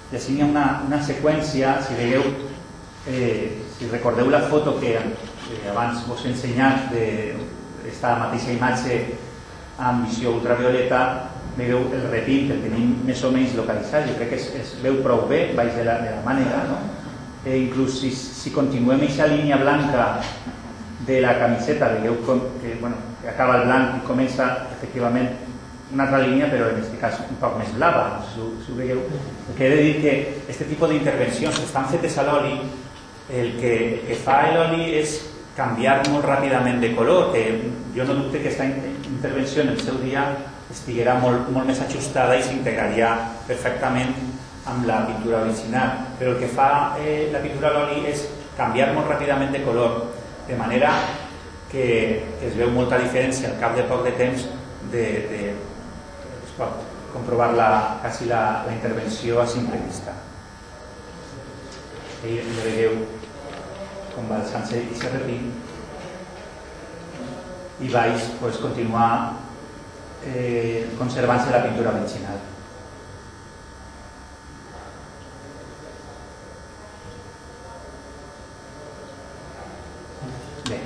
I 0.09 0.17
així 0.17 0.35
hi 0.35 0.43
ha 0.43 0.49
una, 0.49 0.67
una 0.87 0.99
seqüència, 1.05 1.77
si 1.85 1.97
veieu, 1.99 2.23
eh, 3.07 3.65
si 3.77 3.89
recordeu 3.89 4.29
la 4.29 4.43
foto 4.49 4.77
que 4.81 4.95
eh, 4.97 5.63
abans 5.71 6.05
vos 6.09 6.25
he 6.25 6.33
ensenyat 6.33 6.89
d'esta 6.93 8.15
mateixa 8.23 8.55
imatge 8.55 9.01
amb 9.79 10.07
visió 10.07 10.35
ultravioleta, 10.37 11.03
veieu 11.57 11.85
el 11.95 12.07
repit, 12.11 12.51
el 12.53 12.63
tenim 12.63 12.95
més 13.07 13.21
o 13.23 13.31
menys 13.33 13.55
localitzat, 13.57 14.07
jo 14.09 14.17
crec 14.19 14.33
que 14.33 14.39
es, 14.39 14.49
es 14.59 14.73
veu 14.83 14.99
prou 15.05 15.25
bé 15.29 15.49
baix 15.57 15.73
de 15.75 15.85
la, 15.87 15.99
de 16.03 16.15
la 16.15 16.23
mànega, 16.25 16.63
no? 16.69 16.79
Eh, 17.45 17.57
inclús 17.57 17.99
si, 18.01 18.11
si 18.11 18.51
aquesta 18.51 19.27
línia 19.27 19.57
blanca 19.57 20.19
de 21.07 21.21
la 21.21 21.37
camiseta, 21.39 21.93
veieu 21.97 22.19
com, 22.25 22.41
que, 22.61 22.75
bueno, 22.81 22.97
que 23.21 23.29
acaba 23.29 23.61
el 23.61 23.67
blanc 23.67 23.97
i 23.97 24.07
comença 24.07 24.49
efectivament 24.75 25.29
una 25.91 26.05
altra 26.05 26.19
línia, 26.21 26.49
però 26.51 26.67
en 26.69 26.77
aquest 26.77 26.99
cas 27.01 27.17
un 27.25 27.39
poc 27.41 27.57
més 27.57 27.71
blava, 27.73 28.21
si, 28.29 28.43
si. 28.65 28.75
El 29.49 29.57
que 29.57 29.65
he 29.65 29.71
de 29.73 29.81
dir 29.81 29.95
que 30.03 30.13
aquest 30.45 30.69
tipus 30.69 30.91
d'intervencions 30.91 31.57
que 31.57 31.65
estan 31.65 31.89
fetes 31.89 32.17
el 33.29 33.55
que, 33.57 33.73
el 33.95 34.01
que 34.07 34.19
fa 34.21 34.41
l'oli 34.53 34.91
de 36.79 36.93
color, 36.95 37.33
que 37.33 37.71
jo 37.95 38.05
no 38.05 38.15
dubte 38.21 38.39
que 38.39 38.47
aquesta 38.47 38.65
intervenció 39.09 39.63
en 39.63 39.73
el 39.73 39.81
seu 39.81 39.97
dia 40.03 40.29
estiguera 40.69 41.17
molt, 41.19 41.49
molt 41.49 41.67
més 41.67 41.81
ajustada 41.81 42.37
amb 44.65 44.85
la 44.87 45.05
pintura 45.07 45.43
original. 45.45 45.89
Però 46.19 46.35
el 46.35 46.39
que 46.41 46.51
fa 46.51 46.97
eh, 46.99 47.29
la 47.33 47.41
pintura 47.45 47.71
a 47.71 47.73
l'oli 47.77 48.05
és 48.11 48.25
canviar 48.57 48.91
molt 48.95 49.07
ràpidament 49.11 49.51
de 49.55 49.63
color, 49.63 49.91
de 50.47 50.55
manera 50.59 50.91
que, 51.71 51.85
que 52.39 52.47
es 52.49 52.55
veu 52.57 52.71
molta 52.73 52.99
diferència 52.99 53.51
al 53.51 53.59
cap 53.61 53.75
de 53.77 53.85
poc 53.89 54.03
de 54.07 54.13
temps 54.19 54.47
de, 54.91 55.05
de, 55.29 55.41
es 56.43 56.53
pot 56.57 56.81
comprovar 57.13 57.53
la, 57.57 57.69
quasi 58.01 58.25
la, 58.29 58.63
la 58.65 58.73
intervenció 58.73 59.41
a 59.41 59.47
simple 59.47 59.77
vista. 59.85 60.13
I 62.27 62.35
ja 62.35 62.63
veieu 62.65 62.93
com 64.13 64.27
va 64.27 64.41
alçant-se 64.41 64.81
i 64.83 64.95
se 64.99 65.09
repit 65.13 65.69
i 67.79 67.87
baix 67.93 68.25
pues, 68.41 68.57
continuar 68.59 69.11
eh, 70.27 70.87
conservant-se 70.99 71.51
la 71.51 71.63
pintura 71.63 71.93
original. 71.95 72.39
Bé. 80.69 80.79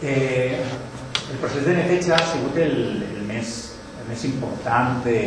Eh, 0.00 0.62
el 1.32 1.38
procés 1.38 1.64
de 1.66 1.74
neteja 1.74 2.14
ha 2.14 2.26
sigut 2.30 2.56
el, 2.62 2.76
el, 3.02 3.24
més, 3.26 3.54
el 3.98 4.06
més 4.06 4.22
important 4.28 5.00
de, 5.04 5.18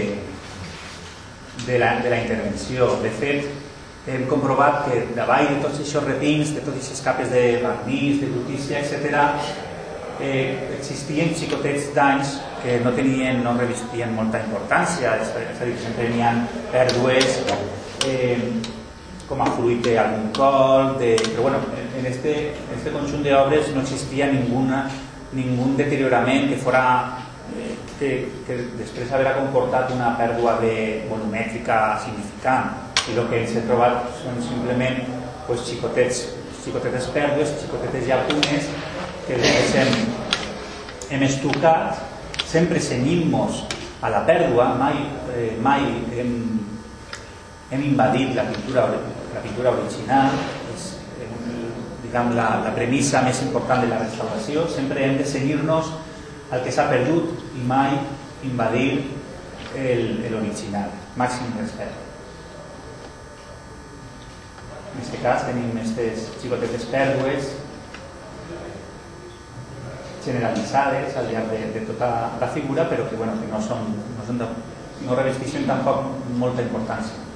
de, 1.65 1.79
la, 1.81 1.97
de 1.99 2.13
la 2.13 2.21
intervenció. 2.23 2.87
De 3.03 3.11
fet, 3.11 3.49
hem 4.07 4.23
comprovat 4.31 4.85
que 4.87 5.01
davall 5.17 5.49
de 5.49 5.59
tots 5.59 5.81
aquests 5.81 6.07
repins, 6.07 6.55
de 6.55 6.63
totes 6.63 6.87
aquestes 6.87 7.03
capes 7.05 7.33
de 7.35 7.43
vernís, 7.65 8.21
de 8.23 8.31
brutícia, 8.31 8.79
etc., 8.79 9.19
eh, 10.21 10.77
existien 10.77 11.35
xicotets 11.35 11.91
d'anys 11.95 12.37
que 12.63 12.79
no 12.85 12.93
tenien, 12.95 13.43
no 13.43 13.57
revistien 13.57 14.13
molta 14.15 14.39
importància, 14.45 15.17
és 15.19 15.35
a 15.35 15.65
dir, 15.65 15.75
sempre 15.81 16.07
tenien 16.07 16.45
pèrdues 16.71 17.41
eh, 18.07 18.37
com 19.27 19.41
a 19.41 19.47
fruit 19.55 19.83
d'algun 19.85 20.29
col, 20.37 20.95
de, 21.01 21.15
però 21.31 21.49
bueno, 21.49 21.61
en 22.01 22.07
este, 22.07 22.49
en 22.49 22.77
este 22.77 22.91
conjunt 22.91 23.23
d'obres 23.23 23.69
no 23.75 23.81
existia 23.85 24.27
ninguna, 24.31 24.87
ningú 25.37 25.69
deteriorament 25.77 26.49
que 26.49 26.57
fora 26.57 26.83
eh, 27.53 27.75
que, 27.99 28.09
que 28.47 28.57
després 28.79 29.11
haurà 29.13 29.35
comportat 29.37 29.93
una 29.93 30.15
pèrdua 30.17 30.57
de 30.63 30.73
volumètrica 31.11 31.99
significant 32.01 32.71
i 33.05 33.17
el 33.17 33.27
que 33.29 33.41
ens 33.43 33.53
hem 33.53 33.67
trobat 33.69 34.07
són 34.17 34.39
simplement 34.45 34.97
pues, 35.45 35.61
xicotets, 35.67 36.23
xicotetes 36.63 37.09
pèrdues, 37.13 37.53
xicotetes 37.61 38.07
llacunes 38.09 38.71
que 39.27 39.37
les 39.37 39.75
hem, 39.77 39.93
hem 41.13 41.27
estucat 41.27 42.01
sempre 42.49 42.81
senyint-nos 42.81 43.61
a 44.01 44.09
la 44.09 44.23
pèrdua, 44.25 44.71
mai, 44.81 44.97
eh, 45.37 45.53
mai 45.61 45.85
hem, 46.17 46.33
hem 47.69 47.85
invadit 47.91 48.33
la 48.33 48.47
pintura, 48.49 48.87
la 49.35 49.45
pintura 49.45 49.75
original, 49.77 50.33
diguem, 52.11 52.35
la, 52.35 52.59
la 52.65 52.73
premissa 52.75 53.21
més 53.23 53.39
important 53.45 53.81
de 53.81 53.87
la 53.87 54.01
restauració, 54.03 54.67
sempre 54.67 55.05
hem 55.05 55.17
de 55.17 55.25
senyir-nos 55.25 55.93
al 56.51 56.63
que 56.65 56.73
s'ha 56.75 56.89
perdut 56.91 57.31
i 57.55 57.63
mai 57.67 57.95
invadir 58.43 59.07
l'original, 59.71 60.91
màxim 61.15 61.53
respecte. 61.55 62.09
En 64.91 64.99
aquest 64.99 65.21
cas 65.23 65.45
tenim 65.47 65.71
aquestes 65.71 66.27
xicotetes 66.41 66.89
pèrdues 66.91 67.53
generalitzades 70.25 71.15
al 71.17 71.31
llarg 71.31 71.47
de, 71.55 71.61
de 71.79 71.85
tota 71.87 72.11
la 72.41 72.49
figura, 72.51 72.89
però 72.91 73.07
que, 73.07 73.15
bueno, 73.15 73.39
que 73.39 73.47
no, 73.49 73.63
són, 73.63 73.87
no, 74.17 74.27
són 74.27 74.43
de, 74.43 74.49
no 75.07 75.15
revesteixen 75.17 75.63
tampoc 75.69 76.03
molta 76.37 76.67
importància. 76.67 77.30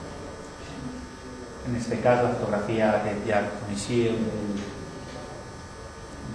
En 1.66 1.74
aquest 1.74 2.02
cas, 2.04 2.22
la 2.22 2.34
fotografia 2.36 2.92
que 3.02 3.16
ja 3.26 3.40
coneixíeu 3.62 4.18
del, 4.22 4.60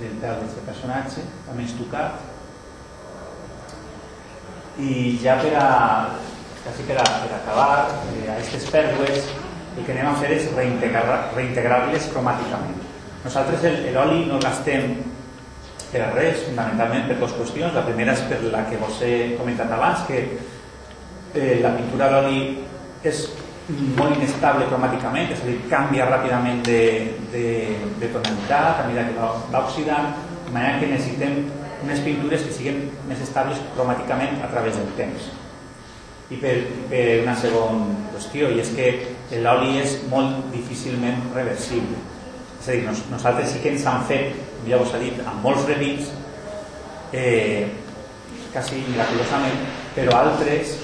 del 0.00 0.16
pèl 0.22 0.40
d'aquest 0.40 0.64
personatge, 0.66 1.22
també 1.46 1.66
estucat. 1.68 2.24
I 4.80 4.94
ja 5.22 5.36
per 5.38 5.52
a, 5.60 5.68
quasi 6.64 6.86
per, 6.88 6.96
a, 6.98 7.06
per 7.22 7.36
acabar, 7.36 7.70
eh, 8.10 8.26
a 8.26 8.34
aquestes 8.38 8.66
pèrdues 8.74 9.30
el 9.76 9.84
que 9.86 9.94
anem 9.94 10.08
a 10.10 10.16
fer 10.18 10.32
és 10.34 10.48
reintegrar-les 10.56 11.34
reintegrar 11.36 11.84
cromàticament. 12.14 12.80
Nosaltres 13.22 13.62
l'oli 13.94 14.24
no 14.26 14.40
gastem 14.42 14.96
per 15.92 16.02
a 16.06 16.10
res, 16.14 16.42
fundamentalment 16.48 17.06
per 17.06 17.18
dues 17.20 17.36
qüestions. 17.38 17.76
La 17.76 17.84
primera 17.86 18.16
és 18.16 18.24
per 18.30 18.40
la 18.50 18.64
que 18.66 18.80
vos 18.82 18.98
he 19.06 19.36
comentat 19.38 19.70
abans, 19.76 20.02
que 20.08 20.24
eh, 21.34 21.60
la 21.62 21.76
pintura 21.76 22.10
d'oli 22.16 22.42
és 23.06 23.28
molt 23.98 24.16
inestable 24.16 24.66
cromàticament, 24.70 25.32
és 25.34 25.42
a 25.42 25.48
dir, 25.48 25.56
canvia 25.70 26.08
ràpidament 26.08 26.62
de, 26.66 26.82
de, 27.32 27.46
de 28.00 28.10
tonalitat 28.12 28.82
a 28.82 28.86
mesura 28.88 29.06
que 29.08 29.16
va, 29.18 29.30
va 29.52 29.64
oxidant, 29.66 30.14
de 30.46 30.54
manera 30.54 30.78
que 30.80 30.90
necessitem 30.90 31.44
unes 31.84 32.02
pintures 32.04 32.44
que 32.44 32.54
siguin 32.54 32.82
més 33.08 33.22
estables 33.24 33.60
cromàticament 33.76 34.40
a 34.44 34.50
través 34.52 34.78
del 34.78 34.90
temps. 34.98 35.28
I 36.30 36.38
per, 36.38 36.54
per 36.90 37.04
una 37.24 37.34
segona 37.38 37.86
qüestió, 38.14 38.50
i 38.50 38.62
és 38.62 38.72
que 38.76 39.40
l'oli 39.42 39.78
és 39.80 39.96
molt 40.10 40.50
difícilment 40.54 41.30
reversible. 41.34 41.98
És 42.60 42.68
a 42.68 42.74
dir, 42.76 42.84
nos, 42.86 43.02
nosaltres 43.10 43.54
sí 43.54 43.62
que 43.62 43.74
ens 43.74 43.86
han 43.88 44.04
fet, 44.10 44.36
ja 44.68 44.78
vos 44.80 44.92
he 44.94 45.02
dit, 45.06 45.22
amb 45.24 45.46
molts 45.46 45.64
revins, 45.70 46.10
eh, 47.16 47.66
quasi 48.52 48.82
miraculosament, 48.90 49.66
però 49.96 50.14
altres 50.18 50.76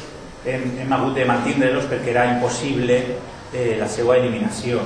hem, 0.46 0.78
hem 0.80 0.92
hagut 0.92 1.16
de 1.18 1.26
mantindre-los 1.28 1.88
perquè 1.90 2.14
era 2.14 2.24
impossible 2.36 2.96
eh, 3.52 3.76
la 3.80 3.88
seva 3.90 4.16
eliminació. 4.20 4.80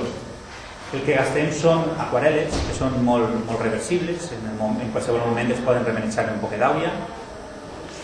El 0.91 1.05
que 1.05 1.15
gastem 1.15 1.51
són 1.55 1.85
aquarel·les, 2.03 2.51
que 2.67 2.75
són 2.75 2.97
molt, 3.07 3.31
molt 3.47 3.61
reversibles, 3.63 4.27
en, 4.35 4.47
el, 4.51 4.61
en 4.83 4.91
qualsevol 4.91 5.23
moment 5.29 5.53
es 5.53 5.61
poden 5.63 5.85
remenjar 5.87 6.27
un 6.33 6.41
poc 6.43 6.57
d'aigua, 6.59 6.91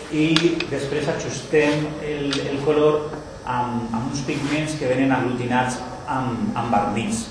i 0.08 0.28
després 0.70 1.10
ajustem 1.12 1.82
el, 2.00 2.30
el 2.48 2.62
color 2.64 3.10
amb, 3.44 3.90
amb 3.92 4.06
uns 4.06 4.22
pigments 4.24 4.78
que 4.80 4.88
venen 4.88 5.12
aglutinats 5.12 5.82
amb, 6.08 6.48
amb 6.56 6.72
vernís, 6.72 7.26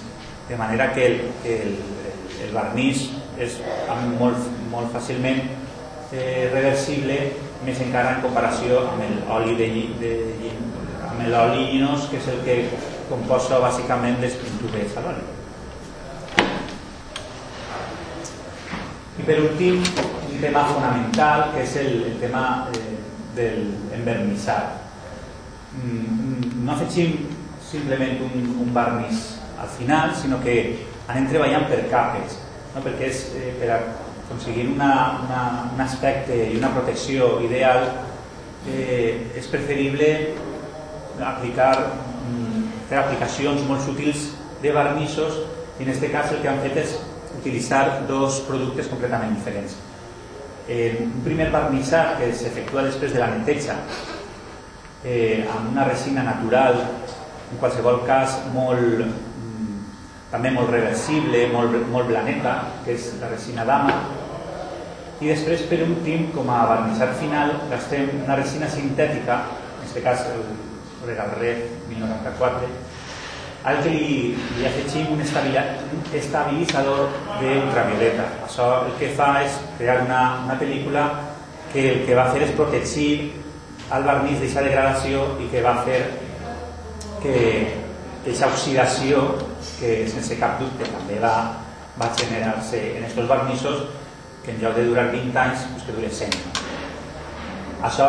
de 0.48 0.60
manera 0.60 0.92
que 0.94 1.08
el, 1.08 1.18
el, 1.56 1.74
el 2.46 2.54
vernís 2.54 3.08
és 3.42 3.58
molt, 4.20 4.46
molt 4.70 4.94
fàcilment 4.94 5.42
eh, 6.14 6.50
reversible, 6.54 7.18
més 7.66 7.82
encara 7.86 8.16
en 8.16 8.22
comparació 8.26 8.84
amb 8.91 9.03
l'oli 9.30 9.55
de, 9.60 9.70
de, 10.01 10.14
de, 10.41 10.53
amb 11.10 11.26
l'oli 11.32 11.66
llinós, 11.72 12.08
que 12.12 12.22
és 12.22 12.30
el 12.34 12.43
que 12.45 12.58
composa 13.10 13.62
bàsicament 13.64 14.22
les 14.24 14.38
pintures 14.41 14.97
a 14.97 15.05
l'oli. 15.05 15.26
I 19.18 19.26
per 19.26 19.39
últim, 19.41 19.82
un 19.82 20.41
tema 20.41 20.68
fonamental, 20.70 21.47
que 21.53 21.64
és 21.66 21.80
el, 21.82 22.03
el 22.12 22.20
tema 22.22 22.43
eh, 22.74 22.99
del 23.38 23.64
envernissat 23.97 24.78
Mm, 25.78 26.66
no 26.66 26.72
afegim 26.74 27.28
simplement 27.62 28.22
un, 28.22 28.55
un 28.62 28.78
al 28.78 29.70
final, 29.78 30.16
sinó 30.16 30.39
que 30.41 30.86
anem 31.08 31.28
treballant 31.30 31.68
per 31.70 31.84
capes, 31.91 32.38
no? 32.74 32.82
perquè 32.82 33.10
és 33.10 33.20
eh, 33.38 33.51
per 33.60 33.70
aconseguir 34.28 34.68
una, 34.68 35.22
una, 35.24 35.72
un 35.74 35.82
aspecte 35.82 36.36
i 36.52 36.58
una 36.60 36.74
protecció 36.76 37.38
ideal 37.48 37.86
eh, 38.68 39.32
és 39.40 39.48
preferible 39.48 40.10
aplicar, 41.24 41.72
mm, 42.28 42.66
fer 42.90 43.00
aplicacions 43.00 43.64
molt 43.70 43.86
sutils 43.86 44.28
de 44.62 44.74
barnissos 44.76 45.40
i 45.80 45.86
en 45.86 45.94
aquest 45.94 46.12
cas 46.12 46.34
el 46.36 46.42
que 46.44 46.52
han 46.52 46.60
fet 46.66 46.82
és 46.84 46.98
utilitzar 47.38 48.04
dos 48.10 48.42
productes 48.50 48.90
completament 48.92 49.34
diferents. 49.38 49.78
Eh, 50.68 50.98
un 51.06 51.24
primer 51.24 51.48
barnissat 51.54 52.18
que 52.20 52.34
s'efectua 52.36 52.84
després 52.90 53.16
de 53.16 53.24
la 53.24 53.32
neteja 53.32 53.78
eh, 55.06 55.48
amb 55.48 55.72
una 55.72 55.88
resina 55.88 56.26
natural, 56.28 56.82
en 57.48 57.62
qualsevol 57.62 58.04
cas 58.04 58.42
molt, 58.52 59.06
mm, 59.08 59.82
també 60.36 60.52
molt 60.52 60.74
reversible, 60.76 61.48
molt, 61.54 61.80
molt 61.88 62.12
blaneta, 62.12 62.60
que 62.84 62.98
és 62.98 63.14
la 63.22 63.32
resina 63.32 63.64
dama, 63.64 63.96
i 65.22 65.32
després 65.32 65.63
per 65.70 65.80
últim, 65.86 66.28
com 66.36 66.49
a 66.53 66.59
vernissat 66.70 67.15
final, 67.22 67.55
gastem 67.72 68.11
una 68.24 68.38
resina 68.38 68.70
sintètica, 68.70 69.39
en 69.78 69.88
aquest 69.88 70.03
cas 70.05 70.28
el 70.34 70.43
Regalred 71.07 71.63
1094, 71.89 72.70
al 73.68 73.82
que 73.84 73.91
li, 73.95 74.36
li 74.59 74.68
afegim 74.68 75.09
un 75.15 75.24
estabilitzador 75.26 77.01
d'ultravioleta. 77.41 78.30
Això 78.45 78.70
el 78.86 78.93
que 78.99 79.09
fa 79.18 79.32
és 79.41 79.57
crear 79.80 80.03
una, 80.05 80.22
una 80.45 80.55
pel·lícula 80.59 81.07
que 81.74 81.84
el 81.95 82.05
que 82.07 82.15
va 82.15 82.30
fer 82.32 82.45
és 82.45 82.55
protegir 82.55 83.11
al 83.91 84.05
vernís 84.07 84.39
d'aquesta 84.39 84.63
degradació 84.68 85.26
i 85.41 85.49
que 85.51 85.63
va 85.65 85.76
fer 85.88 85.99
que 87.24 87.38
aquesta 88.22 88.51
oxidació 88.51 89.24
que 89.80 90.03
sense 90.11 90.38
cap 90.39 90.59
dubte 90.61 90.88
també 90.91 91.20
va 91.24 91.38
va 91.97 92.11
generar-se 92.13 92.80
en 92.97 93.05
aquests 93.07 93.30
vernissos 93.30 93.86
que 94.48 94.56
en 94.56 94.62
lloc 94.62 94.78
de 94.80 94.86
durar 94.88 95.10
20 95.12 95.36
anys 95.43 95.68
pues 95.74 95.84
que 95.84 95.95
dure 95.98 96.10
100 96.10 96.36
no? 96.39 96.52
això 97.88 98.08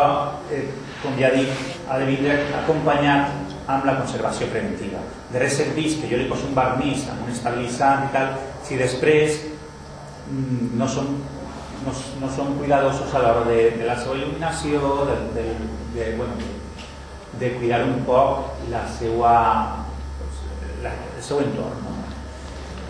eh, 0.55 0.63
com 1.03 1.17
ja 1.19 1.33
dic 1.35 1.49
ha 1.91 1.97
de 1.99 2.05
vindre 2.07 2.37
acompanyat 2.61 3.35
amb 3.69 3.83
la 3.85 3.97
conservació 3.99 4.47
preventiva 4.53 5.01
de 5.33 5.41
res 5.43 5.59
que 5.59 6.07
jo 6.07 6.17
li 6.17 6.29
poso 6.31 6.47
un 6.47 6.55
vernís 6.55 7.03
amb 7.11 7.25
un 7.25 7.33
estabilitzant 7.33 8.07
i 8.07 8.13
tal 8.15 8.31
si 8.63 8.79
després 8.79 9.41
mm, 10.31 10.71
no 10.79 10.87
som 10.87 11.11
no, 11.83 11.91
no 12.21 12.31
som 12.31 12.55
cuidadosos 12.57 13.13
a 13.13 13.25
l'hora 13.25 13.43
de, 13.49 13.59
de 13.75 13.85
la 13.87 13.99
seva 13.99 14.15
il·luminació 14.15 14.95
de, 15.11 15.19
de, 15.35 15.45
de, 15.95 16.07
bueno, 16.15 16.39
de 17.39 17.51
cuidar 17.59 17.83
un 17.83 18.01
poc 18.07 18.63
la 18.71 18.85
seva, 18.95 19.35
pues, 20.17 20.41
la, 20.83 20.95
el 21.17 21.23
seu 21.23 21.43
entorn 21.43 21.83
no? 21.83 21.93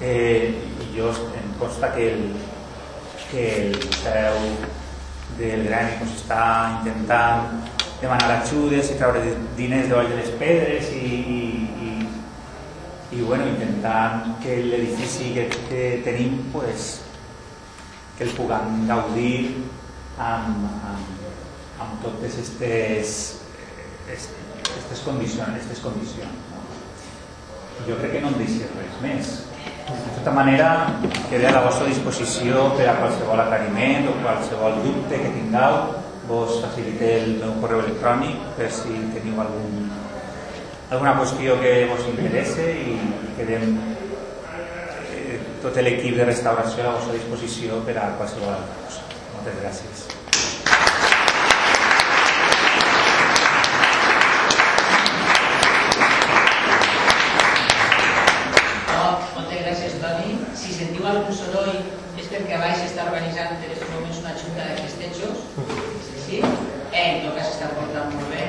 eh, 0.05 0.53
i 0.85 0.93
jo 0.95 1.09
em 1.41 1.53
consta 1.59 1.91
que 1.97 2.13
el, 2.13 2.23
que 3.31 3.45
el 3.61 3.75
museu 3.77 4.37
del 5.37 5.65
Gremi 5.67 5.97
pues, 5.99 6.15
està 6.17 6.43
intentant 6.79 7.67
demanar 8.01 8.39
ajudes 8.39 8.89
i 8.93 8.97
treure 8.99 9.21
diners 9.57 9.89
de 9.91 10.05
de 10.09 10.17
les 10.17 10.31
pedres 10.39 10.89
i, 10.95 11.03
i, 11.35 11.41
i, 11.89 11.91
i 13.17 13.21
bueno, 13.21 13.47
intentant 13.51 14.39
que 14.43 14.55
l'edifici 14.63 15.33
que, 15.35 15.49
que 15.69 15.83
tenim 16.05 16.39
pues, 16.53 17.01
que 18.17 18.25
el 18.27 18.33
puguem 18.35 18.87
gaudir 18.87 19.35
amb, 20.17 20.65
amb, 20.91 21.27
amb 21.79 22.01
totes 22.03 22.39
aquestes 22.41 23.13
aquestes 24.09 25.03
condicions, 25.05 25.47
aquestes 25.47 25.79
condicions 25.85 26.49
no? 26.51 26.63
jo 27.87 27.95
crec 28.01 28.17
que 28.17 28.23
no 28.25 28.33
em 28.33 28.41
deixi 28.41 28.67
res 28.73 28.97
més 29.05 29.31
de 29.93 30.11
tota 30.17 30.31
manera 30.35 30.69
queda 31.29 31.49
a 31.49 31.55
la 31.57 31.63
vostra 31.67 31.87
disposició 31.89 32.69
per 32.77 32.89
a 32.89 32.97
qualsevol 33.01 33.43
aclariment 33.45 34.09
o 34.11 34.17
qualsevol 34.23 34.81
dubte 34.85 35.21
que 35.21 35.35
tingueu 35.37 35.79
vos 36.29 36.59
facilite 36.61 37.13
el 37.23 37.31
meu 37.41 37.55
correu 37.61 37.85
electrònic 37.85 38.51
per 38.57 38.69
si 38.71 38.93
teniu 39.15 39.39
algun, 39.41 39.87
alguna 40.91 41.15
qüestió 41.21 41.57
que 41.61 41.73
vos 41.89 42.05
interesse 42.11 42.67
i 42.85 42.99
quedem 43.37 43.79
tot 45.59 45.75
l'equip 45.83 46.15
de 46.15 46.25
restauració 46.27 46.83
a 46.83 46.87
la 46.87 46.95
vostra 46.95 47.15
disposició 47.17 47.81
per 47.87 47.97
a 47.99 48.05
qualsevol 48.19 48.61
cosa. 48.79 49.01
Moltes 49.33 49.57
gràcies. 49.59 50.03
Oh, 58.95 59.11
moltes 59.35 59.59
gràcies, 59.65 59.99
Toni. 59.99 60.39
Si 60.61 60.77
sentiu 60.77 61.11
algun 61.11 61.35
soroll 61.41 61.75
és 61.75 62.31
perquè 62.31 62.55
a 62.55 62.63
baix 62.63 62.85
està 62.87 63.09
organitzant 63.11 63.51
en 63.57 63.67
aquests 63.67 63.91
moments 63.91 64.23
una 64.23 64.37
junta 64.39 64.71
de 64.71 64.79
festejos. 64.85 65.45
Sí? 66.25 66.39
Eh, 66.39 67.03
en 67.03 67.23
tot 67.27 67.35
cas 67.35 67.51
està 67.51 67.73
portant 67.75 68.15
molt 68.15 68.31
bé, 68.31 68.47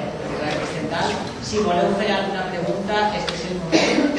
Si 1.50 1.58
voleu 1.58 1.94
fer 1.98 2.12
alguna 2.14 2.42
pregunta, 2.46 3.10
este 3.18 3.34
és 3.34 3.40
el 3.50 3.56
moment. 3.58 4.18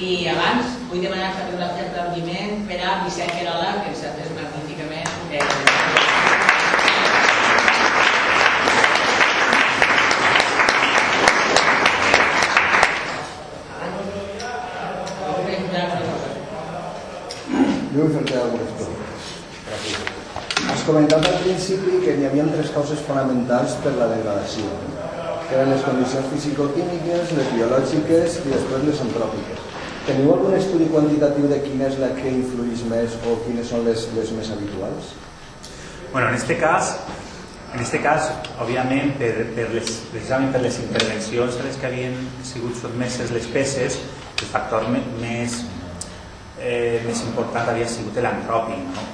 I 0.00 0.28
abans 0.32 0.78
vull 0.88 1.02
demanar 1.04 1.26
un 1.52 1.60
altre 1.60 1.82
aplaudiment 1.90 2.62
per 2.70 2.78
a 2.80 2.94
Vicent 3.02 3.32
Querola, 3.34 3.74
que 3.82 3.90
ens 3.90 4.00
ha 4.00 4.12
fet 4.16 4.30
magníficament. 4.32 5.10
Eh, 5.28 5.44
Jo 17.90 18.00
vull 18.00 18.16
fer-te 18.16 18.40
algunes 18.40 18.72
preguntes. 18.80 19.22
Has 20.70 20.88
comentat 20.88 21.28
al 21.28 21.38
principi 21.44 22.00
que 22.06 22.16
hi 22.16 22.26
havia 22.30 22.48
tres 22.56 22.72
causes 22.72 23.04
fonamentals 23.10 23.76
per 23.84 23.98
la 24.00 24.08
degradació, 24.16 24.72
que 25.50 25.56
eren 25.58 25.72
les 25.74 25.82
condicions 25.82 26.28
fisicoquímiques, 26.30 27.32
les 27.34 27.48
biològiques 27.56 28.36
i 28.38 28.52
després 28.52 28.84
les 28.86 29.00
antròpiques. 29.02 29.64
Teniu 30.06 30.30
algun 30.32 30.54
estudi 30.54 30.86
quantitatiu 30.92 31.48
de 31.50 31.58
quina 31.64 31.88
és 31.90 31.98
la 31.98 32.12
que 32.14 32.30
influeix 32.30 32.84
més 32.90 33.16
o 33.26 33.34
quines 33.42 33.66
són 33.68 33.82
les, 33.88 34.06
les 34.14 34.30
més 34.36 34.52
habituals? 34.54 35.10
Bueno, 36.12 36.28
en 36.28 36.38
este 36.38 36.56
cas, 36.58 36.94
en 37.74 37.82
este 37.82 37.98
cas, 38.02 38.30
òbviament, 38.62 39.16
per, 39.18 39.32
per 39.56 39.66
les, 39.74 39.90
precisament 40.14 40.54
per 40.54 40.62
les 40.62 40.78
intervencions 40.86 41.58
a 41.58 41.66
les 41.66 41.78
que 41.82 41.90
havien 41.90 42.14
sigut 42.46 42.78
peces, 43.52 43.98
el 44.40 44.48
factor 44.54 44.86
més, 44.90 45.60
eh, 46.58 47.02
més 47.06 47.26
important 47.26 47.74
havia 47.74 47.88
sigut 47.90 48.22
l'antròpic, 48.22 48.86
no? 48.86 49.08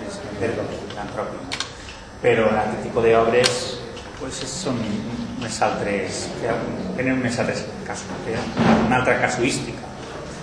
l'antròpic. 0.97 1.41
No? 1.41 1.64
Però 2.20 2.49
aquest 2.53 2.84
tipus 2.84 3.09
d'obres 3.09 3.62
pues, 4.20 4.45
són 4.49 4.80
més 5.41 5.59
altres, 5.62 6.22
tenen 6.97 7.20
més 7.22 7.39
altres 7.43 7.64
casos, 7.87 8.09
una 8.87 9.01
altra 9.01 9.18
casuística. 9.24 9.93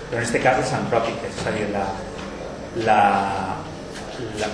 Però 0.09 0.19
en 0.19 0.27
aquest 0.27 0.43
cas 0.43 0.61
és 0.61 0.75
antròpic, 0.77 1.23
és 1.29 1.41
a 1.49 1.55
dir, 1.55 1.65
la, 1.73 1.87
la, 2.85 2.99
la, 4.41 4.51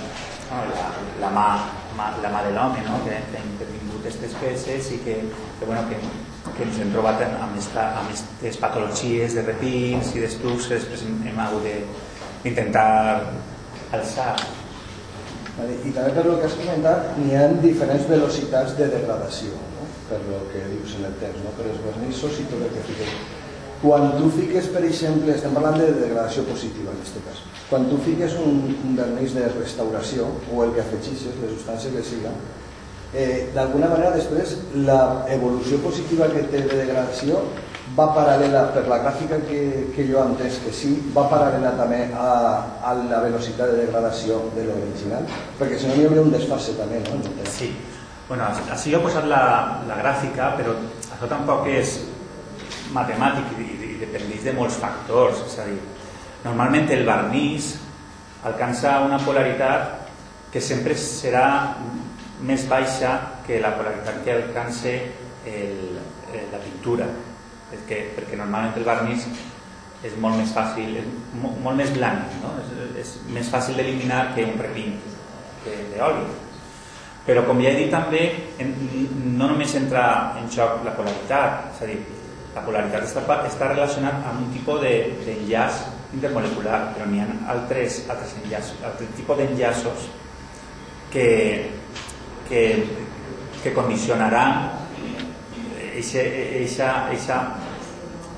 la, 0.50 0.88
la 1.20 1.34
mà 1.36 1.50
la 2.00 2.30
mà 2.32 2.42
de 2.46 2.52
l'home 2.54 2.82
no? 2.86 2.98
que, 3.04 3.16
que 3.30 3.38
ha 3.38 3.44
intervingut 3.44 4.00
aquestes 4.00 4.34
peces 4.40 4.90
i 4.94 4.98
que, 5.04 5.16
que, 5.58 5.66
bueno, 5.66 5.82
que, 5.90 5.98
que 6.56 6.64
ens 6.64 6.78
hem 6.80 6.92
trobat 6.94 7.20
amb, 7.26 7.58
aquestes 7.58 8.60
patologies 8.62 9.36
de 9.36 9.44
repins 9.48 10.14
i 10.14 10.24
d'estucs 10.24 10.70
que 10.70 10.78
després 10.78 11.04
hem, 11.06 11.18
hem 11.28 11.42
hagut 11.44 11.66
d'intentar 12.44 12.86
alçar. 13.98 14.32
I 15.60 15.92
també 15.92 16.12
per 16.16 16.24
lo 16.24 16.38
que 16.40 16.48
has 16.48 16.56
comentat, 16.56 17.10
n'hi 17.18 17.36
ha 17.36 17.48
diferents 17.60 18.06
velocitats 18.08 18.78
de 18.78 18.88
degradació? 18.94 19.58
Per 20.10 20.20
lo 20.26 20.42
que 20.50 20.64
dius 20.72 20.96
en 20.98 21.06
el 21.08 21.14
text, 21.22 21.40
no? 21.46 21.54
per 21.56 21.68
els 21.70 21.80
vernissos 21.86 22.42
i 22.42 22.48
tot 22.50 22.66
el 22.66 22.74
que 22.74 22.86
fiques. 22.90 23.14
Quan 23.80 24.10
tu 24.18 24.28
fiques, 24.34 24.66
per 24.74 24.82
exemple, 24.84 25.32
estem 25.32 25.54
parlant 25.56 25.78
de 25.80 25.86
degradació 26.02 26.44
positiva 26.44 26.92
en 26.92 26.98
aquest 27.00 27.22
cas, 27.24 27.38
quan 27.70 27.86
tu 27.88 27.96
fiques 28.04 28.34
un, 28.42 28.58
un 28.74 28.96
vernís 28.98 29.32
de 29.38 29.46
restauració 29.54 30.26
o 30.52 30.64
el 30.66 30.74
que 30.76 30.82
afegixes, 30.82 31.38
la 31.40 31.48
substància 31.54 31.94
que 31.94 32.02
siga, 32.04 32.34
eh, 33.14 33.48
d'alguna 33.54 33.88
manera 33.88 34.12
després 34.18 34.56
la 34.84 35.00
evolució 35.32 35.80
positiva 35.86 36.28
que 36.34 36.44
té 36.52 36.60
de 36.66 36.82
degradació 36.82 37.40
va 37.96 38.10
paral·lela, 38.14 38.66
per 38.74 38.84
la 38.90 39.00
gràfica 39.02 39.40
que, 39.48 39.62
que 39.94 40.04
jo 40.10 40.20
entès 40.22 40.60
que 40.64 40.74
sí, 40.74 40.92
va 41.16 41.24
paral·lela 41.30 41.72
també 41.78 42.04
a, 42.14 42.28
a 42.86 42.94
la 43.00 43.22
velocitat 43.24 43.72
de 43.72 43.86
degradació 43.86 44.42
de 44.54 44.66
l'original, 44.68 45.24
perquè 45.58 45.78
si 45.78 45.88
no 45.88 45.96
hi 45.96 46.04
hauria 46.06 46.26
un 46.26 46.34
desfase 46.34 46.76
també, 46.78 47.00
no? 47.08 47.18
Sí. 47.50 47.72
Bueno, 48.30 48.46
així 48.70 48.92
jo 48.92 49.00
he 49.00 49.02
posat 49.02 49.24
la, 49.26 49.42
la 49.88 49.94
gràfica, 49.98 50.52
però 50.54 50.76
això 51.10 51.26
tampoc 51.26 51.64
és 51.66 51.96
matemàtic 52.94 53.56
i, 53.58 53.64
i 53.88 53.96
dependeix 53.98 54.44
de 54.46 54.52
molts 54.54 54.76
factors. 54.78 55.40
És 55.48 55.56
a 55.58 55.64
dir, 55.66 55.80
normalment 56.44 56.86
el 56.94 57.02
vernís 57.08 57.72
alcança 58.46 59.00
una 59.02 59.18
polaritat 59.24 60.12
que 60.54 60.62
sempre 60.62 60.94
serà 60.94 61.42
més 62.46 62.68
baixa 62.70 63.16
que 63.48 63.58
la 63.58 63.72
polaritat 63.74 64.20
que 64.22 64.36
alcança 64.36 64.92
el, 65.50 65.98
la 66.52 66.60
pintura 66.62 67.08
perquè, 67.72 67.98
perquè 68.14 68.38
normalment 68.38 68.78
el 68.78 68.86
vernís 68.86 69.26
és 70.06 70.14
molt 70.22 70.38
més 70.38 70.54
fàcil, 70.54 70.94
és 71.02 71.34
molt, 71.34 71.58
molt 71.66 71.82
més 71.82 71.90
blanc, 71.98 72.38
no? 72.44 72.54
és, 72.62 72.70
és 73.02 73.10
més 73.34 73.50
fàcil 73.50 73.74
d'eliminar 73.82 74.28
que 74.36 74.46
un 74.46 74.62
repint 74.62 74.94
d'oli. 75.66 76.30
Però 77.26 77.44
com 77.46 77.60
ja 77.60 77.70
he 77.70 77.82
dit 77.82 77.92
també, 77.92 78.22
no 79.36 79.50
només 79.50 79.74
entra 79.76 80.36
en 80.40 80.48
la 80.84 80.94
polaritat, 80.96 81.70
és 81.74 81.82
a 81.82 81.88
dir, 81.90 81.98
la 82.54 82.62
polaritat 82.66 83.04
està, 83.06 83.22
està 83.46 83.68
relacionat 83.74 84.24
amb 84.26 84.46
un 84.46 84.52
tipus 84.54 84.80
d'enllaç 84.82 85.82
de, 85.84 85.98
intermolecular, 86.16 86.80
però 86.94 87.06
n'hi 87.06 87.20
ha 87.22 87.28
altres, 87.52 88.02
altres 88.10 88.34
enllaços, 88.40 88.82
altres 88.86 89.12
tipus 89.14 89.38
d'enllaços 89.38 90.08
que, 91.12 91.26
que, 92.48 92.62
que 93.62 93.74
condicionaran 93.76 94.78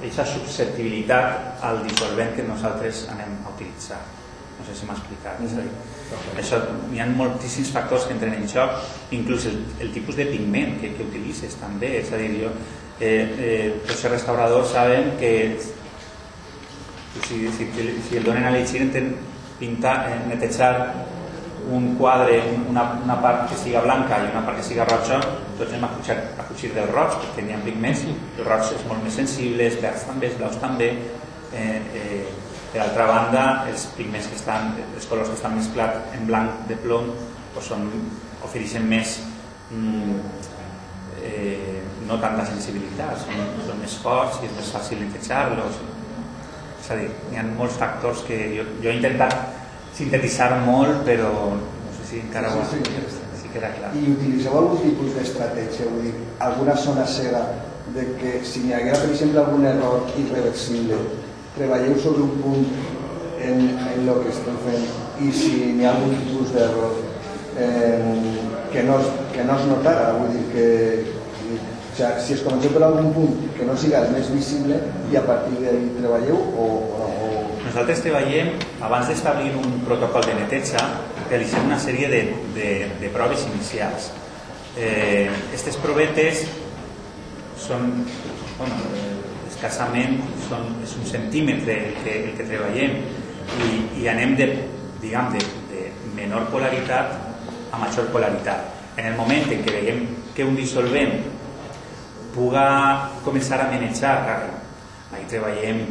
aquesta 0.03 0.25
susceptibilitat 0.27 1.63
al 1.65 1.81
dissolvent 1.87 2.35
que 2.37 2.45
nosaltres 2.45 3.07
anem 3.13 3.39
a 3.47 3.53
utilitzar. 3.55 4.01
No 4.59 4.67
sé 4.67 4.75
si 4.77 4.87
m'ha 4.87 4.97
explicat. 4.99 5.41
Mm 5.41 5.47
-hmm. 5.47 5.69
Això, 6.39 6.61
hi 6.93 7.01
ha 7.03 7.07
moltíssims 7.11 7.73
factors 7.75 8.07
que 8.09 8.17
entren 8.17 8.35
en 8.37 8.49
xoc, 8.51 8.79
inclús 9.15 9.47
el, 9.51 9.61
el 9.85 9.93
tipus 9.95 10.19
de 10.19 10.27
pigment 10.31 10.79
que, 10.81 10.93
que 10.97 11.07
utilitzes 11.09 11.57
també. 11.61 11.97
És 12.01 12.13
a 12.13 12.21
dir, 12.21 12.33
jo, 12.45 12.53
eh, 13.01 13.23
eh, 13.49 13.69
tots 13.87 14.05
els 14.05 14.13
restauradors 14.17 14.75
saben 14.75 15.15
que 15.21 15.33
si, 17.21 17.47
si, 17.57 17.69
si 18.09 18.17
el 18.17 18.25
donen 18.25 18.49
a 18.49 18.55
llegir 18.55 18.87
enten 18.87 19.15
pintar, 19.59 19.97
eh, 20.11 20.21
netejar 20.29 20.75
un 21.71 21.95
quadre, 21.97 22.43
una, 22.69 23.01
una 23.05 23.21
part 23.23 23.49
que 23.51 23.57
siga 23.57 23.81
blanca 23.85 24.19
i 24.19 24.31
una 24.33 24.43
part 24.45 24.59
que 24.59 24.67
siga 24.67 24.87
roja, 24.89 25.21
tots 25.59 25.71
anem 25.71 25.87
a 25.87 25.91
fugir, 25.95 26.17
a 26.19 26.47
fugir 26.49 26.73
del 26.75 26.89
roig, 26.91 27.15
perquè 27.23 27.45
n'hi 27.47 27.55
ha 27.55 27.61
pigments, 27.63 28.03
el 28.09 28.47
roig 28.49 28.73
és 28.75 28.87
molt 28.89 29.05
més 29.05 29.19
sensible, 29.21 29.69
els 29.71 29.79
verds 29.83 30.07
també, 30.09 30.31
els 30.33 30.41
blaus 30.41 30.59
també, 30.63 30.91
eh, 31.53 31.79
eh, 32.03 32.12
Per 32.73 32.81
altra 32.81 33.05
banda, 33.05 33.43
els 33.69 33.85
pigments 33.99 34.31
que 34.31 34.39
estan, 34.39 34.73
els 34.97 35.07
colors 35.11 35.29
que 35.29 35.37
estan 35.37 35.59
mesclats 35.59 36.15
en 36.17 36.25
blanc 36.29 36.63
de 36.71 36.79
plom 36.81 37.11
pues 37.53 37.67
són, 37.69 37.85
ofereixen 38.47 38.87
més 38.89 39.19
mm, 39.69 40.15
eh, 41.21 41.83
no 42.09 42.17
tanta 42.23 42.47
sensibilitat, 42.49 43.19
són, 43.21 43.43
són 43.67 43.83
més 43.83 43.97
forts 44.03 44.41
i 44.41 44.49
és 44.49 44.55
més 44.57 44.71
fàcil 44.73 45.03
netejar-los. 45.05 45.83
És 46.83 46.89
a 46.91 46.97
dir, 46.99 47.11
hi 47.31 47.39
ha 47.39 47.45
molts 47.51 47.77
factors 47.79 48.25
que 48.27 48.39
jo, 48.57 48.65
jo 48.83 48.91
he 48.91 48.97
intentat 48.97 49.37
sintetitzar 49.97 50.55
molt, 50.65 51.05
però 51.07 51.33
no 51.53 51.93
sé 51.99 52.09
si 52.09 52.23
encara 52.25 52.55
Sí, 52.57 52.65
sí, 52.73 52.81
ho, 52.89 53.05
sí. 53.13 53.43
sí 53.43 53.53
queda 53.53 53.71
clar. 53.77 53.93
I 54.01 54.07
utilitzeu 54.15 54.57
algun 54.59 54.81
tipus 54.83 55.13
d'estratègia, 55.19 55.91
vull 55.93 56.09
dir, 56.09 56.15
alguna 56.49 56.77
zona 56.87 57.05
cega 57.05 57.45
de 57.93 58.07
que 58.17 58.39
si 58.49 58.65
n'hi 58.65 58.73
haguera, 58.79 58.99
per 59.05 59.13
exemple, 59.13 59.45
algun 59.45 59.69
error 59.69 60.09
irreversible, 60.17 60.99
treballeu 61.57 61.97
sobre 62.01 62.25
un 62.27 62.37
punt 62.43 62.67
en, 63.43 63.65
en 63.77 64.07
lo 64.07 64.21
que 64.23 64.33
estem 64.33 64.57
fent 64.67 64.87
i 65.23 65.33
si 65.37 65.73
n'hi 65.77 65.87
ha 65.87 65.95
algun 65.95 66.15
tipus 66.23 66.55
d'error 66.55 66.95
eh, 67.59 67.99
que, 68.73 68.85
no, 68.87 68.97
que 69.35 69.45
no 69.45 69.59
es 69.59 69.67
notara, 69.69 70.13
vull 70.17 70.33
dir 70.33 70.47
que 70.55 70.69
o 71.93 72.09
si 72.25 72.33
es 72.33 72.41
comenceu 72.41 72.73
per 72.73 72.87
algun 72.87 73.11
punt 73.13 73.35
que 73.59 73.67
no 73.69 73.77
siga 73.77 74.01
el 74.07 74.15
més 74.15 74.31
visible 74.33 74.79
i 75.13 75.19
a 75.21 75.25
partir 75.27 75.59
d'ahí 75.61 75.91
treballeu 75.99 76.39
o, 76.41 76.65
o, 76.65 77.09
o 77.27 77.33
Nosaltres 77.63 78.03
treballem, 78.05 78.51
abans 78.85 79.07
d'establir 79.09 79.53
un 79.57 79.79
protocol 79.87 80.25
de 80.27 80.35
neteja, 80.37 80.81
realitzem 81.31 81.69
una 81.69 81.79
sèrie 81.81 82.09
de, 82.11 82.19
de, 82.57 82.67
de 83.01 83.11
proves 83.15 83.47
inicials. 83.49 84.11
Eh, 84.77 85.31
aquestes 85.31 85.79
provetes 85.81 86.43
són, 87.63 87.87
bueno, 88.59 88.77
escassament, 89.49 90.19
són, 90.53 90.69
és 90.85 90.95
un 90.99 91.09
centímetre 91.09 91.77
el 91.89 91.99
que, 92.05 92.17
el 92.29 92.33
que 92.37 92.47
treballem 92.47 92.99
i, 93.65 93.69
i 94.03 94.09
anem 94.13 94.37
de, 94.39 94.49
diguem, 95.03 95.33
de, 95.35 95.45
de 95.73 95.85
menor 96.17 96.49
polaritat 96.53 97.17
a 97.73 97.81
major 97.81 98.11
polaritat. 98.13 98.69
En 99.01 99.09
el 99.13 99.17
moment 99.17 99.49
en 99.49 99.63
què 99.65 99.73
veiem 99.73 100.03
que 100.37 100.45
un 100.45 100.57
dissolvent 100.59 101.23
puga 102.35 102.67
començar 103.25 103.61
a 103.63 103.71
manejar, 103.71 104.17
ahí 105.13 105.25
treballem, 105.29 105.83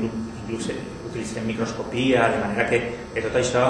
inclús, 0.43 0.69
utilitzem 1.09 1.45
microscopia, 1.49 2.29
de 2.33 2.41
manera 2.41 2.67
que, 2.69 2.81
que 3.13 3.25
tot 3.25 3.37
això 3.41 3.65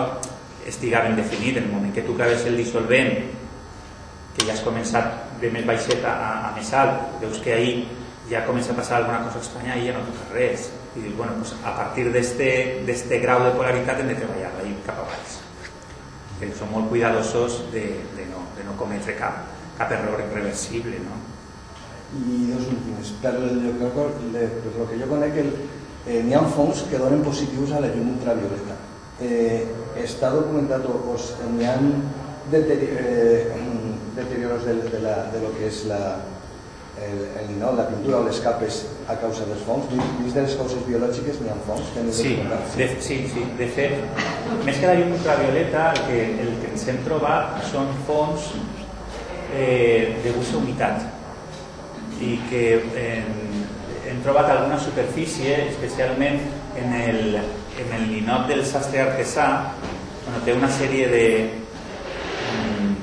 estiga 0.68 1.04
ben 1.08 1.16
definit. 1.20 1.58
En 1.58 1.70
el 1.70 1.72
moment 1.72 1.96
que 1.96 2.04
tu 2.08 2.16
claves 2.20 2.46
el 2.48 2.60
dissolvent, 2.60 3.16
que 4.36 4.48
ja 4.48 4.56
has 4.56 4.64
començat 4.64 5.40
de 5.42 5.50
més 5.52 5.66
baixet 5.68 6.04
a, 6.08 6.14
a, 6.52 6.52
més 6.56 6.70
alt, 6.76 7.18
veus 7.24 7.40
que 7.44 7.56
ahí 7.56 7.74
ja 8.30 8.46
comença 8.48 8.72
a 8.72 8.78
passar 8.78 9.02
alguna 9.02 9.24
cosa 9.26 9.42
estranya 9.44 9.80
i 9.80 9.90
ja 9.90 9.98
no 9.98 10.06
toca 10.08 10.30
res. 10.36 10.70
I 10.96 11.00
dius, 11.00 11.16
bueno, 11.16 11.34
pues 11.40 11.54
a 11.64 11.72
partir 11.76 12.12
d'este 12.12 13.20
grau 13.24 13.44
de 13.46 13.52
polaritat 13.56 14.00
hem 14.02 14.10
de 14.12 14.16
treballar 14.20 14.52
ahí 14.60 14.74
cap 14.86 15.00
a 15.00 15.06
baix. 15.08 15.38
Que 16.40 16.50
som 16.58 16.72
molt 16.74 16.90
cuidadosos 16.90 17.62
de, 17.72 17.84
de, 18.18 18.26
no, 18.32 18.42
de 18.58 18.66
no 18.68 18.74
cometre 18.80 19.16
cap, 19.16 19.46
cap 19.78 19.92
error 19.96 20.20
irreversible, 20.26 21.00
no? 21.06 21.16
I 22.12 22.52
dos 22.52 22.66
que, 23.22 23.30
le- 24.34 24.50
per 24.66 24.74
lo 24.76 24.88
que 24.90 24.98
jo 25.00 25.08
conec, 25.08 25.38
el, 25.38 25.54
eh, 26.08 26.20
n'hi 26.26 26.34
ha 26.36 26.42
fongs 26.52 26.82
que 26.90 26.98
donen 27.00 27.24
positius 27.24 27.72
a 27.72 27.80
la 27.80 27.88
llum 27.94 28.10
ultravioleta. 28.18 28.76
Eh, 29.22 29.64
està 30.02 30.32
documentat 30.34 30.84
o, 30.90 30.98
o 31.14 31.16
n'hi 31.54 31.70
ha 31.70 31.78
eh, 32.52 33.48
deterioros 34.18 34.66
de, 34.66 34.74
de, 34.92 35.00
la, 35.00 35.16
de 35.32 35.40
lo 35.40 35.54
que 35.56 35.68
és 35.70 35.86
la, 35.88 36.02
el, 37.02 37.22
el, 37.42 37.60
no, 37.60 37.72
la 37.74 37.88
pintura 37.90 38.20
o 38.20 38.26
les 38.26 38.40
capes 38.44 38.82
a 39.10 39.16
causa 39.22 39.46
dels 39.50 39.64
fongs. 39.66 39.90
Dins 39.92 40.36
de 40.36 40.46
les 40.46 40.58
causes 40.60 40.84
biològiques 40.88 41.40
n'hi 41.42 41.52
ha 41.52 41.58
fongs 41.68 41.90
que 41.96 42.06
Sí, 42.16 42.36
de, 42.78 42.90
sí, 43.02 43.18
sí. 43.32 43.46
De 43.58 43.68
fet, 43.76 43.98
més 44.66 44.78
que 44.78 44.90
la 44.90 44.98
llum 45.00 45.16
ultravioleta, 45.18 45.88
el 45.96 46.04
que, 46.10 46.20
el 46.46 46.54
que 46.62 46.70
ens 46.74 46.86
hem 46.92 47.02
trobat 47.08 47.58
són 47.72 47.90
fons 48.08 48.52
eh, 49.56 50.14
de 50.24 50.36
gust 50.38 50.56
humitat 50.58 51.10
i 52.22 52.36
que 52.52 52.66
hem, 53.02 53.32
hem 54.06 54.20
trobat 54.22 54.52
alguna 54.54 54.78
superfície, 54.80 55.56
especialment 55.72 56.38
en 56.78 56.94
el, 56.94 57.40
en 57.82 57.96
el 57.98 58.06
ninot 58.12 58.46
del 58.52 58.62
sastre 58.68 59.02
artesà, 59.02 59.48
bueno, 60.22 60.44
té 60.46 60.54
una 60.54 60.70
sèrie 60.70 61.08
de... 61.10 61.26
mm, 62.52 62.94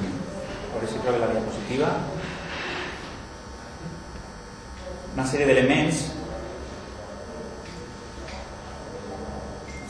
a 0.68 0.76
veure 0.76 0.92
si 0.92 1.02
trobo 1.02 1.18
la 1.18 1.32
diapositiva. 1.34 1.90
Una 5.18 5.26
sèrie 5.26 5.48
d'elements 5.48 6.04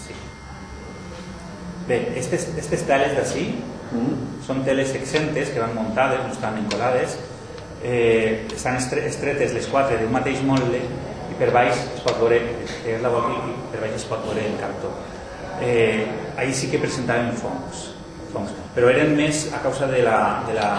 Sí. 0.00 0.14
Bé, 1.88 1.98
aquestes, 2.14 2.46
aquestes 2.54 2.86
teles 2.88 3.12
d'ací 3.18 3.44
Mm. 3.92 4.40
són 4.46 4.64
teles 4.64 4.94
exentes 4.96 5.50
que 5.52 5.60
van 5.60 5.74
muntades, 5.74 6.20
no 6.24 6.32
estan 6.32 6.56
encolades, 6.60 7.18
eh, 7.82 8.46
estan 8.54 8.76
estre 8.76 9.04
estretes 9.06 9.52
les 9.52 9.66
quatre 9.66 9.98
d'un 9.98 10.12
mateix 10.12 10.40
molde 10.42 10.80
i 10.80 11.36
per 11.38 11.50
baix 11.52 11.76
es 11.76 12.00
pot 12.04 12.18
veure, 12.20 12.40
és 12.84 13.02
la 13.02 13.12
boca 13.12 13.36
i 13.36 13.54
per 13.72 13.80
baix 13.84 13.94
es 14.00 14.04
pot 14.04 14.24
veure 14.24 14.46
el 14.46 14.56
cartó. 14.60 14.92
Eh, 15.60 16.06
ahí 16.36 16.54
sí 16.54 16.70
que 16.70 16.78
presentaven 16.78 17.32
fongs, 17.32 17.92
fongs, 18.32 18.52
però 18.74 18.88
eren 18.88 19.16
més 19.16 19.48
a 19.52 19.60
causa 19.60 19.86
de 19.86 20.02
la, 20.02 20.42
de 20.48 20.54
la, 20.54 20.72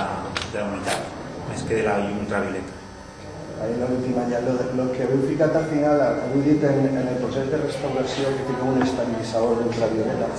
de 0.52 0.60
la 0.60 0.68
unitat, 0.74 1.16
més 1.50 1.66
que 1.70 1.76
de 1.76 1.84
la 1.84 2.00
llum 2.00 2.22
ultravioleta. 2.26 2.79
Ahí 3.60 3.76
l'última 3.76 4.24
ja, 4.32 4.40
lo, 4.40 4.54
lo 4.78 4.92
que 4.94 5.04
heu 5.04 5.20
ficat 5.28 5.56
al 5.60 5.66
final, 5.68 6.00
heu 6.00 6.44
dit 6.46 6.64
en, 6.64 6.78
en 6.88 7.08
el 7.12 7.18
procés 7.20 7.50
de 7.52 7.58
restauració 7.60 8.30
que 8.38 8.46
fiqueu 8.48 8.70
un 8.72 8.80
estabilitzador 8.86 9.60
d'ultravioleta. 9.60 10.30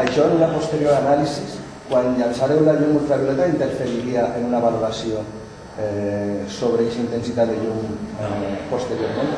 Això 0.00 0.24
en 0.30 0.38
una 0.38 0.48
posterior 0.54 0.96
anàlisi, 0.96 1.44
quan 1.90 2.14
llançareu 2.16 2.64
la 2.64 2.78
llum 2.78 2.96
ultravioleta, 3.02 3.50
interferiria 3.52 4.30
en 4.38 4.48
una 4.48 4.62
valoració 4.64 5.20
eh, 5.76 6.46
sobre 6.48 6.86
aquesta 6.86 7.04
intensitat 7.04 7.52
de 7.52 7.58
llum 7.60 7.84
eh, 8.16 8.54
posteriorment? 8.72 9.36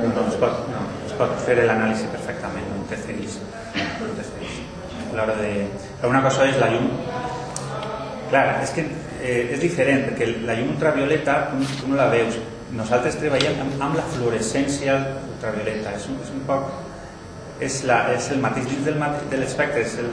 No, 0.00 0.10
no, 0.16 0.26
es, 0.26 0.38
pot, 0.42 0.64
no, 0.72 0.82
es 1.06 1.14
pot 1.18 1.38
fer 1.46 1.60
l'anàlisi 1.62 2.10
perfectament, 2.10 2.66
no 2.72 2.82
interferís. 2.82 3.38
No 3.76 4.10
interferís. 4.10 4.58
L'hora 5.14 5.38
de... 5.38 5.52
Però 6.00 6.10
una 6.10 6.26
cosa 6.26 6.50
és 6.50 6.58
la 6.58 6.72
llum... 6.74 6.90
Clar, 8.28 8.48
és 8.66 8.74
que 8.76 8.84
eh, 9.22 9.52
és 9.54 9.60
diferent, 9.60 10.04
perquè 10.08 10.28
la 10.46 10.54
llum 10.58 10.74
ultravioleta 10.74 11.38
tu 11.52 11.88
no 11.90 11.96
la 11.98 12.08
veus. 12.12 12.38
Nosaltres 12.76 13.16
treballem 13.16 13.60
amb, 13.64 13.78
amb 13.80 13.96
la 13.96 14.04
fluorescència 14.14 14.98
ultravioleta. 15.34 15.94
És 15.96 16.08
un, 16.10 16.18
és 16.24 16.30
un 16.34 16.44
poc... 16.48 16.68
És, 17.60 17.80
la, 17.88 18.04
és 18.14 18.28
el 18.30 18.38
mateix 18.38 18.68
dins 18.70 18.84
del 18.86 18.98
mate- 19.00 19.24
de 19.32 19.40
l'espectre, 19.40 19.82
és 19.82 19.96
el 19.98 20.10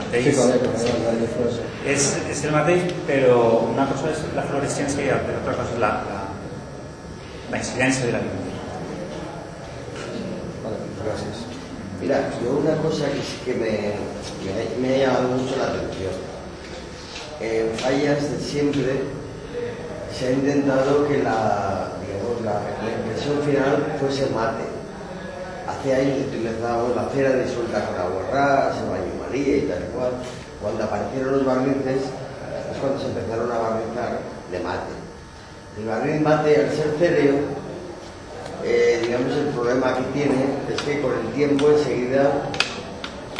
mateix... 0.00 0.24
Sí, 0.24 0.32
correcte, 0.34 0.68
és, 1.86 2.06
és 2.32 2.40
el 2.48 2.54
mateix, 2.56 2.88
però 3.06 3.36
una 3.68 3.84
cosa 3.92 4.10
és 4.10 4.24
la 4.34 4.42
fluorescència 4.48 5.04
i 5.04 5.12
l'altra 5.12 5.54
cosa 5.60 5.76
és 5.76 5.82
la, 5.84 5.92
la, 6.08 6.18
la 7.52 7.60
incidència 7.60 8.08
de 8.08 8.16
la 8.16 8.22
llum. 8.24 8.48
Vale, 10.64 10.80
gracias. 11.04 11.44
Mira, 12.00 12.18
yo 12.42 12.56
una 12.58 12.74
cosa 12.82 13.06
que 13.14 13.22
que 13.44 13.58
me, 13.60 13.70
que 14.42 14.58
me 14.80 14.94
ha 14.94 14.98
llamado 15.06 15.36
mucho 15.36 15.56
la 15.56 15.68
atención. 15.70 16.27
En 17.40 17.70
fallas 17.78 18.18
siempre 18.40 19.02
se 20.12 20.26
ha 20.26 20.32
intentado 20.32 21.06
que 21.06 21.22
la, 21.22 21.92
digamos, 22.02 22.42
la, 22.42 22.60
impresión 22.98 23.40
final 23.42 23.96
fuese 24.00 24.26
mate. 24.34 24.64
Hace 25.68 25.94
años 25.94 26.26
utilizábamos 26.26 26.96
la 26.96 27.08
cera 27.10 27.36
disuelta 27.36 27.84
con 27.86 27.94
agua 27.94 28.72
el 28.76 28.90
baño 28.90 29.12
María 29.20 29.56
y 29.56 29.60
tal 29.62 29.84
y 29.84 29.96
cual. 29.96 30.10
Cuando 30.60 30.82
aparecieron 30.82 31.32
los 31.34 31.44
barnices 31.44 32.02
es 32.72 32.78
cuando 32.80 32.98
se 32.98 33.06
empezaron 33.06 33.52
a 33.52 33.58
barnizar 33.58 34.18
de 34.50 34.58
mate. 34.58 34.92
El 35.78 35.86
barniz 35.86 36.20
mate, 36.20 36.56
al 36.56 36.74
ser 36.74 36.96
cereo, 36.98 37.36
eh, 38.64 39.02
digamos, 39.06 39.32
el 39.36 39.46
problema 39.54 39.94
que 39.94 40.02
tiene 40.12 40.44
es 40.74 40.82
que 40.82 41.00
con 41.00 41.12
el 41.12 41.32
tiempo 41.34 41.68
enseguida, 41.68 42.50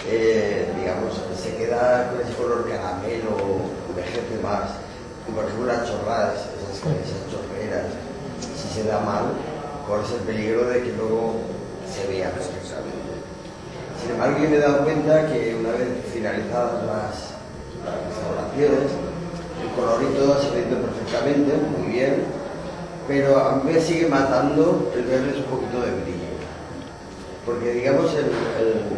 eh, 0.08 0.68
digamos, 0.78 1.20
se 1.34 1.56
queda 1.56 2.12
con 2.12 2.20
ese 2.20 2.34
color 2.34 2.68
caramelo, 2.68 3.77
envejece 4.08 4.42
más. 4.42 4.70
Y 5.28 5.32
por 5.32 5.44
ejemplo, 5.44 5.66
las 5.66 5.86
chorradas, 5.88 6.34
esas, 6.56 6.76
esas 6.80 7.22
chorreras, 7.30 7.86
si 8.56 8.80
se 8.80 8.88
da 8.88 9.00
mal, 9.00 9.24
corres 9.86 10.10
el 10.12 10.20
peligro 10.20 10.64
de 10.68 10.82
que 10.82 10.92
luego 10.92 11.34
se 11.88 12.06
vea 12.08 12.30
perfectamente. 12.30 13.08
Sin 14.00 14.12
embargo, 14.12 14.38
yo 14.42 14.48
me 14.50 14.56
he 14.56 14.60
dado 14.60 14.84
cuenta 14.84 15.26
que 15.26 15.56
una 15.58 15.70
vez 15.72 15.88
finalizadas 16.12 16.84
las, 16.84 17.14
las 17.84 17.96
restauraciones, 18.08 18.90
el 19.60 19.68
colorito 19.76 20.40
se 20.40 20.50
vende 20.54 20.76
perfectamente, 20.76 21.52
muy 21.76 21.92
bien, 21.92 22.24
pero 23.06 23.38
a 23.38 23.56
mí 23.56 23.72
me 23.72 23.80
sigue 23.80 24.06
matando 24.06 24.90
el 24.94 25.04
verles 25.04 25.36
un 25.36 25.44
poquito 25.44 25.80
de 25.80 25.90
brillo. 25.92 26.28
Porque 27.44 27.72
digamos, 27.72 28.12
el, 28.14 28.26
el- 28.60 28.88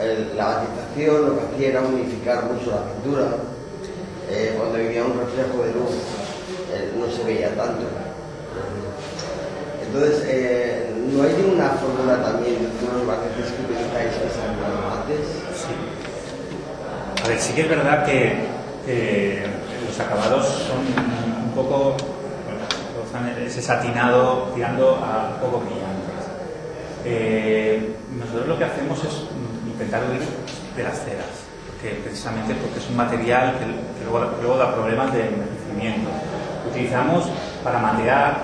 el- 0.00 0.36
la 0.36 0.44
matización 0.64 1.26
lo 1.26 1.38
que 1.38 1.44
hacía 1.54 1.68
era 1.68 1.82
unificar 1.82 2.44
mucho 2.44 2.70
la 2.70 2.84
pintura. 2.92 3.26
Eh, 4.30 4.54
cuando 4.56 4.78
vivía 4.78 5.04
un 5.04 5.18
reflejo 5.18 5.62
de 5.64 5.72
luz, 5.72 5.96
no 6.98 7.10
se 7.10 7.24
veía 7.24 7.48
tanto. 7.56 7.86
Entonces, 9.86 10.24
eh, 10.26 10.90
¿no 11.12 11.22
hay 11.22 11.34
una 11.54 11.70
fórmula 11.70 12.22
también 12.22 12.56
de 12.58 12.86
unos 12.90 13.06
maquetes 13.06 13.52
que 13.52 13.62
utilizáis 13.62 14.12
que 14.20 14.28
se 14.28 14.42
antes? 14.44 15.26
Sí. 15.56 17.24
A 17.24 17.28
ver, 17.28 17.38
sí 17.38 17.52
que 17.54 17.62
es 17.62 17.68
verdad 17.68 18.04
que 18.04 19.46
los 19.86 20.00
acabados 20.00 20.46
son 20.46 20.78
un 21.44 21.52
poco 21.54 21.96
ese 23.46 23.62
satinado 23.62 24.52
tirando 24.54 24.96
a 24.96 25.40
poco 25.40 25.60
brillantes. 25.60 26.28
Eh, 27.04 27.96
nosotros 28.18 28.46
lo 28.46 28.58
que 28.58 28.64
hacemos 28.64 28.98
es 29.04 29.24
intentar 29.66 30.02
huir 30.10 30.20
de 30.76 30.82
las 30.82 31.04
ceras 31.04 31.47
porque 31.78 31.94
precisamente 32.02 32.54
porque 32.54 32.80
es 32.80 32.88
un 32.88 32.96
material 32.96 33.52
que, 33.52 33.64
que 33.64 34.10
luego, 34.10 34.36
que 34.36 34.42
luego 34.42 34.58
da 34.58 34.74
problemas 34.74 35.12
de 35.12 35.28
envejecimiento. 35.28 36.10
Utilizamos 36.68 37.30
para 37.62 37.78
matear, 37.78 38.38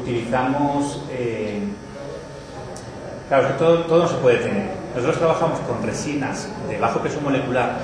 utilizamos 0.00 1.02
eh, 1.10 1.60
Claro, 3.28 3.46
que 3.46 3.54
todo, 3.54 3.84
todo 3.84 4.02
no 4.02 4.08
se 4.08 4.16
puede 4.16 4.38
tener. 4.38 4.70
Nosotros 4.92 5.18
trabajamos 5.18 5.60
con 5.60 5.80
resinas 5.84 6.48
de 6.68 6.78
bajo 6.78 6.98
peso 6.98 7.20
molecular 7.20 7.76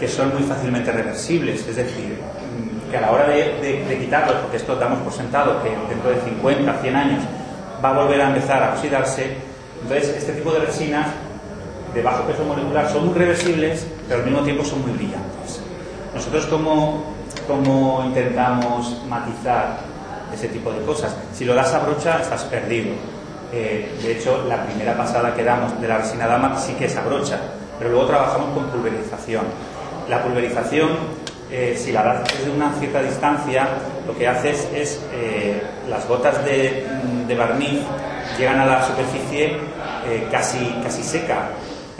que 0.00 0.08
son 0.08 0.32
muy 0.32 0.44
fácilmente 0.44 0.90
reversibles, 0.90 1.66
es 1.68 1.76
decir, 1.76 2.18
mm, 2.18 2.90
que 2.90 2.96
a 2.96 3.02
la 3.02 3.10
hora 3.12 3.28
de, 3.28 3.58
de, 3.60 3.84
de 3.84 3.98
quitarlos, 3.98 4.36
porque 4.36 4.56
esto 4.56 4.74
damos 4.76 5.00
por 5.00 5.12
sentado 5.12 5.62
que 5.62 5.68
dentro 5.90 6.08
de 6.08 6.22
50, 6.22 6.78
100 6.80 6.96
años 6.96 7.22
va 7.84 7.90
a 7.90 7.92
volver 7.92 8.22
a 8.22 8.28
empezar 8.28 8.62
a 8.62 8.72
oxidarse, 8.72 9.36
entonces 9.82 10.16
este 10.16 10.32
tipo 10.32 10.52
de 10.52 10.60
resinas 10.60 11.08
de 11.94 12.02
bajo 12.02 12.24
peso 12.24 12.44
molecular 12.44 12.90
son 12.90 13.06
muy 13.06 13.14
reversibles, 13.14 13.86
pero 14.08 14.20
al 14.20 14.26
mismo 14.26 14.42
tiempo 14.42 14.64
son 14.64 14.82
muy 14.82 14.92
brillantes. 14.92 15.60
Nosotros 16.14 16.46
como, 16.46 17.04
como 17.46 18.04
intentamos 18.06 19.02
matizar 19.08 19.78
ese 20.32 20.48
tipo 20.48 20.72
de 20.72 20.80
cosas, 20.82 21.14
si 21.32 21.44
lo 21.44 21.54
das 21.54 21.72
a 21.74 21.80
brocha 21.80 22.20
estás 22.20 22.44
perdido. 22.44 22.94
Eh, 23.52 23.98
de 24.02 24.12
hecho, 24.12 24.44
la 24.48 24.64
primera 24.64 24.96
pasada 24.96 25.34
que 25.34 25.44
damos 25.44 25.78
de 25.80 25.86
la 25.88 25.98
resina 25.98 26.26
dama 26.26 26.58
sí 26.58 26.72
que 26.74 26.86
es 26.86 26.96
a 26.96 27.02
brocha, 27.02 27.38
pero 27.78 27.90
luego 27.90 28.06
trabajamos 28.06 28.54
con 28.54 28.64
pulverización. 28.70 29.44
La 30.08 30.22
pulverización, 30.22 30.90
eh, 31.50 31.76
si 31.78 31.92
la 31.92 32.02
das 32.02 32.24
desde 32.24 32.50
una 32.50 32.72
cierta 32.78 33.02
distancia, 33.02 33.68
lo 34.06 34.16
que 34.16 34.26
haces 34.26 34.68
es 34.74 35.00
eh, 35.12 35.62
las 35.88 36.08
gotas 36.08 36.42
de, 36.44 36.86
de, 37.28 37.34
barniz 37.34 37.80
llegan 38.38 38.58
a 38.60 38.66
la 38.66 38.86
superficie 38.86 39.58
eh, 40.06 40.28
casi, 40.30 40.58
casi 40.82 41.02
seca. 41.02 41.50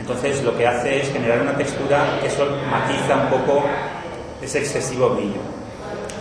Entonces, 0.03 0.43
lo 0.43 0.53
que 0.57 0.67
hace 0.67 0.99
es 0.99 1.13
generar 1.13 1.39
una 1.39 1.55
textura 1.55 2.19
que 2.19 2.27
eso 2.27 2.45
matiza 2.69 3.15
un 3.15 3.29
poco 3.29 3.63
ese 4.41 4.59
excesivo 4.59 5.11
brillo. 5.11 5.39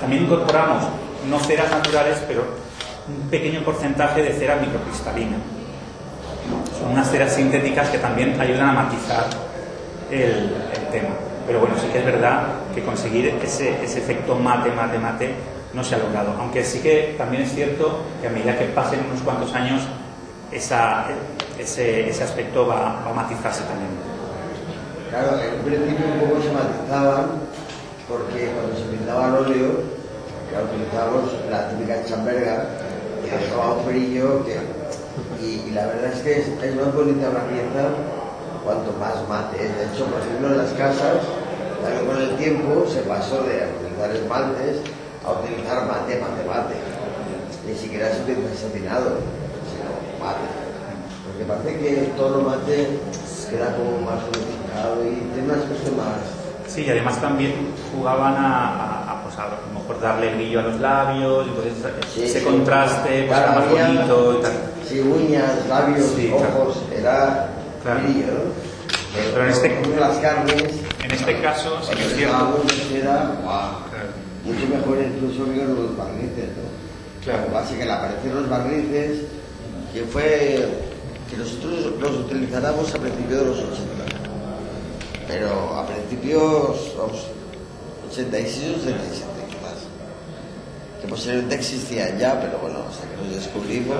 También 0.00 0.22
incorporamos 0.22 0.84
no 1.28 1.40
ceras 1.40 1.68
naturales, 1.68 2.22
pero 2.28 2.44
un 3.08 3.28
pequeño 3.28 3.60
porcentaje 3.62 4.22
de 4.22 4.34
cera 4.34 4.54
microcristalina. 4.54 5.36
Son 6.78 6.92
unas 6.92 7.10
ceras 7.10 7.34
sintéticas 7.34 7.88
que 7.88 7.98
también 7.98 8.40
ayudan 8.40 8.68
a 8.68 8.72
matizar 8.84 9.24
el, 10.12 10.54
tema. 10.92 11.16
Pero 11.44 11.58
bueno, 11.58 11.74
sí 11.76 11.88
que 11.88 11.98
es 11.98 12.04
verdad 12.04 12.44
que 12.72 12.84
conseguir 12.84 13.36
ese, 13.42 13.82
ese, 13.82 13.98
efecto 13.98 14.36
mate, 14.36 14.70
mate, 14.70 14.96
mate 15.00 15.34
no 15.74 15.82
se 15.82 15.96
ha 15.96 15.98
logrado. 15.98 16.36
Aunque 16.38 16.62
sí 16.62 16.78
que 16.78 17.16
también 17.18 17.42
es 17.42 17.52
cierto 17.52 18.04
que 18.20 18.28
a 18.28 18.30
medida 18.30 18.56
que 18.56 18.66
pasen 18.66 19.00
unos 19.10 19.22
cuantos 19.22 19.52
años, 19.54 19.82
esa, 20.52 21.06
ese, 21.58 22.08
ese, 22.08 22.24
aspecto 22.24 22.66
va, 22.66 23.02
va, 23.04 23.10
a 23.10 23.14
matizarse 23.14 23.62
también. 23.64 23.90
Claro, 25.10 25.38
en 25.40 25.60
principio 25.60 26.06
un 26.06 26.20
poco 26.20 26.42
se 26.42 26.52
matizaban 26.52 27.26
porque 28.08 28.50
cuando 28.52 28.76
se 28.76 28.84
pintaba 28.84 29.28
el 29.28 29.34
óleo, 29.34 29.68
claro, 30.50 30.66
utilizábamos 30.72 31.30
la 31.50 31.68
típica 31.68 32.04
chamberga 32.04 32.68
dejaba 33.32 33.74
un 33.74 33.86
brillo 33.86 34.44
que, 34.44 34.56
y, 35.42 35.70
la 35.70 35.86
verdad 35.86 36.12
es 36.12 36.20
que 36.20 36.40
es, 36.40 36.48
es, 36.48 36.74
más 36.76 36.94
bonita 36.94 37.28
una 37.30 37.44
pieza 37.48 37.88
cuanto 38.64 38.92
más 38.98 39.16
mate. 39.28 39.58
De 39.58 39.84
hecho, 39.86 40.06
por 40.06 40.20
ejemplo, 40.20 40.48
en 40.48 40.58
las 40.58 40.72
casas, 40.72 41.24
también 41.82 42.06
con 42.06 42.16
el 42.20 42.36
tiempo 42.36 42.86
se 42.86 43.00
pasó 43.02 43.42
de 43.42 43.66
utilizar 43.80 44.10
esmaltes 44.14 44.76
a 45.24 45.32
utilizar 45.32 45.86
mate, 45.86 46.20
mate, 46.20 46.44
mate. 46.46 46.74
Ni 47.66 47.74
siquiera 47.74 48.12
se 48.12 48.22
utiliza 48.22 48.54
satinado, 48.54 49.18
sino 49.70 50.24
mate. 50.24 50.61
Porque 51.32 51.44
parece 51.48 51.78
que 51.78 52.12
todo 52.16 52.38
lo 52.38 52.42
mate 52.42 52.88
queda 53.48 53.74
como 53.76 54.00
más 54.02 54.20
unificado 54.22 55.02
y 55.04 55.32
tiene 55.32 55.48
un 55.48 55.58
aspecto 55.58 55.92
más... 55.96 56.20
Sí, 56.68 56.84
y 56.84 56.90
además 56.90 57.20
también 57.20 57.52
jugaban 57.94 58.34
a, 58.34 58.68
a, 58.68 59.12
a, 59.12 59.22
pues 59.22 59.36
a 59.38 59.48
lo 59.48 59.78
mejor 59.80 60.00
darle 60.00 60.34
brillo 60.34 60.60
a 60.60 60.62
los 60.62 60.80
labios, 60.80 61.46
entonces 61.48 61.74
sí, 62.14 62.24
ese 62.24 62.38
sí, 62.40 62.44
contraste 62.44 63.24
pues, 63.26 63.38
era 63.38 63.52
más 63.52 63.70
bonito 63.70 64.38
y 64.38 64.42
tal. 64.42 64.52
Sí, 64.88 65.00
uñas, 65.00 65.66
labios, 65.68 66.06
sí, 66.16 66.30
ojos, 66.32 66.78
claro. 66.88 67.00
era 67.00 67.48
claro. 67.82 68.00
brillo, 68.00 68.26
¿no? 68.26 68.72
Pero, 69.14 69.30
pero 69.32 69.44
en 69.44 69.50
este, 69.50 70.00
las 70.00 70.16
carnes, 70.18 70.64
en 71.04 71.10
este 71.10 71.40
caso, 71.42 71.78
sí 71.82 71.94
que 71.94 72.02
es 72.02 72.14
cierto. 72.14 72.62
Era, 72.94 73.32
wow, 73.42 73.90
claro. 73.90 74.08
mucho 74.44 74.66
mejor 74.66 74.98
incluso 75.04 75.44
que 75.52 75.64
los 75.64 75.96
barnices, 75.96 76.48
¿no? 76.56 77.22
Claro. 77.22 77.58
Así 77.58 77.74
que 77.74 77.84
le 77.84 77.92
aparecieron 77.92 78.40
los 78.40 78.50
barnices, 78.50 79.20
que 79.92 80.02
fue 80.04 80.91
que 81.32 81.38
nosotros 81.38 81.98
los 81.98 82.12
utilizáramos 82.26 82.94
a 82.94 82.98
principios 82.98 83.40
de 83.40 83.46
los 83.46 83.58
80 83.58 84.02
pero 85.32 85.78
a 85.78 85.86
principios, 85.86 86.92
vamos, 86.96 87.26
86 88.10 88.68
o 88.68 88.80
87 88.82 89.24
quizás, 89.48 89.80
que 91.00 91.08
posiblemente 91.08 91.54
existían 91.54 92.18
ya, 92.18 92.38
pero 92.38 92.58
bueno, 92.58 92.80
hasta 92.86 93.08
que 93.08 93.16
los 93.16 93.34
descubrimos, 93.36 93.96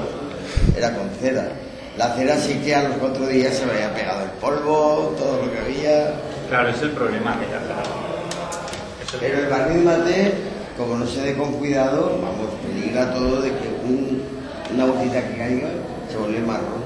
era 0.77 0.95
con 0.95 1.09
cera. 1.21 1.49
La 1.97 2.15
cera 2.15 2.37
sí 2.37 2.61
que 2.63 2.75
a 2.75 2.83
los 2.83 2.99
cuatro 2.99 3.27
días 3.29 3.55
se 3.55 3.65
me 3.65 3.73
había 3.73 3.95
pegado 3.95 4.25
el 4.25 4.31
polvo, 4.33 5.15
todo 5.17 5.43
lo 5.43 5.53
que 5.53 5.59
había. 5.59 6.15
Claro, 6.51 6.69
es 6.69 6.83
el 6.83 6.91
problema 6.91 7.39
que 7.41 7.47
ya 7.49 7.57
el... 7.57 9.19
Pero 9.19 9.39
el 9.39 9.49
barniz 9.49 9.85
mate, 9.85 10.35
como 10.77 10.97
no 10.97 11.07
se 11.07 11.23
dé 11.23 11.35
con 11.35 11.53
cuidado, 11.55 12.19
vamos, 12.21 12.51
peligra 12.67 13.13
todo 13.15 13.41
de 13.41 13.51
que 13.51 13.69
un, 13.85 14.23
una 14.75 14.85
gotita 14.85 15.27
que 15.29 15.37
caiga 15.39 15.69
se 16.11 16.19
vuelve 16.19 16.41
marrón. 16.41 16.82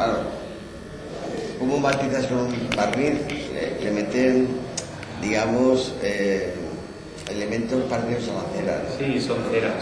Claro, 0.00 0.20
¿Cómo 1.58 1.78
matizas 1.78 2.24
con 2.24 2.38
un 2.38 2.70
barniz? 2.74 3.20
Le, 3.52 3.84
le 3.84 3.90
meten, 3.90 4.48
digamos, 5.20 5.92
eh, 6.02 6.54
elementos 7.30 7.82
parecidos 7.84 8.30
a 8.30 8.32
la 8.32 8.48
cera. 8.56 8.82
¿no? 8.82 8.96
Sí, 8.96 9.20
son 9.20 9.44
ceras. 9.50 9.74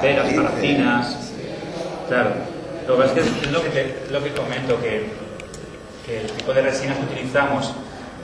Ceras, 0.00 0.34
parafinas. 0.34 1.16
Claro. 2.08 2.30
Lo 2.88 2.98
que 2.98 3.04
es 3.04 3.12
que 3.12 3.20
es 3.20 3.52
lo 3.52 3.62
que, 3.62 3.68
te, 3.68 4.10
lo 4.10 4.24
que 4.24 4.32
comento, 4.32 4.80
que, 4.82 5.06
que, 6.04 6.22
el 6.22 6.26
tipo 6.32 6.52
de 6.52 6.60
resinas 6.60 6.98
que 6.98 7.04
utilizamos 7.14 7.74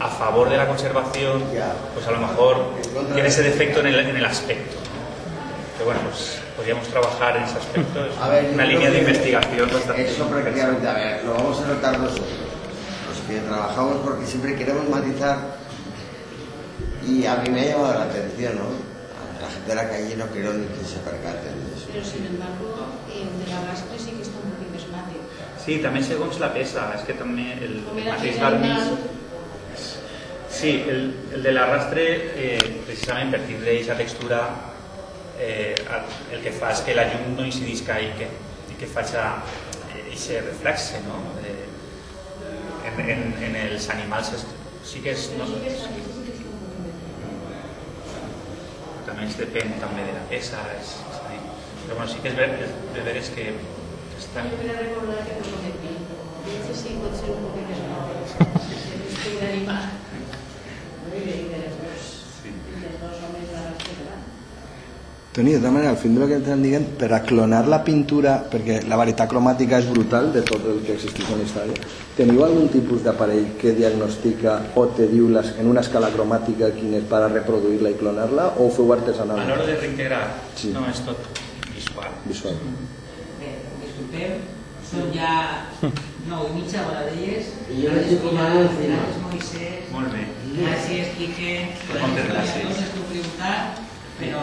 a 0.01 0.09
favor 0.09 0.51
de 0.51 0.57
la 0.57 0.67
conservación, 0.67 1.45
pues 1.95 2.09
a 2.09 2.11
lo 2.11 2.19
mejor 2.19 2.57
tiene 3.15 3.29
ese 3.29 3.45
defecto 3.45 3.79
en 3.79 3.87
el, 3.87 4.01
en 4.01 4.17
el 4.17 4.25
aspecto. 4.25 4.79
Pero 5.79 5.85
bueno, 5.85 6.01
pues 6.11 6.41
podríamos 6.61 6.89
trabajar 6.89 7.37
en 7.39 7.45
ese 7.45 7.57
aspecto. 7.57 8.05
Es 8.05 8.19
a 8.19 8.29
ver, 8.29 8.51
una 8.53 8.67
línea 8.67 8.91
de 8.91 8.99
investigación 8.99 9.71
bastante. 9.73 10.07
Eso 10.07 10.27
prácticamente, 10.29 10.87
a 10.87 10.93
ver, 10.93 11.25
lo 11.25 11.33
vamos 11.33 11.59
a 11.63 11.67
notar 11.69 11.99
nosotros 11.99 12.29
que 13.27 13.39
trabajamos 13.39 13.97
porque 14.05 14.27
siempre 14.27 14.57
queremos 14.57 14.89
matizar 14.89 15.39
y 17.07 17.25
a 17.25 17.37
mí 17.37 17.49
me 17.49 17.61
ha 17.61 17.65
llamado 17.65 17.95
la 17.95 18.05
atención, 18.05 18.57
¿no? 18.57 18.65
A 18.67 19.43
la 19.43 19.51
gente 19.51 19.69
de 19.69 19.75
la 19.75 19.89
calle 19.89 20.17
no 20.17 20.27
quiero 20.27 20.53
ni 20.53 20.67
que 20.67 20.85
se 20.85 20.99
percaten 20.99 21.65
de 21.65 21.77
eso. 21.77 21.87
Pero 21.93 22.05
sin 22.05 22.27
embargo, 22.27 22.89
el 23.09 23.31
de 23.41 23.53
la 23.53 23.61
rastre 23.71 23.99
sí 23.99 24.11
que 24.11 24.23
está 24.23 24.37
un 24.37 24.51
poquito 24.53 24.75
més 24.75 24.85
mate. 24.93 25.17
Sí, 25.65 25.79
també 25.81 26.03
segons 26.05 26.41
la 26.43 26.51
peça, 26.53 26.91
és 26.97 27.07
que 27.07 27.17
també 27.17 27.55
el, 27.57 27.81
final, 27.95 28.37
barniz... 28.41 28.93
Sí, 30.51 30.75
el, 30.91 31.15
el 31.33 31.43
de 31.47 31.53
l'arrastre, 31.55 32.05
eh, 32.35 32.83
precisament 32.85 33.31
per 33.33 33.45
tindre 33.47 33.77
aquesta 33.77 33.97
textura, 33.97 34.43
eh, 35.41 35.75
el 36.33 36.45
que 36.45 36.53
fa 36.53 36.71
és 36.75 36.85
que 36.87 36.95
la 36.97 37.09
llum 37.11 37.35
no 37.39 37.47
incidisca 37.49 37.99
i 38.01 38.13
que, 38.19 38.29
i 38.71 38.79
que 38.81 38.89
faci 38.91 39.19
aquest 39.21 40.31
reflexe, 40.47 41.01
no? 41.09 41.19
Eh, 41.43 41.67
en, 42.91 43.01
en, 43.17 43.27
en 43.49 43.59
els 43.65 43.89
animals 43.97 44.35
es, 44.37 44.47
sí 44.87 45.03
que 45.05 45.15
és... 45.17 45.31
No, 45.39 45.49
també 49.11 49.27
es 49.27 49.37
depèn 49.41 49.75
també 49.83 50.07
de 50.07 50.15
la 50.17 50.25
peça, 50.31 50.61
és, 50.77 50.95
és, 51.11 51.21
però 51.85 51.97
bueno, 51.97 52.11
sí 52.13 52.21
que 52.23 52.31
és 52.31 52.37
ver, 52.39 52.51
és, 52.63 52.75
de 52.95 53.05
veres 53.07 53.31
que 53.35 53.47
estan... 54.21 54.51
Jo 54.53 54.59
queria 54.61 54.77
recordar 54.79 55.25
que 55.27 55.39
no 55.41 55.63
de 55.65 55.73
pi. 55.81 55.95
Dice 56.45 56.75
sí 56.77 56.95
pot 57.01 57.17
ser 57.19 57.33
un 57.35 57.49
poquet 57.49 57.67
més 57.73 57.81
mate. 57.89 58.21
Si 59.21 59.29
és 59.29 59.37
un 59.37 59.43
animal. 59.47 59.89
No 61.05 61.11
hi 61.17 61.25
veig 61.27 61.49
de 61.51 61.59
les 61.65 61.75
dos. 61.81 62.07
Sí. 62.37 62.53
De 62.71 62.93
dos 63.03 63.25
homes 63.27 63.51
la 63.53 63.65
rastre 63.67 63.97
gran. 63.99 64.23
Toni, 65.33 65.53
de 65.53 65.59
tota 65.61 65.71
manera, 65.71 65.91
al 65.91 65.97
fin 65.97 66.15
del 66.19 66.27
que 66.27 66.37
estan 66.41 66.61
dient, 66.63 66.87
per 66.99 67.13
a 67.15 67.21
clonar 67.23 67.69
la 67.71 67.79
pintura, 67.87 68.33
perquè 68.51 68.81
la 68.91 68.97
varietat 68.99 69.29
cromàtica 69.31 69.79
és 69.79 69.87
brutal 69.87 70.33
de 70.35 70.41
tot 70.43 70.65
el 70.67 70.81
que 70.83 70.97
existeix 70.97 71.29
en 71.31 71.45
història, 71.45 71.77
teniu 72.17 72.43
algun 72.43 72.67
tipus 72.73 73.05
d'aparell 73.05 73.53
que 73.61 73.71
diagnostica 73.77 74.57
o 74.75 74.89
te 74.97 75.07
diu 75.13 75.29
les, 75.31 75.53
en 75.63 75.71
una 75.71 75.85
escala 75.87 76.11
cromàtica 76.11 76.73
quin 76.75 76.97
és 76.99 77.07
per 77.13 77.21
a 77.23 77.29
reproduir-la 77.31 77.93
i 77.95 77.99
clonar-la, 78.01 78.49
o 78.59 78.67
ho 78.67 78.73
feu 78.75 78.91
A 78.91 78.97
artesanalment? 78.97 79.53
l'hora 79.53 79.67
de 79.71 79.77
reintegrar 79.79 80.25
Sí. 80.57 80.73
no 80.75 80.83
és 80.91 80.99
tot 81.07 81.23
visual. 81.77 82.11
Visual. 82.27 82.59
Bé, 83.39 83.53
disculpem, 83.85 84.35
són 84.91 85.15
ja 85.15 85.71
9 86.27 86.51
i 86.51 86.59
mitja, 86.59 86.83
hora 86.91 87.07
deies. 87.07 87.55
I 87.71 87.85
jo 87.87 87.95
vaig 87.95 88.19
com 88.27 88.35
a 88.35 88.51
encima. 88.67 88.99
Gràcies, 88.99 89.23
Moisès. 89.31 89.87
Molt 89.95 90.11
bé. 90.11 90.27
Gràcies, 90.59 91.15
Quique. 91.15 91.55
Moltes 91.95 92.31
gràcies. 92.35 92.77
Sé 92.83 92.91
tu 92.99 93.07
preguntar, 93.15 93.57
però 94.19 94.43